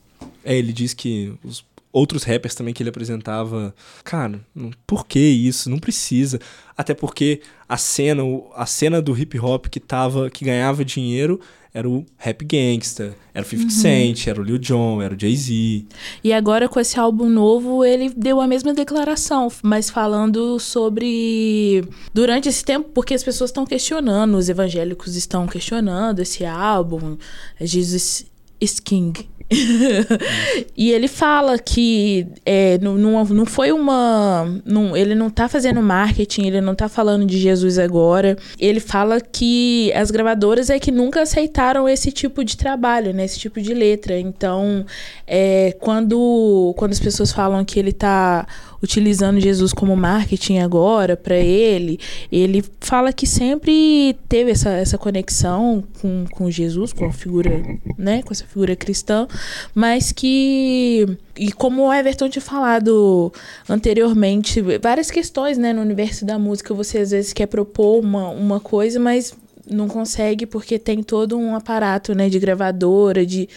É, 0.44 0.56
ele 0.56 0.72
diz 0.72 0.94
que 0.94 1.32
os 1.42 1.64
outros 1.92 2.22
rappers 2.22 2.54
também 2.54 2.74
que 2.74 2.82
ele 2.82 2.90
apresentava, 2.90 3.74
cara, 4.04 4.40
por 4.86 5.06
que 5.06 5.18
isso? 5.18 5.70
Não 5.70 5.78
precisa. 5.78 6.38
Até 6.76 6.94
porque 6.94 7.40
a 7.68 7.76
cena, 7.76 8.22
a 8.54 8.66
cena 8.66 9.02
do 9.02 9.18
hip 9.18 9.38
hop 9.38 9.66
que 9.66 9.80
tava, 9.80 10.30
que 10.30 10.44
ganhava 10.44 10.84
dinheiro 10.84 11.40
era 11.78 11.88
o 11.88 12.04
Rap 12.16 12.44
Gangsta, 12.44 13.14
era 13.32 13.46
o 13.46 13.48
50 13.48 13.64
uhum. 13.64 13.70
Cent, 13.70 14.26
era 14.26 14.40
o 14.40 14.42
Lil 14.42 14.58
Jon, 14.58 15.00
era 15.00 15.14
o 15.14 15.18
Jay-Z. 15.18 15.86
E 16.24 16.32
agora 16.32 16.68
com 16.68 16.80
esse 16.80 16.98
álbum 16.98 17.28
novo, 17.28 17.84
ele 17.84 18.10
deu 18.10 18.40
a 18.40 18.48
mesma 18.48 18.74
declaração, 18.74 19.46
mas 19.62 19.88
falando 19.88 20.58
sobre 20.58 21.84
durante 22.12 22.48
esse 22.48 22.64
tempo, 22.64 22.88
porque 22.92 23.14
as 23.14 23.22
pessoas 23.22 23.50
estão 23.50 23.64
questionando, 23.64 24.36
os 24.36 24.48
evangélicos 24.48 25.14
estão 25.14 25.46
questionando 25.46 26.18
esse 26.18 26.44
álbum, 26.44 27.16
Jesus 27.60 28.26
is 28.60 28.80
King. 28.80 29.28
e 30.76 30.90
ele 30.90 31.08
fala 31.08 31.58
que 31.58 32.26
é, 32.44 32.76
não, 32.78 32.96
não, 32.96 33.24
não 33.24 33.46
foi 33.46 33.72
uma. 33.72 34.46
Não, 34.64 34.94
ele 34.96 35.14
não 35.14 35.30
tá 35.30 35.48
fazendo 35.48 35.80
marketing, 35.80 36.46
ele 36.46 36.60
não 36.60 36.74
tá 36.74 36.88
falando 36.88 37.24
de 37.24 37.38
Jesus 37.38 37.78
agora. 37.78 38.36
Ele 38.58 38.78
fala 38.78 39.20
que 39.20 39.90
as 39.94 40.10
gravadoras 40.10 40.68
é 40.68 40.78
que 40.78 40.90
nunca 40.90 41.22
aceitaram 41.22 41.88
esse 41.88 42.12
tipo 42.12 42.44
de 42.44 42.56
trabalho, 42.56 43.14
né? 43.14 43.24
Esse 43.24 43.38
tipo 43.38 43.60
de 43.60 43.72
letra. 43.72 44.18
Então, 44.18 44.84
é, 45.26 45.74
quando, 45.80 46.74
quando 46.76 46.92
as 46.92 47.00
pessoas 47.00 47.32
falam 47.32 47.64
que 47.64 47.78
ele 47.78 47.92
tá 47.92 48.46
utilizando 48.82 49.40
Jesus 49.40 49.72
como 49.72 49.96
marketing 49.96 50.58
agora 50.58 51.16
para 51.16 51.36
ele, 51.36 51.98
ele 52.30 52.64
fala 52.80 53.12
que 53.12 53.26
sempre 53.26 54.16
teve 54.28 54.50
essa, 54.50 54.70
essa 54.70 54.96
conexão 54.96 55.84
com, 56.00 56.24
com 56.30 56.50
Jesus, 56.50 56.92
com 56.92 57.06
a 57.06 57.12
figura, 57.12 57.62
né, 57.96 58.22
com 58.22 58.32
essa 58.32 58.44
figura 58.44 58.76
cristã, 58.76 59.26
mas 59.74 60.12
que 60.12 61.06
e 61.36 61.52
como 61.52 61.86
o 61.86 61.92
Everton 61.92 62.28
tinha 62.28 62.42
falado 62.42 63.32
anteriormente, 63.68 64.60
várias 64.82 65.10
questões, 65.10 65.56
né, 65.56 65.72
no 65.72 65.80
universo 65.80 66.24
da 66.24 66.38
música, 66.38 66.74
você 66.74 66.98
às 66.98 67.10
vezes 67.12 67.32
quer 67.32 67.46
propor 67.46 68.00
uma, 68.00 68.30
uma 68.30 68.60
coisa, 68.60 68.98
mas 68.98 69.32
não 69.70 69.88
consegue 69.88 70.46
porque 70.46 70.78
tem 70.78 71.02
todo 71.02 71.36
um 71.36 71.54
aparato, 71.54 72.14
né, 72.14 72.28
de 72.28 72.38
gravadora, 72.38 73.24
de, 73.24 73.48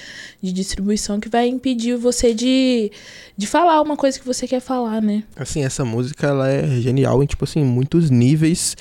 de 0.41 0.51
distribuição 0.51 1.19
que 1.19 1.29
vai 1.29 1.47
impedir 1.47 1.97
você 1.97 2.33
de, 2.33 2.91
de 3.37 3.47
falar 3.47 3.81
uma 3.81 3.97
coisa 3.97 4.19
que 4.19 4.25
você 4.25 4.47
quer 4.47 4.59
falar, 4.59 5.01
né? 5.01 5.23
Assim, 5.35 5.63
essa 5.63 5.85
música 5.85 6.27
ela 6.27 6.49
é 6.49 6.81
genial 6.81 7.21
em 7.23 7.25
tipo 7.25 7.43
assim, 7.43 7.63
muitos 7.63 8.09
níveis 8.09 8.75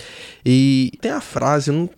e 0.44 0.92
tem 1.00 1.10
a 1.10 1.20
frase, 1.20 1.70
não 1.70 1.88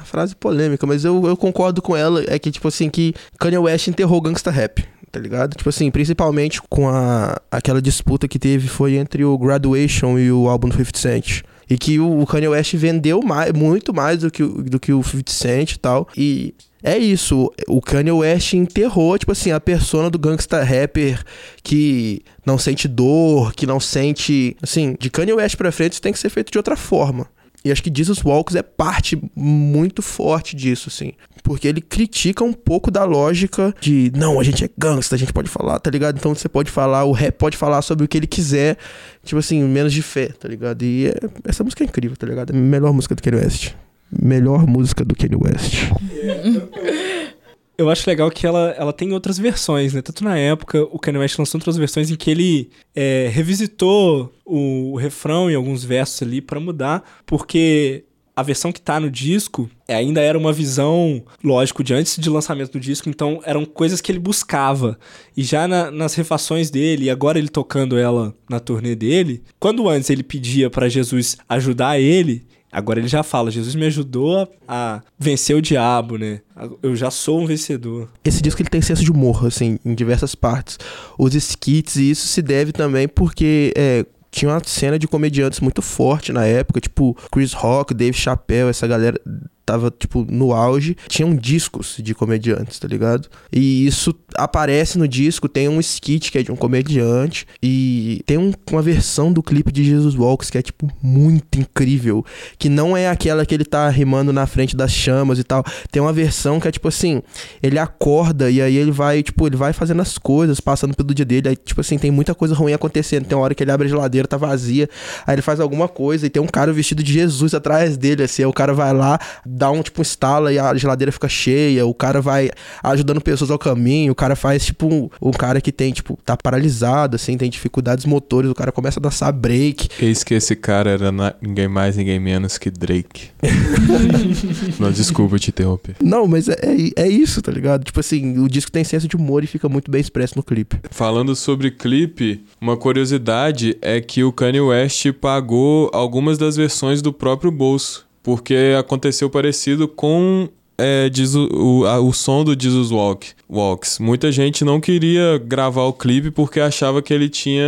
a 0.00 0.04
frase 0.04 0.36
polêmica, 0.36 0.86
mas 0.86 1.04
eu, 1.04 1.26
eu 1.26 1.36
concordo 1.36 1.80
com 1.80 1.96
ela, 1.96 2.22
é 2.26 2.38
que 2.38 2.50
tipo 2.50 2.68
assim 2.68 2.90
que 2.90 3.14
Kanye 3.38 3.58
West 3.58 3.88
enterrou 3.88 4.20
gangsta 4.20 4.50
rap 4.50 4.84
tá 5.14 5.20
ligado? 5.20 5.54
Tipo 5.54 5.68
assim, 5.68 5.92
principalmente 5.92 6.60
com 6.68 6.88
a, 6.88 7.40
aquela 7.48 7.80
disputa 7.80 8.26
que 8.26 8.36
teve 8.36 8.66
foi 8.66 8.96
entre 8.96 9.24
o 9.24 9.38
Graduation 9.38 10.18
e 10.18 10.32
o 10.32 10.48
álbum 10.48 10.68
do 10.68 10.76
50 10.76 10.98
Cent. 10.98 11.42
E 11.74 11.76
que 11.76 11.98
o 11.98 12.24
Kanye 12.24 12.46
West 12.46 12.72
vendeu 12.76 13.20
mais, 13.20 13.52
muito 13.52 13.92
mais 13.92 14.20
do 14.20 14.30
que, 14.30 14.44
do 14.44 14.78
que 14.78 14.92
o 14.92 15.02
50 15.02 15.32
Cent 15.32 15.72
e 15.72 15.78
tal. 15.80 16.06
E 16.16 16.54
é 16.84 16.96
isso, 16.96 17.52
o 17.66 17.82
Kanye 17.82 18.12
West 18.12 18.52
enterrou, 18.52 19.18
tipo 19.18 19.32
assim, 19.32 19.50
a 19.50 19.58
persona 19.58 20.08
do 20.08 20.16
gangsta 20.16 20.62
rapper 20.62 21.20
que 21.64 22.22
não 22.46 22.58
sente 22.58 22.86
dor, 22.86 23.52
que 23.54 23.66
não 23.66 23.80
sente. 23.80 24.56
Assim, 24.62 24.94
de 25.00 25.10
Kanye 25.10 25.32
West 25.32 25.56
pra 25.56 25.72
frente 25.72 25.94
isso 25.94 26.02
tem 26.02 26.12
que 26.12 26.18
ser 26.20 26.30
feito 26.30 26.52
de 26.52 26.58
outra 26.58 26.76
forma. 26.76 27.26
E 27.64 27.72
acho 27.72 27.82
que 27.82 27.90
Jesus 27.94 28.22
Walks 28.22 28.54
é 28.54 28.62
parte 28.62 29.18
muito 29.34 30.02
forte 30.02 30.54
disso, 30.54 30.90
assim. 30.90 31.12
Porque 31.42 31.66
ele 31.66 31.80
critica 31.80 32.44
um 32.44 32.52
pouco 32.52 32.90
da 32.90 33.04
lógica 33.04 33.74
de, 33.80 34.12
não, 34.14 34.38
a 34.38 34.44
gente 34.44 34.64
é 34.64 34.70
gangsta, 34.76 35.14
a 35.14 35.18
gente 35.18 35.32
pode 35.32 35.48
falar, 35.48 35.78
tá 35.78 35.90
ligado? 35.90 36.16
Então 36.18 36.34
você 36.34 36.48
pode 36.48 36.70
falar, 36.70 37.04
o 37.04 37.12
rap 37.12 37.36
pode 37.36 37.56
falar 37.56 37.80
sobre 37.80 38.04
o 38.04 38.08
que 38.08 38.18
ele 38.18 38.26
quiser, 38.26 38.76
tipo 39.22 39.38
assim, 39.38 39.62
menos 39.62 39.94
de 39.94 40.02
fé, 40.02 40.26
tá 40.28 40.46
ligado? 40.46 40.82
E 40.82 41.06
é, 41.06 41.14
essa 41.46 41.64
música 41.64 41.82
é 41.82 41.86
incrível, 41.86 42.16
tá 42.16 42.26
ligado? 42.26 42.52
É 42.52 42.56
a 42.56 42.60
melhor 42.60 42.92
música 42.92 43.14
do 43.14 43.22
Kanye 43.22 43.42
West. 43.42 43.72
Melhor 44.10 44.66
música 44.66 45.02
do 45.02 45.14
Kanye 45.16 45.36
West. 45.36 45.74
Eu 47.76 47.90
acho 47.90 48.08
legal 48.08 48.30
que 48.30 48.46
ela, 48.46 48.74
ela 48.78 48.92
tem 48.92 49.12
outras 49.12 49.36
versões, 49.36 49.92
né? 49.92 50.00
Tanto 50.00 50.22
na 50.22 50.38
época, 50.38 50.82
o 50.84 50.98
Kanye 50.98 51.18
West 51.18 51.38
lançou 51.38 51.58
outras 51.58 51.76
versões 51.76 52.10
em 52.10 52.14
que 52.14 52.30
ele 52.30 52.70
é, 52.94 53.28
revisitou 53.32 54.32
o, 54.44 54.92
o 54.92 54.96
refrão 54.96 55.50
e 55.50 55.54
alguns 55.54 55.82
versos 55.82 56.22
ali 56.22 56.40
para 56.40 56.60
mudar, 56.60 57.02
porque 57.26 58.04
a 58.36 58.42
versão 58.42 58.72
que 58.72 58.80
tá 58.80 58.98
no 58.98 59.10
disco 59.10 59.70
ainda 59.88 60.20
era 60.20 60.36
uma 60.36 60.52
visão, 60.52 61.22
lógico, 61.42 61.84
de 61.84 61.94
antes 61.94 62.16
de 62.16 62.28
lançamento 62.28 62.72
do 62.72 62.80
disco, 62.80 63.08
então 63.08 63.40
eram 63.44 63.64
coisas 63.64 64.00
que 64.00 64.10
ele 64.10 64.18
buscava. 64.18 64.98
E 65.36 65.42
já 65.42 65.68
na, 65.68 65.90
nas 65.90 66.14
refações 66.14 66.70
dele, 66.70 67.04
e 67.04 67.10
agora 67.10 67.38
ele 67.38 67.48
tocando 67.48 67.96
ela 67.96 68.34
na 68.48 68.58
turnê 68.58 68.94
dele, 68.94 69.42
quando 69.60 69.88
antes 69.88 70.10
ele 70.10 70.22
pedia 70.22 70.68
para 70.68 70.88
Jesus 70.88 71.36
ajudar 71.48 72.00
ele, 72.00 72.44
Agora 72.74 72.98
ele 72.98 73.06
já 73.06 73.22
fala, 73.22 73.52
Jesus 73.52 73.76
me 73.76 73.86
ajudou 73.86 74.52
a, 74.66 75.00
vencer 75.16 75.54
o 75.54 75.62
diabo, 75.62 76.18
né? 76.18 76.40
Eu 76.82 76.96
já 76.96 77.08
sou 77.08 77.40
um 77.40 77.46
vencedor. 77.46 78.10
Esse 78.24 78.42
disco 78.42 78.60
ele 78.60 78.68
tem 78.68 78.82
senso 78.82 79.04
de 79.04 79.12
humor, 79.12 79.46
assim, 79.46 79.78
em 79.84 79.94
diversas 79.94 80.34
partes. 80.34 80.76
Os 81.16 81.36
skits, 81.36 81.94
e 81.94 82.10
isso 82.10 82.26
se 82.26 82.42
deve 82.42 82.72
também 82.72 83.06
porque 83.06 83.72
é, 83.76 84.04
tinha 84.28 84.50
uma 84.50 84.60
cena 84.66 84.98
de 84.98 85.06
comediantes 85.06 85.60
muito 85.60 85.80
forte 85.80 86.32
na 86.32 86.44
época, 86.44 86.80
tipo 86.80 87.16
Chris 87.30 87.52
Rock, 87.52 87.94
Dave 87.94 88.16
Chappelle, 88.16 88.70
essa 88.70 88.88
galera 88.88 89.20
tava, 89.64 89.90
tipo, 89.90 90.26
no 90.28 90.52
auge, 90.52 90.96
tinham 91.08 91.34
discos 91.34 91.96
de 91.98 92.14
comediantes, 92.14 92.78
tá 92.78 92.86
ligado? 92.86 93.28
E 93.52 93.86
isso 93.86 94.14
aparece 94.34 94.98
no 94.98 95.08
disco, 95.08 95.48
tem 95.48 95.68
um 95.68 95.80
skit 95.80 96.30
que 96.30 96.38
é 96.38 96.42
de 96.42 96.52
um 96.52 96.56
comediante, 96.56 97.46
e 97.62 98.22
tem 98.26 98.36
um, 98.36 98.52
uma 98.70 98.82
versão 98.82 99.32
do 99.32 99.42
clipe 99.42 99.72
de 99.72 99.84
Jesus 99.84 100.14
Walks 100.14 100.50
que 100.50 100.58
é, 100.58 100.62
tipo, 100.62 100.90
muito 101.02 101.58
incrível, 101.58 102.24
que 102.58 102.68
não 102.68 102.96
é 102.96 103.08
aquela 103.08 103.46
que 103.46 103.54
ele 103.54 103.64
tá 103.64 103.88
rimando 103.88 104.32
na 104.32 104.46
frente 104.46 104.76
das 104.76 104.92
chamas 104.92 105.38
e 105.38 105.44
tal, 105.44 105.64
tem 105.90 106.02
uma 106.02 106.12
versão 106.12 106.60
que 106.60 106.68
é, 106.68 106.72
tipo 106.72 106.88
assim, 106.88 107.22
ele 107.62 107.78
acorda 107.78 108.50
e 108.50 108.60
aí 108.60 108.76
ele 108.76 108.90
vai, 108.90 109.22
tipo, 109.22 109.46
ele 109.46 109.56
vai 109.56 109.72
fazendo 109.72 110.02
as 110.02 110.18
coisas, 110.18 110.60
passando 110.60 110.94
pelo 110.94 111.14
dia 111.14 111.24
dele, 111.24 111.48
aí, 111.48 111.56
tipo 111.56 111.80
assim, 111.80 111.98
tem 111.98 112.10
muita 112.10 112.34
coisa 112.34 112.54
ruim 112.54 112.72
acontecendo, 112.72 113.24
tem 113.24 113.36
uma 113.36 113.44
hora 113.44 113.54
que 113.54 113.62
ele 113.62 113.70
abre 113.70 113.86
a 113.86 113.90
geladeira, 113.90 114.28
tá 114.28 114.36
vazia, 114.36 114.88
aí 115.26 115.34
ele 115.34 115.42
faz 115.42 115.60
alguma 115.60 115.88
coisa 115.88 116.26
e 116.26 116.30
tem 116.30 116.42
um 116.42 116.46
cara 116.46 116.72
vestido 116.72 117.02
de 117.02 117.12
Jesus 117.12 117.54
atrás 117.54 117.96
dele, 117.96 118.24
assim, 118.24 118.42
aí 118.42 118.46
o 118.46 118.52
cara 118.52 118.74
vai 118.74 118.92
lá, 118.92 119.18
dá 119.54 119.70
um 119.70 119.82
tipo 119.82 120.00
um 120.00 120.02
estala 120.02 120.52
e 120.52 120.58
a 120.58 120.74
geladeira 120.74 121.12
fica 121.12 121.28
cheia, 121.28 121.86
o 121.86 121.94
cara 121.94 122.20
vai 122.20 122.50
ajudando 122.82 123.20
pessoas 123.20 123.50
ao 123.50 123.58
caminho, 123.58 124.12
o 124.12 124.14
cara 124.14 124.34
faz 124.36 124.64
tipo 124.66 124.86
um, 124.86 125.08
um 125.22 125.30
cara 125.30 125.60
que 125.60 125.70
tem, 125.72 125.92
tipo, 125.92 126.18
tá 126.24 126.36
paralisado, 126.36 127.16
assim, 127.16 127.36
tem 127.36 127.48
dificuldades 127.50 128.04
motores, 128.04 128.50
o 128.50 128.54
cara 128.54 128.72
começa 128.72 128.98
a 128.98 129.02
dançar 129.02 129.32
break. 129.32 129.88
Eis 130.00 130.24
que 130.24 130.34
esse 130.34 130.56
cara 130.56 130.90
era 130.90 131.12
na- 131.12 131.34
ninguém 131.40 131.68
mais, 131.68 131.96
ninguém 131.96 132.18
menos 132.18 132.58
que 132.58 132.70
Drake. 132.70 133.28
Não, 134.78 134.90
desculpa 134.90 135.38
te 135.38 135.50
interromper. 135.50 135.96
Não, 136.02 136.26
mas 136.26 136.48
é, 136.48 136.56
é, 136.96 137.02
é 137.04 137.08
isso, 137.08 137.40
tá 137.42 137.52
ligado? 137.52 137.84
Tipo 137.84 138.00
assim, 138.00 138.38
o 138.38 138.48
disco 138.48 138.70
tem 138.70 138.84
senso 138.84 139.06
de 139.08 139.16
humor 139.16 139.44
e 139.44 139.46
fica 139.46 139.68
muito 139.68 139.90
bem 139.90 140.00
expresso 140.00 140.34
no 140.36 140.42
clipe. 140.42 140.78
Falando 140.90 141.34
sobre 141.36 141.70
clipe, 141.70 142.44
uma 142.60 142.76
curiosidade 142.76 143.76
é 143.80 144.00
que 144.00 144.24
o 144.24 144.32
Kanye 144.32 144.60
West 144.60 145.10
pagou 145.20 145.90
algumas 145.92 146.38
das 146.38 146.56
versões 146.56 147.00
do 147.02 147.12
próprio 147.12 147.50
bolso, 147.50 148.06
porque 148.24 148.74
aconteceu 148.76 149.28
parecido 149.28 149.86
com 149.86 150.48
é, 150.76 151.10
Jesus- 151.12 151.48
o, 151.52 151.84
a- 151.86 152.00
o 152.00 152.12
som 152.12 152.42
do 152.44 152.56
Jesus 152.60 152.90
Walk, 152.90 153.28
Walks. 153.48 153.98
Muita 153.98 154.32
gente 154.32 154.64
não 154.64 154.80
queria 154.80 155.38
gravar 155.38 155.84
o 155.84 155.92
clipe 155.92 156.30
porque 156.30 156.58
achava 156.58 157.00
que 157.02 157.12
ele 157.14 157.28
tinha 157.28 157.64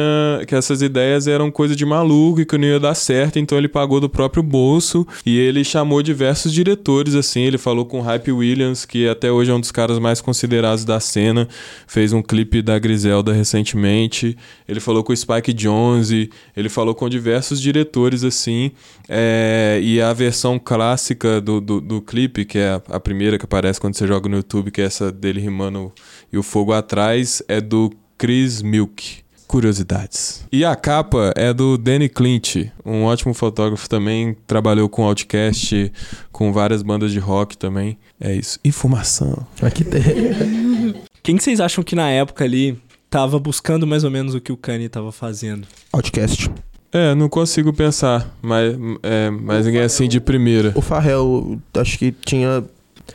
que 0.47 0.55
essas 0.55 0.83
ideias 0.83 1.29
eram 1.29 1.51
coisa 1.51 1.77
de 1.77 1.85
maluco 1.85 2.41
e 2.41 2.47
que 2.47 2.57
não 2.59 2.67
ia 2.67 2.81
dar 2.81 2.95
certo, 2.95 3.39
então 3.39 3.57
ele 3.57 3.69
pagou 3.69 4.01
do 4.01 4.09
próprio 4.09 4.43
bolso 4.43 5.07
e 5.25 5.39
ele 5.39 5.63
chamou 5.63 6.03
diversos 6.03 6.53
diretores 6.53 7.15
assim, 7.15 7.43
ele 7.43 7.59
falou 7.59 7.85
com 7.85 7.99
o 8.01 8.03
Hype 8.03 8.33
Williams, 8.33 8.85
que 8.85 9.07
até 9.09 9.31
hoje 9.31 9.51
é 9.51 9.55
um 9.55 9.61
dos 9.61 9.71
caras 9.71 9.99
mais 9.99 10.21
considerados 10.21 10.85
da 10.85 10.99
cena, 10.99 11.47
fez 11.87 12.13
um 12.13 12.23
clipe 12.23 12.63
da 12.63 12.79
Griselda 12.79 13.33
recentemente, 13.33 14.37
ele 14.67 14.81
falou 14.81 15.05
com 15.05 15.13
o 15.13 15.17
Spike 15.17 15.53
Jonze, 15.53 16.31
ele 16.57 16.69
falou 16.69 16.95
com 16.95 17.09
diversos 17.09 17.61
diretores 17.61 18.25
assim, 18.25 18.73
é, 19.09 19.79
e 19.83 20.01
a 20.01 20.13
versão 20.13 20.59
clássica 20.59 21.41
do, 21.41 21.61
do, 21.61 21.81
do 21.81 22.01
clipe, 22.01 22.45
que 22.45 22.59
é 22.59 22.81
a, 22.89 22.96
a 22.97 23.01
primeira 23.01 23.39
que 23.39 23.45
aparece 23.45 23.81
quando 23.81 23.95
você 23.95 24.07
joga 24.07 24.29
no 24.29 24.37
YouTube, 24.37 24.71
que 24.71 24.81
é 24.81 24.85
essa 24.85 25.13
dele 25.13 25.41
rimando 25.41 25.93
e 26.33 26.39
o 26.39 26.43
fogo 26.43 26.73
atrás, 26.73 27.43
é 27.47 27.61
do 27.61 27.93
Chris 28.19 28.63
Milk. 28.63 29.25
Curiosidades. 29.47 30.45
E 30.51 30.65
a 30.65 30.75
capa 30.75 31.33
é 31.37 31.55
do 31.55 31.79
Danny 31.79 32.09
Clint, 32.09 32.67
um 32.85 33.05
ótimo 33.05 33.33
fotógrafo 33.33 33.89
também, 33.89 34.37
trabalhou 34.45 34.89
com 34.89 35.05
Outcast, 35.05 35.93
com 36.33 36.53
várias 36.53 36.83
bandas 36.83 37.13
de 37.13 37.21
rock 37.21 37.57
também. 37.57 37.97
É 38.21 38.35
isso. 38.35 38.59
Informação. 38.65 39.47
Aqui 39.63 39.85
tem. 39.85 40.03
Quem 41.23 41.37
que 41.37 41.45
vocês 41.45 41.61
acham 41.61 41.85
que 41.85 41.95
na 41.95 42.11
época 42.11 42.45
ali 42.45 42.77
tava 43.09 43.39
buscando 43.39 43.87
mais 43.87 44.03
ou 44.03 44.11
menos 44.11 44.35
o 44.35 44.41
que 44.41 44.51
o 44.51 44.57
Kanye 44.57 44.89
tava 44.89 45.13
fazendo? 45.13 45.67
Outcast. 45.93 46.51
É, 46.93 47.15
não 47.15 47.29
consigo 47.29 47.73
pensar, 47.73 48.35
mas, 48.41 48.75
é, 49.03 49.29
mas 49.29 49.67
ninguém 49.67 49.83
é 49.83 49.85
assim 49.85 50.09
de 50.09 50.21
primeira. 50.21 50.73
O 50.75 50.81
Farrell, 50.81 51.61
acho 51.75 51.99
que 51.99 52.11
tinha. 52.11 52.65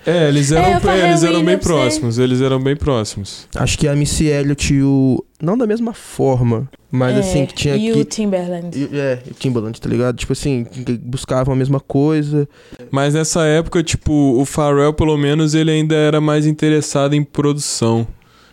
É, 0.06 0.28
eles 0.30 0.52
eram, 0.52 0.66
É, 0.66 0.80
falei 0.80 1.02
é, 1.02 1.10
eles 1.10 1.24
eram 1.24 1.44
bem 1.44 1.58
próximos, 1.58 2.18
eles 2.18 2.42
eram 2.42 2.60
bem 2.62 2.76
próximos. 2.76 3.48
Acho 3.56 3.78
que 3.78 3.88
a 3.88 3.96
Missy 3.96 4.26
Elliott 4.28 4.74
e 4.74 4.82
o. 4.82 5.24
Não 5.42 5.58
da 5.58 5.66
mesma 5.68 5.94
forma, 5.94 6.70
mas 6.92 7.16
É, 7.18 7.20
assim, 7.20 7.46
que 7.46 7.54
tinha 7.54 7.76
E 7.76 7.92
que. 7.92 8.00
o 8.00 8.06
Timberland. 8.06 8.78
e- 8.78 8.90
É, 8.98 9.20
e 9.30 9.34
Timbaland, 9.34 9.80
tá 9.82 9.90
ligado? 9.90 10.16
Tipo 10.16 10.34
assim, 10.34 10.66
buscavam 11.02 11.54
a 11.54 11.58
mesma 11.58 11.80
coisa. 11.80 12.48
Mas 12.92 13.14
nessa 13.16 13.44
época, 13.46 13.84
tipo, 13.84 14.12
o 14.40 14.46
Pharrell, 14.46 14.94
pelo 14.94 15.18
menos, 15.18 15.54
ele 15.56 15.72
ainda 15.72 15.96
era 15.96 16.22
mais 16.22 16.46
interessado 16.46 17.14
em 17.16 17.24
produção, 17.24 18.08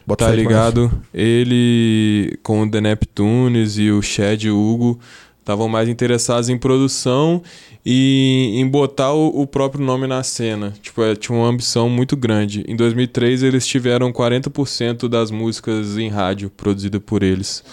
Bota 0.06 0.24
tá 0.26 0.32
ligado? 0.32 0.90
Ele, 1.12 2.38
com 2.42 2.62
o 2.62 2.70
The 2.70 2.80
Neptunes 2.80 3.76
e 3.78 3.90
o 3.90 4.00
Chad 4.02 4.42
e 4.44 4.50
o 4.50 4.56
Hugo, 4.58 4.98
estavam 5.48 5.66
mais 5.66 5.88
interessados 5.88 6.50
em 6.50 6.58
produção 6.58 7.42
e 7.84 8.52
em 8.56 8.68
botar 8.68 9.14
o, 9.14 9.28
o 9.28 9.46
próprio 9.46 9.82
nome 9.82 10.06
na 10.06 10.22
cena. 10.22 10.74
Tipo, 10.82 11.02
é, 11.02 11.16
tinha 11.16 11.36
uma 11.36 11.48
ambição 11.48 11.88
muito 11.88 12.14
grande. 12.18 12.62
Em 12.68 12.76
2003, 12.76 13.42
eles 13.42 13.66
tiveram 13.66 14.12
40% 14.12 15.08
das 15.08 15.30
músicas 15.30 15.96
em 15.96 16.10
rádio 16.10 16.50
produzidas 16.50 17.00
por 17.04 17.22
eles. 17.22 17.64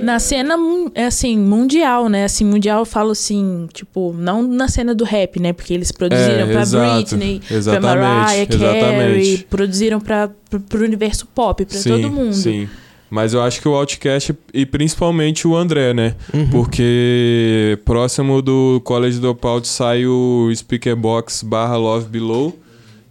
Na 0.00 0.18
cena, 0.20 0.54
é 0.94 1.06
assim, 1.06 1.36
mundial, 1.36 2.08
né? 2.08 2.24
Assim, 2.24 2.44
mundial 2.44 2.78
eu 2.78 2.86
falo 2.86 3.10
assim, 3.10 3.68
tipo, 3.72 4.14
não 4.16 4.42
na 4.42 4.68
cena 4.68 4.94
do 4.94 5.04
rap, 5.04 5.40
né? 5.40 5.52
Porque 5.52 5.74
eles 5.74 5.90
produziram 5.90 6.38
É, 6.38 6.46
pra 6.46 6.62
exato, 6.62 7.16
Britney, 7.16 7.40
pra 7.64 7.80
Mariah 7.80 8.46
Carey, 8.46 9.46
produziram 9.50 10.00
pra, 10.00 10.30
pro, 10.48 10.60
pro 10.60 10.84
universo 10.84 11.26
pop, 11.34 11.64
pra 11.66 11.78
sim, 11.78 11.90
todo 11.90 12.10
mundo. 12.10 12.32
Sim. 12.32 12.68
Mas 13.10 13.32
eu 13.32 13.42
acho 13.42 13.60
que 13.60 13.68
o 13.68 13.74
Outcast 13.74 14.34
e 14.52 14.66
principalmente 14.66 15.46
o 15.46 15.54
André, 15.54 15.94
né? 15.94 16.16
Uhum. 16.32 16.50
Porque 16.50 17.78
próximo 17.84 18.42
do 18.42 18.80
College 18.84 19.20
Dropout 19.20 19.68
sai 19.68 20.06
o 20.06 20.50
Speaker 20.54 20.96
Box 20.96 21.42
barra 21.42 21.76
Love 21.76 22.08
Below, 22.08 22.58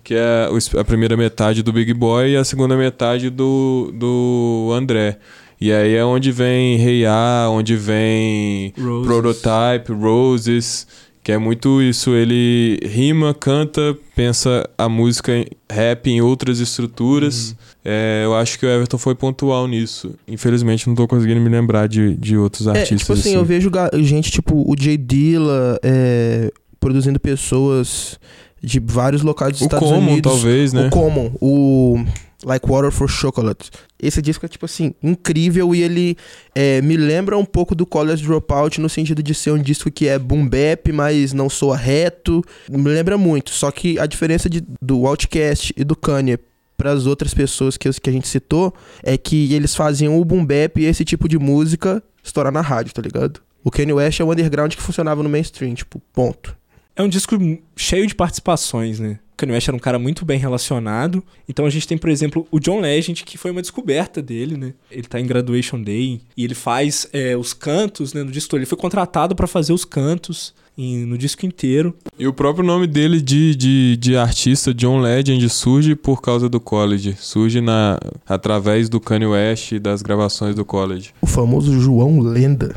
que 0.04 0.16
é 0.16 0.50
a 0.78 0.84
primeira 0.84 1.16
metade 1.16 1.64
do 1.64 1.72
Big 1.72 1.94
Boy 1.94 2.32
e 2.32 2.36
a 2.36 2.44
segunda 2.44 2.76
metade 2.76 3.30
do, 3.30 3.94
do 3.94 4.72
André. 4.74 5.18
E 5.62 5.72
aí 5.72 5.96
é 5.96 6.04
onde 6.04 6.30
vem 6.30 6.76
Hey 6.76 7.04
Ya, 7.04 7.48
onde 7.50 7.78
vem 7.78 8.74
Roses. 8.78 9.08
Prototype, 9.08 9.94
Roses, 9.94 10.88
que 11.24 11.32
é 11.32 11.38
muito 11.38 11.82
isso. 11.82 12.12
Ele 12.12 12.78
rima, 12.86 13.34
canta, 13.34 13.96
pensa 14.16 14.70
a 14.78 14.90
música 14.90 15.32
em 15.36 15.46
rap 15.72 16.08
em 16.10 16.22
outras 16.22 16.60
estruturas. 16.60 17.56
É, 17.86 18.22
eu 18.26 18.36
acho 18.36 18.60
que 18.60 18.66
o 18.66 18.70
Everton 18.70 18.98
foi 18.98 19.16
pontual 19.16 19.68
nisso. 19.68 20.14
Infelizmente 20.28 20.88
não 20.88 20.96
tô 20.96 21.08
conseguindo 21.08 21.40
me 21.42 21.50
lembrar 21.50 21.88
de, 21.88 22.16
de 22.16 22.38
outros 22.38 22.68
É, 22.68 22.72
artistas. 22.72 23.00
tipo 23.00 23.14
assim, 23.14 23.30
assim. 23.30 23.38
eu 23.38 23.46
vejo 23.46 23.72
gente 24.00 24.32
tipo 24.32 24.54
o 24.70 24.76
Jay 24.78 24.98
Dilla 24.98 25.80
é, 25.84 26.52
produzindo 26.80 27.20
pessoas 27.20 28.20
de 28.62 28.80
vários 28.80 29.22
locais 29.22 29.54
dos 29.54 29.62
o 29.62 29.66
Estados 29.66 29.88
Common, 29.90 30.12
Unidos. 30.14 30.32
talvez, 30.32 30.72
né? 30.74 30.88
O 30.88 30.90
Common, 30.90 31.32
o 31.42 32.04
Like 32.46 32.66
Water 32.70 32.92
for 32.92 33.10
Chocolate. 33.10 33.70
Esse 34.06 34.22
disco 34.22 34.46
é, 34.46 34.50
tipo 34.50 34.66
assim, 34.66 34.94
incrível 35.02 35.74
e 35.74 35.82
ele 35.82 36.18
é, 36.54 36.82
me 36.82 36.98
lembra 36.98 37.38
um 37.38 37.46
pouco 37.46 37.74
do 37.74 37.86
College 37.86 38.24
Dropout 38.24 38.80
no 38.82 38.90
sentido 38.90 39.24
de 39.24 39.34
ser 39.34 39.52
um 39.52 39.62
disco 39.62 39.92
que 39.92 40.08
é 40.08 40.20
boom 40.20 40.48
bap, 40.48 40.92
mas 40.92 41.34
não 41.34 41.50
soa 41.50 41.78
reto. 41.78 42.44
Me 42.70 42.90
lembra 42.90 43.18
muito, 43.18 43.52
só 43.52 43.72
que 43.72 43.98
a 44.00 44.06
diferença 44.06 44.50
de, 44.50 44.64
do 44.82 45.08
Outcast 45.08 45.74
e 45.78 45.84
do 45.84 45.96
Kanye 45.96 46.38
para 46.78 46.92
as 46.92 47.06
outras 47.06 47.34
pessoas 47.34 47.78
que, 47.78 47.90
que 47.90 48.10
a 48.10 48.14
gente 48.14 48.28
citou 48.28 48.74
é 49.02 49.18
que 49.18 49.54
eles 49.54 49.76
faziam 49.76 50.20
o 50.20 50.26
boom 50.26 50.46
bap 50.46 50.82
e 50.82 50.86
esse 50.86 51.06
tipo 51.06 51.30
de 51.30 51.38
música 51.40 52.04
estourar 52.24 52.52
na 52.52 52.62
rádio, 52.62 52.94
tá 52.94 53.02
ligado? 53.02 53.40
O 53.64 53.72
Kanye 53.72 53.94
West 53.94 54.20
é 54.20 54.24
o 54.24 54.32
underground 54.32 54.74
que 54.74 54.82
funcionava 54.82 55.24
no 55.24 55.30
mainstream, 55.30 55.74
tipo, 55.74 56.02
ponto. 56.12 56.56
É 56.96 57.02
um 57.02 57.08
disco 57.08 57.36
cheio 57.76 58.06
de 58.06 58.14
participações, 58.14 59.00
né? 59.00 59.20
Kanye 59.36 59.54
West 59.54 59.68
era 59.68 59.76
um 59.76 59.80
cara 59.80 59.98
muito 59.98 60.24
bem 60.24 60.38
relacionado. 60.38 61.24
Então 61.50 61.66
a 61.66 61.70
gente 61.70 61.88
tem, 61.88 61.98
por 61.98 62.10
exemplo, 62.10 62.48
o 62.52 62.60
John 62.60 62.80
Legend, 62.80 63.24
que 63.24 63.38
foi 63.38 63.52
uma 63.52 63.62
descoberta 63.62 64.22
dele, 64.22 64.56
né? 64.56 64.74
Ele 64.92 65.08
tá 65.08 65.20
em 65.20 65.26
Graduation 65.26 65.82
Day 65.82 66.22
e 66.38 66.44
ele 66.44 66.54
faz 66.54 67.08
é, 67.12 67.36
os 67.36 67.52
cantos, 67.52 68.14
né? 68.14 68.24
No 68.24 68.32
disco. 68.32 68.56
Ele 68.56 68.66
foi 68.66 68.78
contratado 68.78 69.36
pra 69.36 69.48
fazer 69.48 69.74
os 69.74 69.84
cantos 69.84 70.54
em- 70.78 71.06
no 71.06 71.18
disco 71.18 71.46
inteiro. 71.46 71.96
E 72.18 72.28
o 72.28 72.34
próprio 72.34 72.66
nome 72.66 72.88
dele 72.88 73.22
de, 73.22 73.56
de, 73.56 73.98
de 73.98 74.16
artista, 74.18 74.74
John 74.74 75.00
Legend, 75.00 75.48
surge 75.50 75.96
por 75.96 76.22
causa 76.22 76.48
do 76.50 76.60
college. 76.60 77.16
Surge 77.20 77.60
na, 77.62 78.00
através 78.28 78.90
do 78.90 79.00
Kanye 79.00 79.26
West 79.28 79.72
e 79.74 79.80
das 79.80 80.02
gravações 80.02 80.56
do 80.56 80.64
college. 80.66 81.12
O 81.22 81.28
famoso 81.28 81.80
João 81.80 82.20
Lenda. 82.20 82.76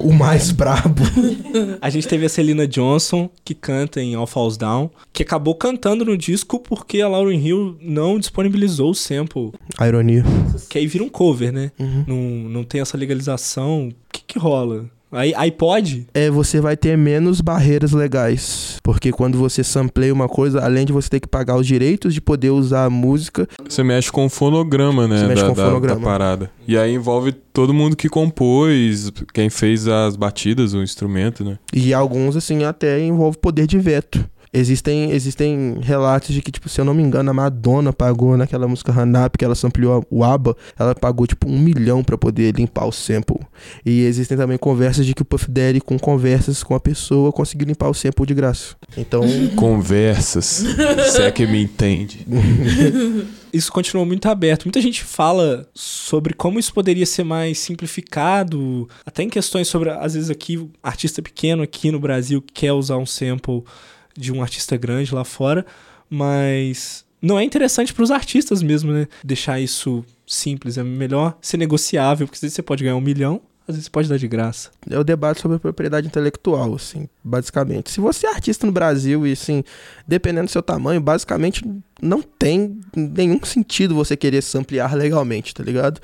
o, 0.00 0.08
o 0.08 0.12
mais 0.12 0.50
brabo. 0.50 1.02
A 1.80 1.90
gente 1.90 2.06
teve 2.08 2.26
a 2.26 2.28
Celina 2.28 2.66
Johnson, 2.66 3.28
que 3.44 3.54
canta 3.54 4.00
em 4.00 4.14
All 4.14 4.26
Falls 4.26 4.58
Down, 4.58 4.90
que 5.12 5.22
acabou 5.22 5.54
cantando 5.54 6.04
no 6.04 6.16
disco 6.16 6.58
porque 6.58 7.00
a 7.00 7.08
Lauryn 7.08 7.38
Hill 7.44 7.76
não 7.80 8.18
disponibilizou 8.18 8.90
o 8.90 8.94
sample. 8.94 9.52
A 9.78 9.86
ironia. 9.88 10.24
Que 10.68 10.78
aí 10.78 10.86
vira 10.86 11.04
um 11.04 11.08
cover, 11.08 11.52
né? 11.52 11.70
Uhum. 11.78 12.04
Não, 12.06 12.50
não 12.50 12.64
tem 12.64 12.80
essa 12.80 12.96
legalização. 12.96 13.88
O 13.88 13.94
que 14.12 14.22
que 14.26 14.38
rola? 14.38 14.86
Aí, 15.14 15.32
iPod? 15.34 16.06
É, 16.12 16.28
você 16.30 16.60
vai 16.60 16.76
ter 16.76 16.96
menos 16.98 17.40
barreiras 17.40 17.92
legais. 17.92 18.76
Porque 18.82 19.12
quando 19.12 19.38
você 19.38 19.62
sampleia 19.64 20.12
uma 20.12 20.28
coisa, 20.28 20.60
além 20.62 20.84
de 20.84 20.92
você 20.92 21.08
ter 21.08 21.20
que 21.20 21.28
pagar 21.28 21.56
os 21.56 21.66
direitos 21.66 22.12
de 22.12 22.20
poder 22.20 22.50
usar 22.50 22.84
a 22.84 22.90
música, 22.90 23.48
Você 23.68 23.82
mexe 23.82 24.10
com 24.10 24.26
o 24.26 24.28
fonograma, 24.28 25.06
né? 25.08 25.18
Você 25.20 25.26
mexe 25.28 25.42
da, 25.42 25.46
com 25.48 25.52
o 25.52 25.56
da- 25.56 25.66
fonograma. 25.66 26.00
da 26.00 26.06
parada. 26.06 26.50
E 26.66 26.76
aí 26.76 26.92
envolve 26.94 27.32
todo 27.32 27.72
mundo 27.72 27.94
que 27.96 28.08
compôs, 28.08 29.10
quem 29.32 29.48
fez 29.48 29.86
as 29.86 30.16
batidas, 30.16 30.74
o 30.74 30.82
instrumento, 30.82 31.44
né? 31.44 31.58
e 31.72 31.92
alguns, 31.94 32.36
assim, 32.36 32.64
até 32.64 33.00
envolve 33.00 33.38
poder 33.38 33.66
de 33.66 33.78
veto. 33.78 34.24
Existem, 34.56 35.10
existem 35.10 35.78
relatos 35.80 36.32
de 36.32 36.40
que, 36.40 36.52
tipo, 36.52 36.68
se 36.68 36.80
eu 36.80 36.84
não 36.84 36.94
me 36.94 37.02
engano, 37.02 37.28
a 37.28 37.34
Madonna 37.34 37.92
pagou 37.92 38.36
naquela 38.36 38.68
música 38.68 38.92
Hannah, 38.92 39.28
porque 39.28 39.44
ela 39.44 39.56
sampleou 39.56 40.06
o 40.08 40.22
ABBA, 40.22 40.56
ela 40.78 40.94
pagou, 40.94 41.26
tipo, 41.26 41.48
um 41.48 41.58
milhão 41.58 42.04
pra 42.04 42.16
poder 42.16 42.54
limpar 42.54 42.86
o 42.86 42.92
sample. 42.92 43.40
E 43.84 44.02
existem 44.02 44.36
também 44.36 44.56
conversas 44.56 45.04
de 45.04 45.12
que 45.12 45.22
o 45.22 45.24
Puff 45.24 45.50
Daddy, 45.50 45.80
com 45.80 45.98
conversas 45.98 46.62
com 46.62 46.74
a 46.74 46.80
pessoa, 46.80 47.32
conseguiu 47.32 47.66
limpar 47.66 47.88
o 47.88 47.94
sample 47.94 48.24
de 48.26 48.34
graça. 48.34 48.76
Então, 48.96 49.22
Conversas. 49.56 50.64
se 51.12 51.22
é 51.22 51.30
que 51.32 51.46
me 51.46 51.60
entende. 51.62 52.24
Isso 53.52 53.70
continuou 53.70 54.04
muito 54.04 54.28
aberto. 54.28 54.64
Muita 54.64 54.80
gente 54.80 55.04
fala 55.04 55.64
sobre 55.72 56.34
como 56.34 56.58
isso 56.58 56.74
poderia 56.74 57.06
ser 57.06 57.22
mais 57.22 57.56
simplificado, 57.60 58.88
até 59.06 59.22
em 59.22 59.28
questões 59.28 59.68
sobre, 59.68 59.90
às 59.90 60.14
vezes 60.14 60.28
aqui, 60.28 60.68
artista 60.82 61.22
pequeno 61.22 61.62
aqui 61.62 61.92
no 61.92 62.00
Brasil 62.00 62.42
que 62.42 62.52
quer 62.52 62.72
usar 62.72 62.96
um 62.96 63.06
sample 63.06 63.62
de 64.16 64.32
um 64.32 64.42
artista 64.42 64.76
grande 64.76 65.14
lá 65.14 65.24
fora, 65.24 65.64
mas 66.08 67.04
não 67.20 67.38
é 67.38 67.44
interessante 67.44 67.92
para 67.92 68.04
os 68.04 68.10
artistas 68.10 68.62
mesmo, 68.62 68.92
né? 68.92 69.08
Deixar 69.22 69.58
isso 69.60 70.04
simples, 70.26 70.78
é 70.78 70.82
melhor 70.84 71.36
ser 71.40 71.56
negociável, 71.56 72.26
porque 72.26 72.36
às 72.36 72.42
vezes 72.42 72.54
você 72.54 72.62
pode 72.62 72.84
ganhar 72.84 72.96
um 72.96 73.00
milhão, 73.00 73.40
às 73.66 73.76
vezes 73.76 73.88
pode 73.88 74.08
dar 74.08 74.18
de 74.18 74.28
graça. 74.28 74.70
É 74.90 74.98
o 74.98 75.04
debate 75.04 75.40
sobre 75.40 75.58
propriedade 75.58 76.06
intelectual, 76.06 76.74
assim, 76.74 77.08
basicamente. 77.22 77.90
Se 77.90 77.98
você 77.98 78.26
é 78.26 78.30
artista 78.30 78.66
no 78.66 78.72
Brasil 78.72 79.26
e, 79.26 79.32
assim, 79.32 79.64
dependendo 80.06 80.46
do 80.46 80.50
seu 80.50 80.62
tamanho, 80.62 81.00
basicamente 81.00 81.64
não 82.00 82.20
tem 82.20 82.78
nenhum 82.94 83.42
sentido 83.42 83.94
você 83.94 84.16
querer 84.16 84.42
se 84.42 84.58
ampliar 84.58 84.94
legalmente, 84.94 85.54
tá 85.54 85.62
ligado? 85.62 86.00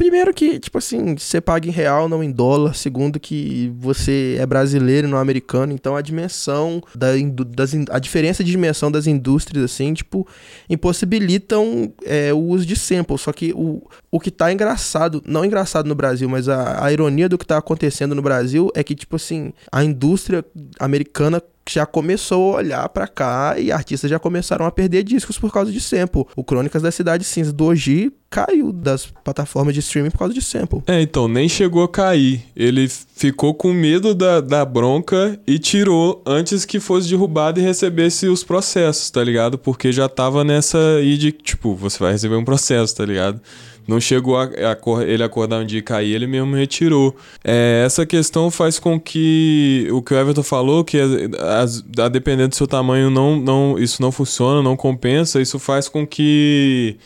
Primeiro 0.00 0.32
que, 0.32 0.58
tipo 0.58 0.78
assim, 0.78 1.14
você 1.14 1.42
paga 1.42 1.68
em 1.68 1.70
real, 1.70 2.08
não 2.08 2.24
em 2.24 2.30
dólar. 2.30 2.74
Segundo 2.74 3.20
que 3.20 3.70
você 3.76 4.38
é 4.40 4.46
brasileiro 4.46 5.06
não 5.06 5.18
americano. 5.18 5.74
Então 5.74 5.94
a 5.94 6.00
dimensão, 6.00 6.82
da, 6.94 7.08
das, 7.48 7.74
a 7.90 7.98
diferença 7.98 8.42
de 8.42 8.50
dimensão 8.50 8.90
das 8.90 9.06
indústrias, 9.06 9.62
assim, 9.62 9.92
tipo, 9.92 10.26
impossibilitam 10.70 11.92
é, 12.02 12.32
o 12.32 12.38
uso 12.38 12.64
de 12.64 12.76
samples. 12.76 13.20
Só 13.20 13.30
que 13.30 13.52
o, 13.54 13.86
o 14.10 14.18
que 14.18 14.30
tá 14.30 14.50
engraçado, 14.50 15.22
não 15.26 15.44
engraçado 15.44 15.86
no 15.86 15.94
Brasil, 15.94 16.30
mas 16.30 16.48
a, 16.48 16.82
a 16.82 16.90
ironia 16.90 17.28
do 17.28 17.36
que 17.36 17.46
tá 17.46 17.58
acontecendo 17.58 18.14
no 18.14 18.22
Brasil 18.22 18.70
é 18.74 18.82
que, 18.82 18.94
tipo 18.94 19.16
assim, 19.16 19.52
a 19.70 19.84
indústria 19.84 20.42
americana 20.78 21.42
já 21.72 21.86
começou 21.86 22.54
a 22.54 22.56
olhar 22.58 22.88
para 22.88 23.06
cá 23.06 23.54
e 23.58 23.70
artistas 23.70 24.10
já 24.10 24.18
começaram 24.18 24.66
a 24.66 24.70
perder 24.70 25.02
discos 25.02 25.38
por 25.38 25.52
causa 25.52 25.70
de 25.70 25.80
sample. 25.80 26.24
O 26.36 26.44
Crônicas 26.44 26.82
da 26.82 26.90
Cidade 26.90 27.24
Cinza 27.24 27.52
do 27.52 27.64
Oji 27.64 28.12
caiu 28.30 28.72
das 28.72 29.06
plataformas 29.06 29.74
de 29.74 29.80
streaming 29.80 30.10
por 30.10 30.18
causa 30.18 30.32
de 30.32 30.40
sample. 30.40 30.82
É, 30.86 31.02
então, 31.02 31.26
nem 31.26 31.48
chegou 31.48 31.82
a 31.82 31.88
cair. 31.88 32.42
Ele 32.54 32.88
ficou 32.88 33.52
com 33.52 33.72
medo 33.72 34.14
da, 34.14 34.40
da 34.40 34.64
bronca 34.64 35.38
e 35.46 35.58
tirou 35.58 36.22
antes 36.24 36.64
que 36.64 36.78
fosse 36.78 37.08
derrubado 37.08 37.58
e 37.58 37.62
recebesse 37.62 38.28
os 38.28 38.44
processos, 38.44 39.10
tá 39.10 39.22
ligado? 39.22 39.58
Porque 39.58 39.90
já 39.90 40.08
tava 40.08 40.44
nessa 40.44 40.78
aí 40.96 41.18
de, 41.18 41.32
tipo, 41.32 41.74
você 41.74 41.98
vai 41.98 42.12
receber 42.12 42.36
um 42.36 42.44
processo, 42.44 42.94
tá 42.94 43.04
ligado? 43.04 43.40
Não 43.86 44.00
chegou 44.00 44.36
a, 44.36 44.44
a, 44.44 45.04
ele 45.04 45.22
acordar 45.22 45.60
um 45.60 45.66
dia 45.66 45.78
e 45.78 45.82
cair, 45.82 46.14
ele 46.14 46.26
mesmo 46.26 46.54
retirou. 46.54 47.14
É, 47.42 47.82
essa 47.84 48.06
questão 48.06 48.50
faz 48.50 48.78
com 48.78 49.00
que 49.00 49.88
o 49.90 50.02
que 50.02 50.14
o 50.14 50.18
Everton 50.18 50.42
falou, 50.42 50.84
que 50.84 50.98
a, 51.00 52.04
a 52.04 52.08
depender 52.08 52.46
do 52.48 52.54
seu 52.54 52.66
tamanho, 52.66 53.10
não, 53.10 53.36
não, 53.36 53.78
isso 53.78 54.00
não 54.00 54.12
funciona, 54.12 54.62
não 54.62 54.76
compensa, 54.76 55.40
isso 55.40 55.58
faz 55.58 55.88
com 55.88 56.06
que 56.06 56.96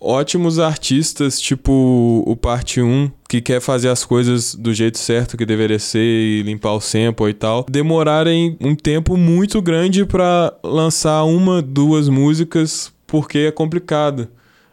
ótimos 0.00 0.58
artistas, 0.58 1.40
tipo 1.40 2.22
o 2.26 2.36
Parte 2.36 2.80
1, 2.80 3.10
que 3.28 3.40
quer 3.40 3.60
fazer 3.60 3.88
as 3.88 4.04
coisas 4.04 4.54
do 4.54 4.72
jeito 4.72 4.98
certo 4.98 5.36
que 5.36 5.44
deveria 5.44 5.78
ser 5.78 5.98
e 5.98 6.42
limpar 6.42 6.72
o 6.72 6.80
sample 6.80 7.28
e 7.28 7.34
tal, 7.34 7.66
demorarem 7.68 8.56
um 8.60 8.74
tempo 8.74 9.16
muito 9.16 9.60
grande 9.60 10.04
para 10.04 10.54
lançar 10.62 11.24
uma, 11.24 11.60
duas 11.60 12.08
músicas, 12.08 12.92
porque 13.06 13.38
é 13.38 13.50
complicado 13.50 14.28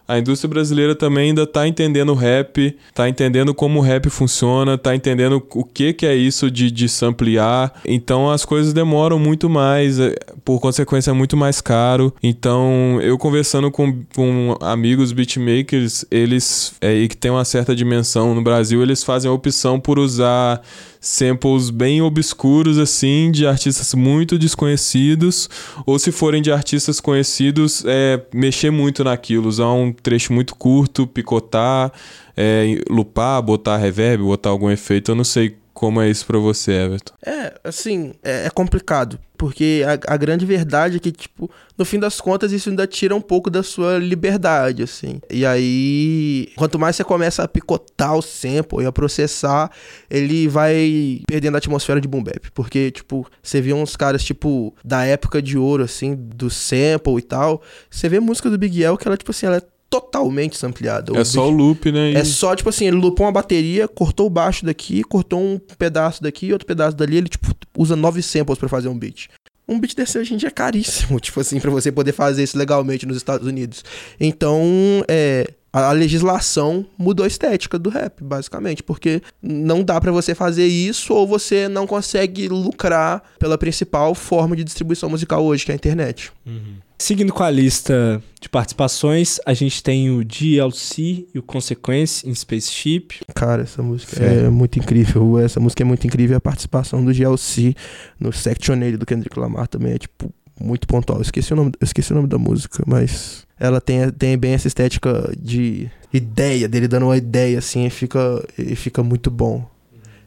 a 0.07 0.19
indústria 0.19 0.49
brasileira 0.49 0.95
também 0.95 1.29
ainda 1.29 1.43
está 1.43 1.67
entendendo 1.67 2.09
o 2.09 2.15
rap, 2.15 2.77
está 2.87 3.09
entendendo 3.09 3.53
como 3.53 3.79
o 3.79 3.81
rap 3.81 4.09
funciona, 4.09 4.75
está 4.75 4.95
entendendo 4.95 5.43
o 5.53 5.63
que, 5.63 5.93
que 5.93 6.05
é 6.05 6.15
isso 6.15 6.51
de, 6.51 6.69
de 6.69 6.87
samplear. 6.87 7.73
Então 7.85 8.29
as 8.29 8.45
coisas 8.45 8.71
demoram 8.73 9.17
muito 9.17 9.49
mais, 9.49 9.99
é, 9.99 10.15
por 10.43 10.59
consequência 10.59 11.09
é 11.09 11.13
muito 11.13 11.35
mais 11.35 11.59
caro. 11.59 12.13
Então 12.21 12.99
eu 13.01 13.17
conversando 13.17 13.71
com, 13.71 14.03
com 14.15 14.55
amigos 14.61 15.11
beatmakers, 15.11 16.05
eles 16.11 16.75
é, 16.81 17.07
que 17.07 17.17
tem 17.17 17.31
uma 17.31 17.45
certa 17.45 17.75
dimensão 17.75 18.35
no 18.35 18.43
Brasil, 18.43 18.83
eles 18.83 19.03
fazem 19.03 19.29
a 19.29 19.33
opção 19.33 19.79
por 19.79 19.97
usar 19.97 20.61
samples 21.05 21.69
bem 21.69 22.01
obscuros, 22.01 22.79
assim, 22.79 23.31
de 23.31 23.45
artistas 23.45 23.93
muito 23.93 24.39
desconhecidos, 24.39 25.47
ou 25.85 25.99
se 25.99 26.11
forem 26.11 26.41
de 26.41 26.51
artistas 26.51 26.99
conhecidos, 26.99 27.83
é, 27.85 28.19
mexer 28.33 28.71
muito 28.71 29.03
naquilo, 29.03 29.47
usar 29.47 29.71
um 29.71 29.93
trecho 29.93 30.33
muito 30.33 30.55
curto, 30.55 31.05
picotar, 31.05 31.91
é, 32.35 32.83
lupar, 32.89 33.39
botar 33.43 33.77
reverb, 33.77 34.23
botar 34.23 34.49
algum 34.49 34.69
efeito, 34.71 35.11
eu 35.11 35.15
não 35.15 35.23
sei 35.23 35.55
como 35.75 35.99
é 35.99 36.09
isso 36.09 36.25
pra 36.25 36.39
você, 36.39 36.71
Everton? 36.71 37.13
É, 37.21 37.53
assim, 37.61 38.13
é, 38.23 38.45
é 38.45 38.49
complicado. 38.49 39.19
Porque 39.37 39.83
a, 39.85 40.13
a, 40.13 40.15
grande 40.15 40.45
verdade 40.45 40.95
é 40.95 40.99
que, 41.01 41.11
tipo, 41.11 41.51
no 41.77 41.83
fim 41.83 41.99
das 41.99 42.21
contas, 42.21 42.53
isso 42.53 42.69
ainda 42.69 42.87
tira 42.87 43.13
um 43.13 43.19
pouco 43.19 43.49
da 43.49 43.61
sua 43.61 43.97
liberdade, 43.97 44.81
assim. 44.81 45.19
E 45.29 45.45
aí, 45.45 46.47
quanto 46.55 46.79
mais 46.79 46.95
você 46.95 47.03
começa 47.03 47.43
a 47.43 47.47
picotar 47.47 48.15
o 48.15 48.21
sample 48.21 48.83
e 48.83 48.85
a 48.85 48.91
processar, 48.93 49.69
ele 50.09 50.47
vai 50.47 51.21
perdendo 51.27 51.55
a 51.55 51.57
atmosfera 51.57 51.99
de 51.99 52.07
boom 52.07 52.23
bap. 52.23 52.49
Porque, 52.53 52.91
tipo, 52.91 53.27
você 53.43 53.59
vê 53.59 53.73
uns 53.73 53.97
caras, 53.97 54.23
tipo, 54.23 54.73
da 54.81 55.03
época 55.03 55.41
de 55.41 55.57
ouro, 55.57 55.83
assim, 55.83 56.15
do 56.15 56.49
sample 56.49 57.17
e 57.17 57.21
tal. 57.21 57.61
Você 57.89 58.07
vê 58.07 58.21
música 58.21 58.49
do 58.49 58.57
Big 58.57 58.81
L 58.81 58.97
que 58.97 59.05
ela, 59.05 59.17
tipo 59.17 59.31
assim, 59.31 59.45
ela 59.45 59.57
é 59.57 59.74
totalmente 60.01 60.57
sampleado. 60.57 61.15
É 61.17 61.23
só 61.23 61.47
o 61.47 61.49
loop, 61.49 61.91
né? 61.91 62.11
E... 62.11 62.15
É 62.15 62.23
só, 62.23 62.55
tipo 62.55 62.69
assim, 62.69 62.87
ele 62.87 62.97
loopou 62.97 63.25
uma 63.25 63.31
bateria, 63.31 63.87
cortou 63.87 64.27
o 64.27 64.29
baixo 64.29 64.65
daqui, 64.65 65.03
cortou 65.03 65.39
um 65.39 65.59
pedaço 65.77 66.21
daqui, 66.21 66.51
outro 66.51 66.67
pedaço 66.67 66.95
dali, 66.95 67.17
ele, 67.17 67.29
tipo, 67.29 67.53
usa 67.77 67.95
nove 67.95 68.21
samples 68.21 68.57
para 68.57 68.69
fazer 68.69 68.87
um 68.87 68.97
beat. 68.97 69.29
Um 69.67 69.79
beat 69.79 69.95
desse 69.95 70.17
hoje 70.17 70.33
em 70.33 70.37
dia 70.37 70.49
é 70.49 70.51
caríssimo, 70.51 71.17
tipo 71.21 71.39
assim, 71.39 71.59
para 71.59 71.71
você 71.71 71.91
poder 71.91 72.11
fazer 72.11 72.43
isso 72.43 72.57
legalmente 72.57 73.05
nos 73.05 73.17
Estados 73.17 73.47
Unidos. 73.47 73.83
Então, 74.19 74.63
é, 75.07 75.47
a, 75.73 75.91
legislação 75.91 76.85
mudou 76.97 77.23
a 77.23 77.27
estética 77.27 77.77
do 77.77 77.89
rap, 77.89 78.23
basicamente, 78.23 78.81
porque 78.81 79.21
não 79.41 79.83
dá 79.83 79.99
para 79.99 80.11
você 80.11 80.33
fazer 80.33 80.67
isso 80.67 81.13
ou 81.13 81.27
você 81.27 81.67
não 81.67 81.85
consegue 81.85 82.47
lucrar 82.47 83.21
pela 83.39 83.57
principal 83.57 84.15
forma 84.15 84.55
de 84.55 84.63
distribuição 84.63 85.09
musical 85.09 85.43
hoje, 85.43 85.65
que 85.65 85.71
é 85.71 85.73
a 85.73 85.75
internet. 85.75 86.31
Uhum. 86.45 86.75
Seguindo 86.97 87.33
com 87.33 87.43
a 87.43 87.49
lista 87.51 88.21
de 88.39 88.47
participações, 88.47 89.39
a 89.45 89.53
gente 89.53 89.83
tem 89.83 90.09
o 90.09 90.23
DLC 90.23 91.27
e 91.33 91.39
o 91.39 91.43
Consequence 91.43 92.27
em 92.27 92.33
Spaceship. 92.33 93.19
Cara, 93.33 93.63
essa 93.63 93.83
música 93.83 94.23
é 94.23 94.49
muito 94.49 94.79
incrível. 94.79 95.37
Essa 95.39 95.59
música 95.59 95.83
é 95.83 95.85
muito 95.85 96.07
incrível. 96.07 96.37
A 96.37 96.41
participação 96.41 97.03
do 97.03 97.13
DLC 97.13 97.75
no 98.19 98.31
Section 98.31 98.79
8 98.79 98.97
do 98.97 99.05
Kendrick 99.05 99.37
Lamar 99.37 99.67
também 99.67 99.93
é, 99.93 99.97
tipo, 99.97 100.33
muito 100.59 100.87
pontual. 100.87 101.19
Eu 101.19 101.23
esqueci 101.23 101.51
o 101.53 101.55
nome, 101.55 101.71
esqueci 101.81 102.11
o 102.11 102.15
nome 102.15 102.27
da 102.27 102.37
música, 102.37 102.83
mas 102.87 103.45
ela 103.59 103.81
tem, 103.81 104.09
tem 104.11 104.37
bem 104.37 104.53
essa 104.53 104.67
estética 104.67 105.33
de 105.37 105.89
ideia, 106.13 106.67
dele 106.67 106.87
dando 106.87 107.07
uma 107.07 107.17
ideia, 107.17 107.59
assim, 107.59 107.85
e 107.85 107.89
fica, 107.89 108.43
e 108.57 108.75
fica 108.75 109.03
muito 109.03 109.29
bom. 109.29 109.69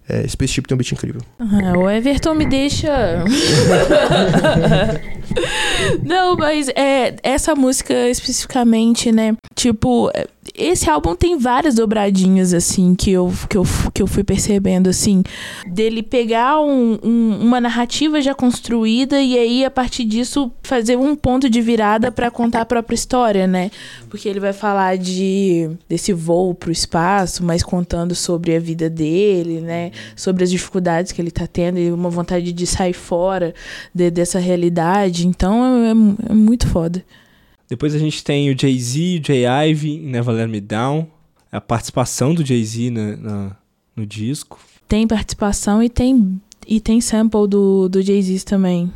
É, 0.08 0.26
Spaceship 0.26 0.62
tem 0.62 0.74
um 0.74 0.78
beat 0.78 0.92
incrível. 0.92 1.20
Ah, 1.38 1.76
o 1.76 1.90
Everton 1.90 2.34
me 2.34 2.46
deixa. 2.46 3.22
Não, 6.02 6.34
mas 6.36 6.68
é, 6.70 7.14
essa 7.22 7.54
música 7.54 8.08
especificamente, 8.08 9.12
né? 9.12 9.36
Tipo, 9.54 10.10
esse 10.54 10.88
álbum 10.88 11.14
tem 11.14 11.38
várias 11.38 11.74
dobradinhas, 11.74 12.52
assim, 12.52 12.94
que 12.94 13.10
eu, 13.10 13.32
que 13.48 13.56
eu, 13.56 13.64
que 13.92 14.02
eu 14.02 14.06
fui 14.06 14.24
percebendo, 14.24 14.88
assim, 14.88 15.22
dele 15.66 16.02
pegar 16.02 16.60
um, 16.60 16.98
um, 17.02 17.38
uma 17.40 17.60
narrativa 17.60 18.20
já 18.20 18.34
construída 18.34 19.20
e 19.20 19.38
aí, 19.38 19.64
a 19.64 19.70
partir 19.70 20.04
disso, 20.04 20.50
fazer 20.62 20.96
um 20.96 21.14
ponto 21.14 21.48
de 21.48 21.60
virada 21.60 22.10
para 22.10 22.30
contar 22.30 22.62
a 22.62 22.66
própria 22.66 22.94
história, 22.94 23.46
né? 23.46 23.70
Porque 24.08 24.28
ele 24.28 24.40
vai 24.40 24.52
falar 24.52 24.96
de 24.96 25.70
desse 25.88 26.12
voo 26.12 26.54
pro 26.54 26.72
espaço, 26.72 27.44
mas 27.44 27.62
contando 27.62 28.14
sobre 28.14 28.54
a 28.54 28.60
vida 28.60 28.88
dele, 28.88 29.60
né? 29.60 29.90
Sobre 30.16 30.44
as 30.44 30.50
dificuldades 30.50 31.12
que 31.12 31.20
ele 31.20 31.30
tá 31.30 31.46
tendo 31.46 31.78
e 31.78 31.90
uma 31.90 32.10
vontade 32.10 32.52
de 32.52 32.66
sair 32.66 32.92
fora 32.92 33.54
de, 33.94 34.10
dessa 34.10 34.38
realidade. 34.38 35.26
Então, 35.26 35.84
é, 35.84 36.30
é 36.30 36.34
muito 36.34 36.66
foda. 36.68 37.04
Depois 37.68 37.94
a 37.94 37.98
gente 37.98 38.24
tem 38.24 38.50
o 38.50 38.58
Jay-Z, 38.58 39.20
o 39.20 39.26
Jay 39.26 39.44
Ivy, 39.70 39.98
Never 39.98 40.34
Let 40.34 40.48
Me 40.48 40.60
Down. 40.60 41.06
A 41.50 41.60
participação 41.60 42.34
do 42.34 42.44
Jay-Z 42.44 42.90
no 43.96 44.06
disco. 44.06 44.58
Tem 44.86 45.06
participação 45.06 45.82
e 45.82 45.88
tem, 45.88 46.40
e 46.66 46.80
tem 46.80 47.00
sample 47.00 47.46
do, 47.46 47.88
do 47.88 48.00
Jay-Z 48.02 48.44
também. 48.44 48.92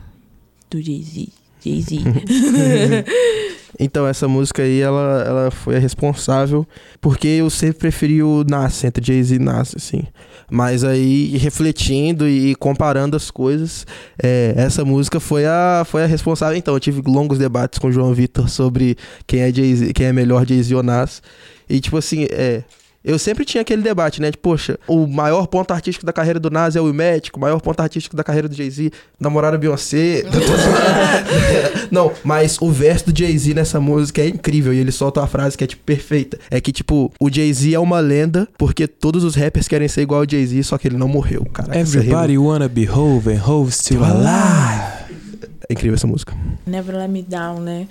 Do 0.70 0.80
Jay-Z. 0.80 1.28
Jay-Z. 1.64 1.98
Então, 3.80 4.06
essa 4.06 4.28
música 4.28 4.62
aí, 4.62 4.80
ela, 4.80 5.24
ela 5.26 5.50
foi 5.50 5.76
a 5.76 5.78
responsável, 5.78 6.66
porque 7.00 7.26
eu 7.26 7.48
sempre 7.48 7.78
preferi 7.78 8.22
o 8.22 8.44
Nas, 8.44 8.84
entre 8.84 9.04
Jay-Z 9.04 9.34
e 9.34 9.38
Nas, 9.38 9.74
assim. 9.74 10.02
Mas 10.54 10.84
aí, 10.84 11.34
refletindo 11.38 12.28
e 12.28 12.54
comparando 12.54 13.16
as 13.16 13.30
coisas, 13.30 13.86
é, 14.22 14.52
essa 14.54 14.84
música 14.84 15.18
foi 15.18 15.46
a, 15.46 15.82
foi 15.86 16.04
a 16.04 16.06
responsável. 16.06 16.58
Então, 16.58 16.74
eu 16.74 16.80
tive 16.80 17.00
longos 17.06 17.38
debates 17.38 17.78
com 17.78 17.86
o 17.86 17.92
João 17.92 18.12
Vitor 18.12 18.50
sobre 18.50 18.98
quem 19.26 19.40
é, 19.40 19.50
quem 19.94 20.04
é 20.04 20.12
melhor 20.12 20.46
Jay-Z 20.46 20.74
ou 20.74 20.82
Nas. 20.82 21.22
E, 21.70 21.80
tipo 21.80 21.96
assim, 21.96 22.26
é, 22.30 22.64
eu 23.04 23.18
sempre 23.18 23.44
tinha 23.44 23.62
aquele 23.62 23.82
debate, 23.82 24.20
né? 24.20 24.30
De, 24.30 24.38
poxa, 24.38 24.78
o 24.86 25.06
maior 25.06 25.46
ponto 25.46 25.72
artístico 25.72 26.06
da 26.06 26.12
carreira 26.12 26.38
do 26.38 26.50
Nas 26.50 26.76
é 26.76 26.80
o 26.80 26.92
Médico, 26.92 27.38
o 27.38 27.40
maior 27.40 27.60
ponto 27.60 27.80
artístico 27.80 28.14
da 28.16 28.22
carreira 28.22 28.48
do 28.48 28.54
Jay-Z, 28.54 28.92
namorada 29.18 29.58
Beyoncé. 29.58 30.24
Não, 31.90 32.12
mas 32.22 32.58
o 32.60 32.70
verso 32.70 33.10
do 33.10 33.18
Jay-Z 33.18 33.54
nessa 33.54 33.80
música 33.80 34.22
é 34.22 34.28
incrível 34.28 34.72
e 34.72 34.78
ele 34.78 34.92
solta 34.92 35.20
uma 35.20 35.26
frase 35.26 35.56
que 35.56 35.64
é, 35.64 35.66
tipo, 35.66 35.82
perfeita. 35.84 36.38
É 36.50 36.60
que, 36.60 36.70
tipo, 36.70 37.12
o 37.18 37.30
Jay-Z 37.30 37.74
é 37.74 37.78
uma 37.78 38.00
lenda 38.00 38.48
porque 38.56 38.86
todos 38.86 39.24
os 39.24 39.34
rappers 39.34 39.66
querem 39.66 39.88
ser 39.88 40.02
igual 40.02 40.20
ao 40.20 40.28
Jay-Z, 40.28 40.62
só 40.62 40.78
que 40.78 40.86
ele 40.86 40.96
não 40.96 41.08
morreu, 41.08 41.44
cara. 41.52 41.76
Everybody 41.76 42.38
wanna 42.38 42.68
be 42.68 42.88
Hove 42.88 43.32
and 43.32 43.42
Hove 43.44 43.72
still 43.72 44.04
alive. 44.04 44.91
Incrível 45.72 45.94
essa 45.94 46.06
música. 46.06 46.36
Never 46.66 46.96
Let 46.96 47.08
Me 47.08 47.22
Down, 47.22 47.60
né? 47.60 47.86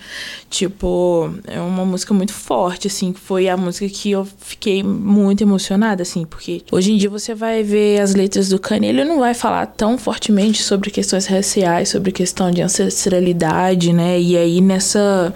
Tipo, 0.49 1.33
é 1.47 1.59
uma 1.59 1.85
música 1.85 2.13
muito 2.13 2.33
forte, 2.33 2.87
assim, 2.87 3.11
que 3.11 3.19
foi 3.19 3.49
a 3.49 3.57
música 3.57 3.87
que 3.89 4.11
eu 4.11 4.27
fiquei 4.39 4.83
muito 4.83 5.41
emocionada, 5.41 6.03
assim, 6.03 6.25
porque 6.25 6.61
hoje 6.71 6.93
em 6.93 6.97
dia 6.97 7.09
você 7.09 7.33
vai 7.33 7.63
ver 7.63 7.99
as 7.99 8.13
letras 8.13 8.49
do 8.49 8.59
Kanye, 8.59 8.87
ele 8.87 9.03
não 9.03 9.19
vai 9.19 9.33
falar 9.33 9.65
tão 9.65 9.97
fortemente 9.97 10.61
sobre 10.61 10.89
questões 10.89 11.25
raciais, 11.25 11.89
sobre 11.89 12.11
questão 12.11 12.51
de 12.51 12.61
ancestralidade, 12.61 13.91
né? 13.93 14.19
E 14.19 14.37
aí 14.37 14.61
nessa, 14.61 15.33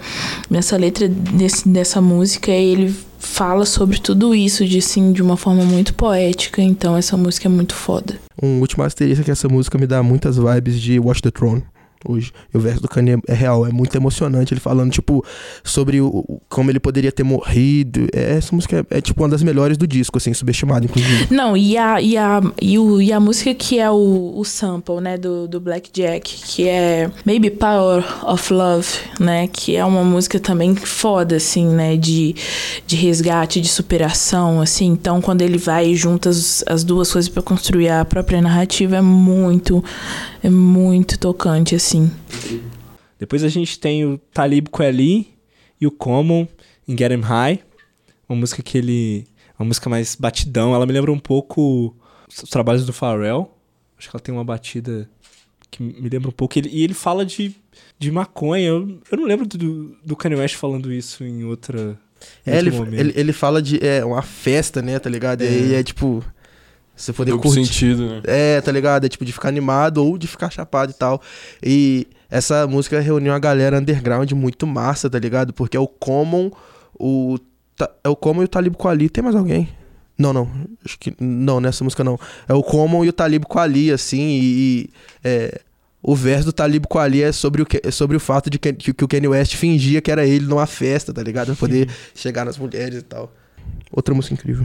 nessa 0.48 0.76
letra, 0.76 1.10
nesse, 1.32 1.68
nessa 1.68 2.00
música, 2.00 2.50
ele 2.50 2.94
fala 3.18 3.66
sobre 3.66 3.98
tudo 3.98 4.34
isso 4.34 4.64
de 4.64 4.80
sim 4.80 5.12
de 5.12 5.20
uma 5.20 5.36
forma 5.36 5.64
muito 5.64 5.94
poética, 5.94 6.62
então 6.62 6.96
essa 6.96 7.16
música 7.16 7.48
é 7.48 7.50
muito 7.50 7.74
foda. 7.74 8.18
Um 8.40 8.60
último 8.60 8.84
asterisco 8.84 9.22
é 9.22 9.24
que 9.24 9.30
essa 9.30 9.48
música 9.48 9.76
me 9.78 9.86
dá 9.86 10.02
muitas 10.02 10.36
vibes 10.36 10.80
de 10.80 10.98
Watch 11.00 11.20
the 11.22 11.30
Throne 11.30 11.64
hoje. 12.08 12.32
E 12.52 12.56
o 12.56 12.60
verso 12.60 12.80
do 12.80 12.88
Kanye 12.88 13.18
é 13.26 13.34
real, 13.34 13.66
é 13.66 13.70
muito 13.70 13.94
emocionante. 13.96 14.52
Ele 14.54 14.60
falando, 14.60 14.90
tipo, 14.90 15.24
sobre 15.62 16.00
o, 16.00 16.40
como 16.48 16.70
ele 16.70 16.80
poderia 16.80 17.12
ter 17.12 17.22
morrido. 17.22 18.06
É, 18.12 18.36
essa 18.36 18.54
música 18.54 18.84
é, 18.90 18.98
é, 18.98 19.00
tipo 19.00 19.22
uma 19.22 19.28
das 19.28 19.42
melhores 19.42 19.76
do 19.76 19.86
disco, 19.86 20.18
assim, 20.18 20.32
subestimada, 20.34 20.84
inclusive. 20.84 21.28
Não, 21.34 21.56
e 21.56 21.76
a, 21.76 22.00
e 22.00 22.16
a, 22.16 22.40
e 22.60 22.78
o, 22.78 23.00
e 23.00 23.12
a 23.12 23.20
música 23.20 23.54
que 23.54 23.78
é 23.78 23.90
o, 23.90 24.32
o 24.36 24.44
sample, 24.44 25.00
né, 25.00 25.16
do, 25.16 25.48
do 25.48 25.60
Black 25.60 25.90
Jack, 25.92 26.42
que 26.44 26.68
é 26.68 27.10
Maybe 27.24 27.50
Power 27.50 28.04
of 28.24 28.52
Love, 28.52 28.88
né, 29.18 29.48
que 29.48 29.76
é 29.76 29.84
uma 29.84 30.04
música 30.04 30.38
também 30.38 30.74
foda, 30.74 31.36
assim, 31.36 31.66
né, 31.68 31.96
de, 31.96 32.34
de 32.86 32.96
resgate, 32.96 33.60
de 33.60 33.68
superação, 33.68 34.60
assim. 34.60 34.86
Então, 34.86 35.20
quando 35.20 35.42
ele 35.42 35.58
vai 35.58 35.88
e 35.88 35.96
junta 35.96 36.30
as, 36.30 36.62
as 36.66 36.84
duas 36.84 37.12
coisas 37.12 37.28
para 37.28 37.42
construir 37.42 37.88
a 37.88 38.04
própria 38.04 38.40
narrativa, 38.40 38.96
é 38.96 39.02
muito, 39.02 39.82
é 40.42 40.50
muito 40.50 41.18
tocante, 41.18 41.74
assim. 41.74 41.95
Depois 43.18 43.42
a 43.42 43.48
gente 43.48 43.78
tem 43.78 44.04
o 44.04 44.18
Talib 44.32 44.68
Kweli 44.68 45.34
e 45.80 45.86
o 45.86 45.90
Common 45.90 46.46
em 46.86 46.96
Get 46.96 47.10
'Em 47.12 47.20
High, 47.20 47.60
uma 48.28 48.40
música 48.40 48.62
que 48.62 48.78
ele. 48.78 49.26
Uma 49.58 49.66
música 49.66 49.88
mais 49.88 50.14
batidão. 50.14 50.74
Ela 50.74 50.84
me 50.84 50.92
lembra 50.92 51.10
um 51.10 51.18
pouco 51.18 51.96
os 52.28 52.50
trabalhos 52.50 52.84
do 52.84 52.92
Pharrell. 52.92 53.50
Acho 53.98 54.10
que 54.10 54.16
ela 54.16 54.22
tem 54.22 54.34
uma 54.34 54.44
batida 54.44 55.08
que 55.70 55.82
me 55.82 56.08
lembra 56.08 56.28
um 56.28 56.32
pouco. 56.32 56.58
Ele, 56.58 56.68
e 56.70 56.82
ele 56.82 56.94
fala 56.94 57.24
de, 57.24 57.54
de 57.98 58.10
maconha. 58.10 58.66
Eu, 58.66 59.00
eu 59.10 59.18
não 59.18 59.24
lembro 59.24 59.46
do, 59.46 59.96
do 60.04 60.16
Kanye 60.16 60.36
West 60.36 60.56
falando 60.56 60.92
isso 60.92 61.24
em 61.24 61.44
outra. 61.44 61.98
em 62.46 62.50
É, 62.50 62.58
ele, 62.58 62.70
ele, 62.92 63.12
ele 63.16 63.32
fala 63.32 63.62
de 63.62 63.84
é, 63.84 64.04
uma 64.04 64.22
festa, 64.22 64.82
né, 64.82 64.98
tá 64.98 65.08
ligado? 65.08 65.42
E 65.42 65.46
aí 65.46 65.74
é 65.74 65.82
tipo. 65.82 66.22
Você 66.96 67.12
poder 67.12 67.32
Duplo 67.32 67.50
curtir. 67.50 67.66
sentido, 67.66 68.08
né? 68.08 68.22
É, 68.24 68.60
tá 68.60 68.72
ligado? 68.72 69.04
É 69.04 69.08
tipo 69.08 69.24
de 69.24 69.32
ficar 69.32 69.48
animado 69.48 69.98
ou 69.98 70.16
de 70.16 70.26
ficar 70.26 70.50
chapado 70.50 70.90
e 70.92 70.94
tal. 70.94 71.20
E 71.62 72.06
essa 72.30 72.66
música 72.66 72.98
reuniu 73.00 73.32
uma 73.32 73.38
galera 73.38 73.78
underground 73.78 74.32
muito 74.32 74.66
massa, 74.66 75.10
tá 75.10 75.18
ligado? 75.18 75.52
Porque 75.52 75.76
é 75.76 75.80
o 75.80 75.86
Common, 75.86 76.50
o. 76.98 77.38
É 78.02 78.08
o 78.08 78.16
Common 78.16 78.42
e 78.42 78.44
o 78.46 78.48
Talib 78.48 78.74
Kweli. 78.74 79.10
Tem 79.10 79.22
mais 79.22 79.36
alguém? 79.36 79.68
Não, 80.18 80.32
não. 80.32 80.50
Acho 80.82 80.98
que. 80.98 81.14
Não, 81.20 81.60
nessa 81.60 81.84
música 81.84 82.02
não. 82.02 82.18
É 82.48 82.54
o 82.54 82.62
Common 82.62 83.04
e 83.04 83.08
o 83.10 83.12
Talib 83.12 83.44
Kweli, 83.44 83.92
assim, 83.92 84.22
e. 84.22 84.40
e, 84.42 84.90
é, 85.22 85.60
o 86.02 86.14
verso 86.14 86.46
do 86.46 86.52
Talib 86.52 86.86
Kweli 86.86 87.20
é 87.20 87.32
sobre 87.32 87.62
o, 87.62 87.66
que, 87.66 87.80
é 87.82 87.90
sobre 87.90 88.16
o 88.16 88.20
fato 88.20 88.48
de 88.48 88.60
que, 88.60 88.72
que 88.72 89.04
o 89.04 89.08
Kanye 89.08 89.26
West 89.26 89.56
fingia 89.56 90.00
que 90.00 90.08
era 90.08 90.24
ele 90.24 90.46
numa 90.46 90.64
festa, 90.64 91.12
tá 91.12 91.20
ligado? 91.20 91.46
Pra 91.46 91.56
poder 91.56 91.90
chegar 92.14 92.44
nas 92.44 92.56
mulheres 92.56 93.00
e 93.00 93.02
tal. 93.02 93.34
Outra 93.90 94.14
música 94.14 94.32
incrível. 94.32 94.64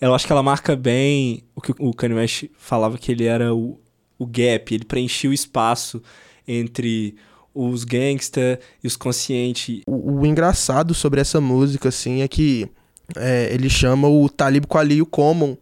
Eu 0.00 0.14
acho 0.14 0.26
que 0.26 0.32
ela 0.32 0.42
marca 0.42 0.76
bem 0.76 1.42
o 1.54 1.60
que 1.60 1.72
o 1.78 1.92
Kanye 1.92 2.16
West 2.16 2.44
falava 2.58 2.98
que 2.98 3.12
ele 3.12 3.24
era 3.24 3.54
o, 3.54 3.80
o 4.18 4.26
gap, 4.26 4.74
ele 4.74 4.84
preenchia 4.84 5.30
o 5.30 5.32
espaço 5.32 6.02
entre 6.46 7.16
os 7.54 7.84
gangsta 7.84 8.60
e 8.84 8.86
os 8.86 8.96
conscientes. 8.96 9.80
O, 9.86 10.20
o 10.20 10.26
engraçado 10.26 10.92
sobre 10.92 11.20
essa 11.20 11.40
música, 11.40 11.88
assim, 11.88 12.20
é 12.20 12.28
que 12.28 12.68
é, 13.16 13.52
ele 13.52 13.70
chama 13.70 14.08
o 14.08 14.28
Talib 14.28 14.66
Kweli 14.66 15.00
o 15.00 15.06
Common, 15.06 15.56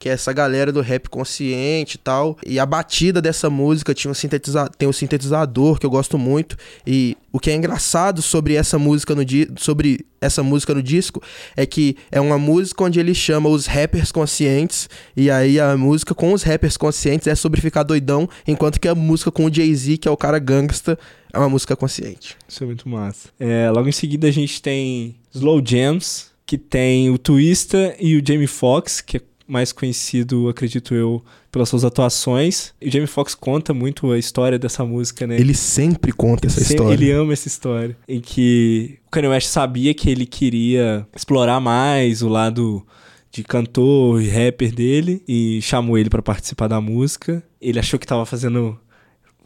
que 0.00 0.08
é 0.08 0.12
essa 0.12 0.32
galera 0.32 0.72
do 0.72 0.80
rap 0.80 1.10
consciente 1.10 1.96
e 1.96 1.98
tal. 1.98 2.36
E 2.44 2.58
a 2.58 2.64
batida 2.64 3.20
dessa 3.20 3.50
música 3.50 3.92
tinha 3.92 4.10
um 4.10 4.14
sintetiza 4.14 4.66
tem 4.78 4.88
um 4.88 4.92
sintetizador 4.92 5.78
que 5.78 5.84
eu 5.84 5.90
gosto 5.90 6.16
muito. 6.16 6.56
E 6.86 7.18
o 7.30 7.38
que 7.38 7.50
é 7.50 7.54
engraçado 7.54 8.22
sobre 8.22 8.54
essa 8.54 8.78
música 8.78 9.14
no 9.14 9.22
sobre 9.58 10.06
essa 10.18 10.42
música 10.42 10.74
no 10.74 10.82
disco 10.82 11.22
é 11.54 11.66
que 11.66 11.96
é 12.10 12.18
uma 12.18 12.38
música 12.38 12.82
onde 12.82 12.98
ele 12.98 13.14
chama 13.14 13.50
os 13.50 13.66
rappers 13.66 14.10
conscientes 14.10 14.88
e 15.14 15.30
aí 15.30 15.60
a 15.60 15.76
música 15.76 16.14
com 16.14 16.32
os 16.32 16.42
rappers 16.42 16.78
conscientes 16.78 17.26
é 17.26 17.34
sobre 17.34 17.60
ficar 17.60 17.82
doidão, 17.82 18.28
enquanto 18.46 18.80
que 18.80 18.88
a 18.88 18.94
música 18.94 19.30
com 19.30 19.44
o 19.44 19.54
Jay-Z, 19.54 19.98
que 19.98 20.08
é 20.08 20.10
o 20.10 20.16
cara 20.16 20.38
gangsta, 20.38 20.98
é 21.32 21.38
uma 21.38 21.48
música 21.48 21.76
consciente. 21.76 22.36
Isso 22.48 22.64
é 22.64 22.66
muito 22.66 22.88
massa. 22.88 23.28
É, 23.38 23.70
logo 23.70 23.88
em 23.88 23.92
seguida 23.92 24.28
a 24.28 24.32
gente 24.32 24.62
tem 24.62 25.16
Slow 25.32 25.62
Jams, 25.64 26.30
que 26.46 26.56
tem 26.58 27.10
o 27.10 27.18
Twista 27.18 27.94
e 28.00 28.16
o 28.16 28.22
Jamie 28.26 28.46
Foxx, 28.46 29.00
que 29.00 29.18
é 29.18 29.20
mais 29.50 29.72
conhecido, 29.72 30.48
acredito 30.48 30.94
eu, 30.94 31.22
pelas 31.50 31.68
suas 31.68 31.84
atuações. 31.84 32.72
E 32.80 32.88
o 32.88 32.92
Jamie 32.92 33.06
Foxx 33.06 33.34
conta 33.34 33.74
muito 33.74 34.10
a 34.12 34.18
história 34.18 34.58
dessa 34.58 34.84
música, 34.84 35.26
né? 35.26 35.38
Ele 35.40 35.54
sempre 35.54 36.12
conta 36.12 36.46
essa 36.46 36.60
Sempre- 36.60 36.74
história. 36.74 36.94
Ele 36.94 37.10
ama 37.12 37.32
essa 37.32 37.48
história. 37.48 37.96
Em 38.08 38.20
que 38.20 38.98
o 39.06 39.10
Kanye 39.10 39.28
West 39.28 39.48
sabia 39.48 39.92
que 39.92 40.08
ele 40.08 40.24
queria 40.26 41.06
explorar 41.16 41.60
mais 41.60 42.22
o 42.22 42.28
lado 42.28 42.86
de 43.32 43.42
cantor 43.44 44.22
e 44.22 44.28
rapper 44.28 44.74
dele 44.74 45.22
e 45.26 45.60
chamou 45.62 45.98
ele 45.98 46.10
pra 46.10 46.22
participar 46.22 46.66
da 46.68 46.80
música. 46.80 47.42
Ele 47.60 47.78
achou 47.78 47.98
que 47.98 48.06
tava 48.06 48.24
fazendo 48.26 48.78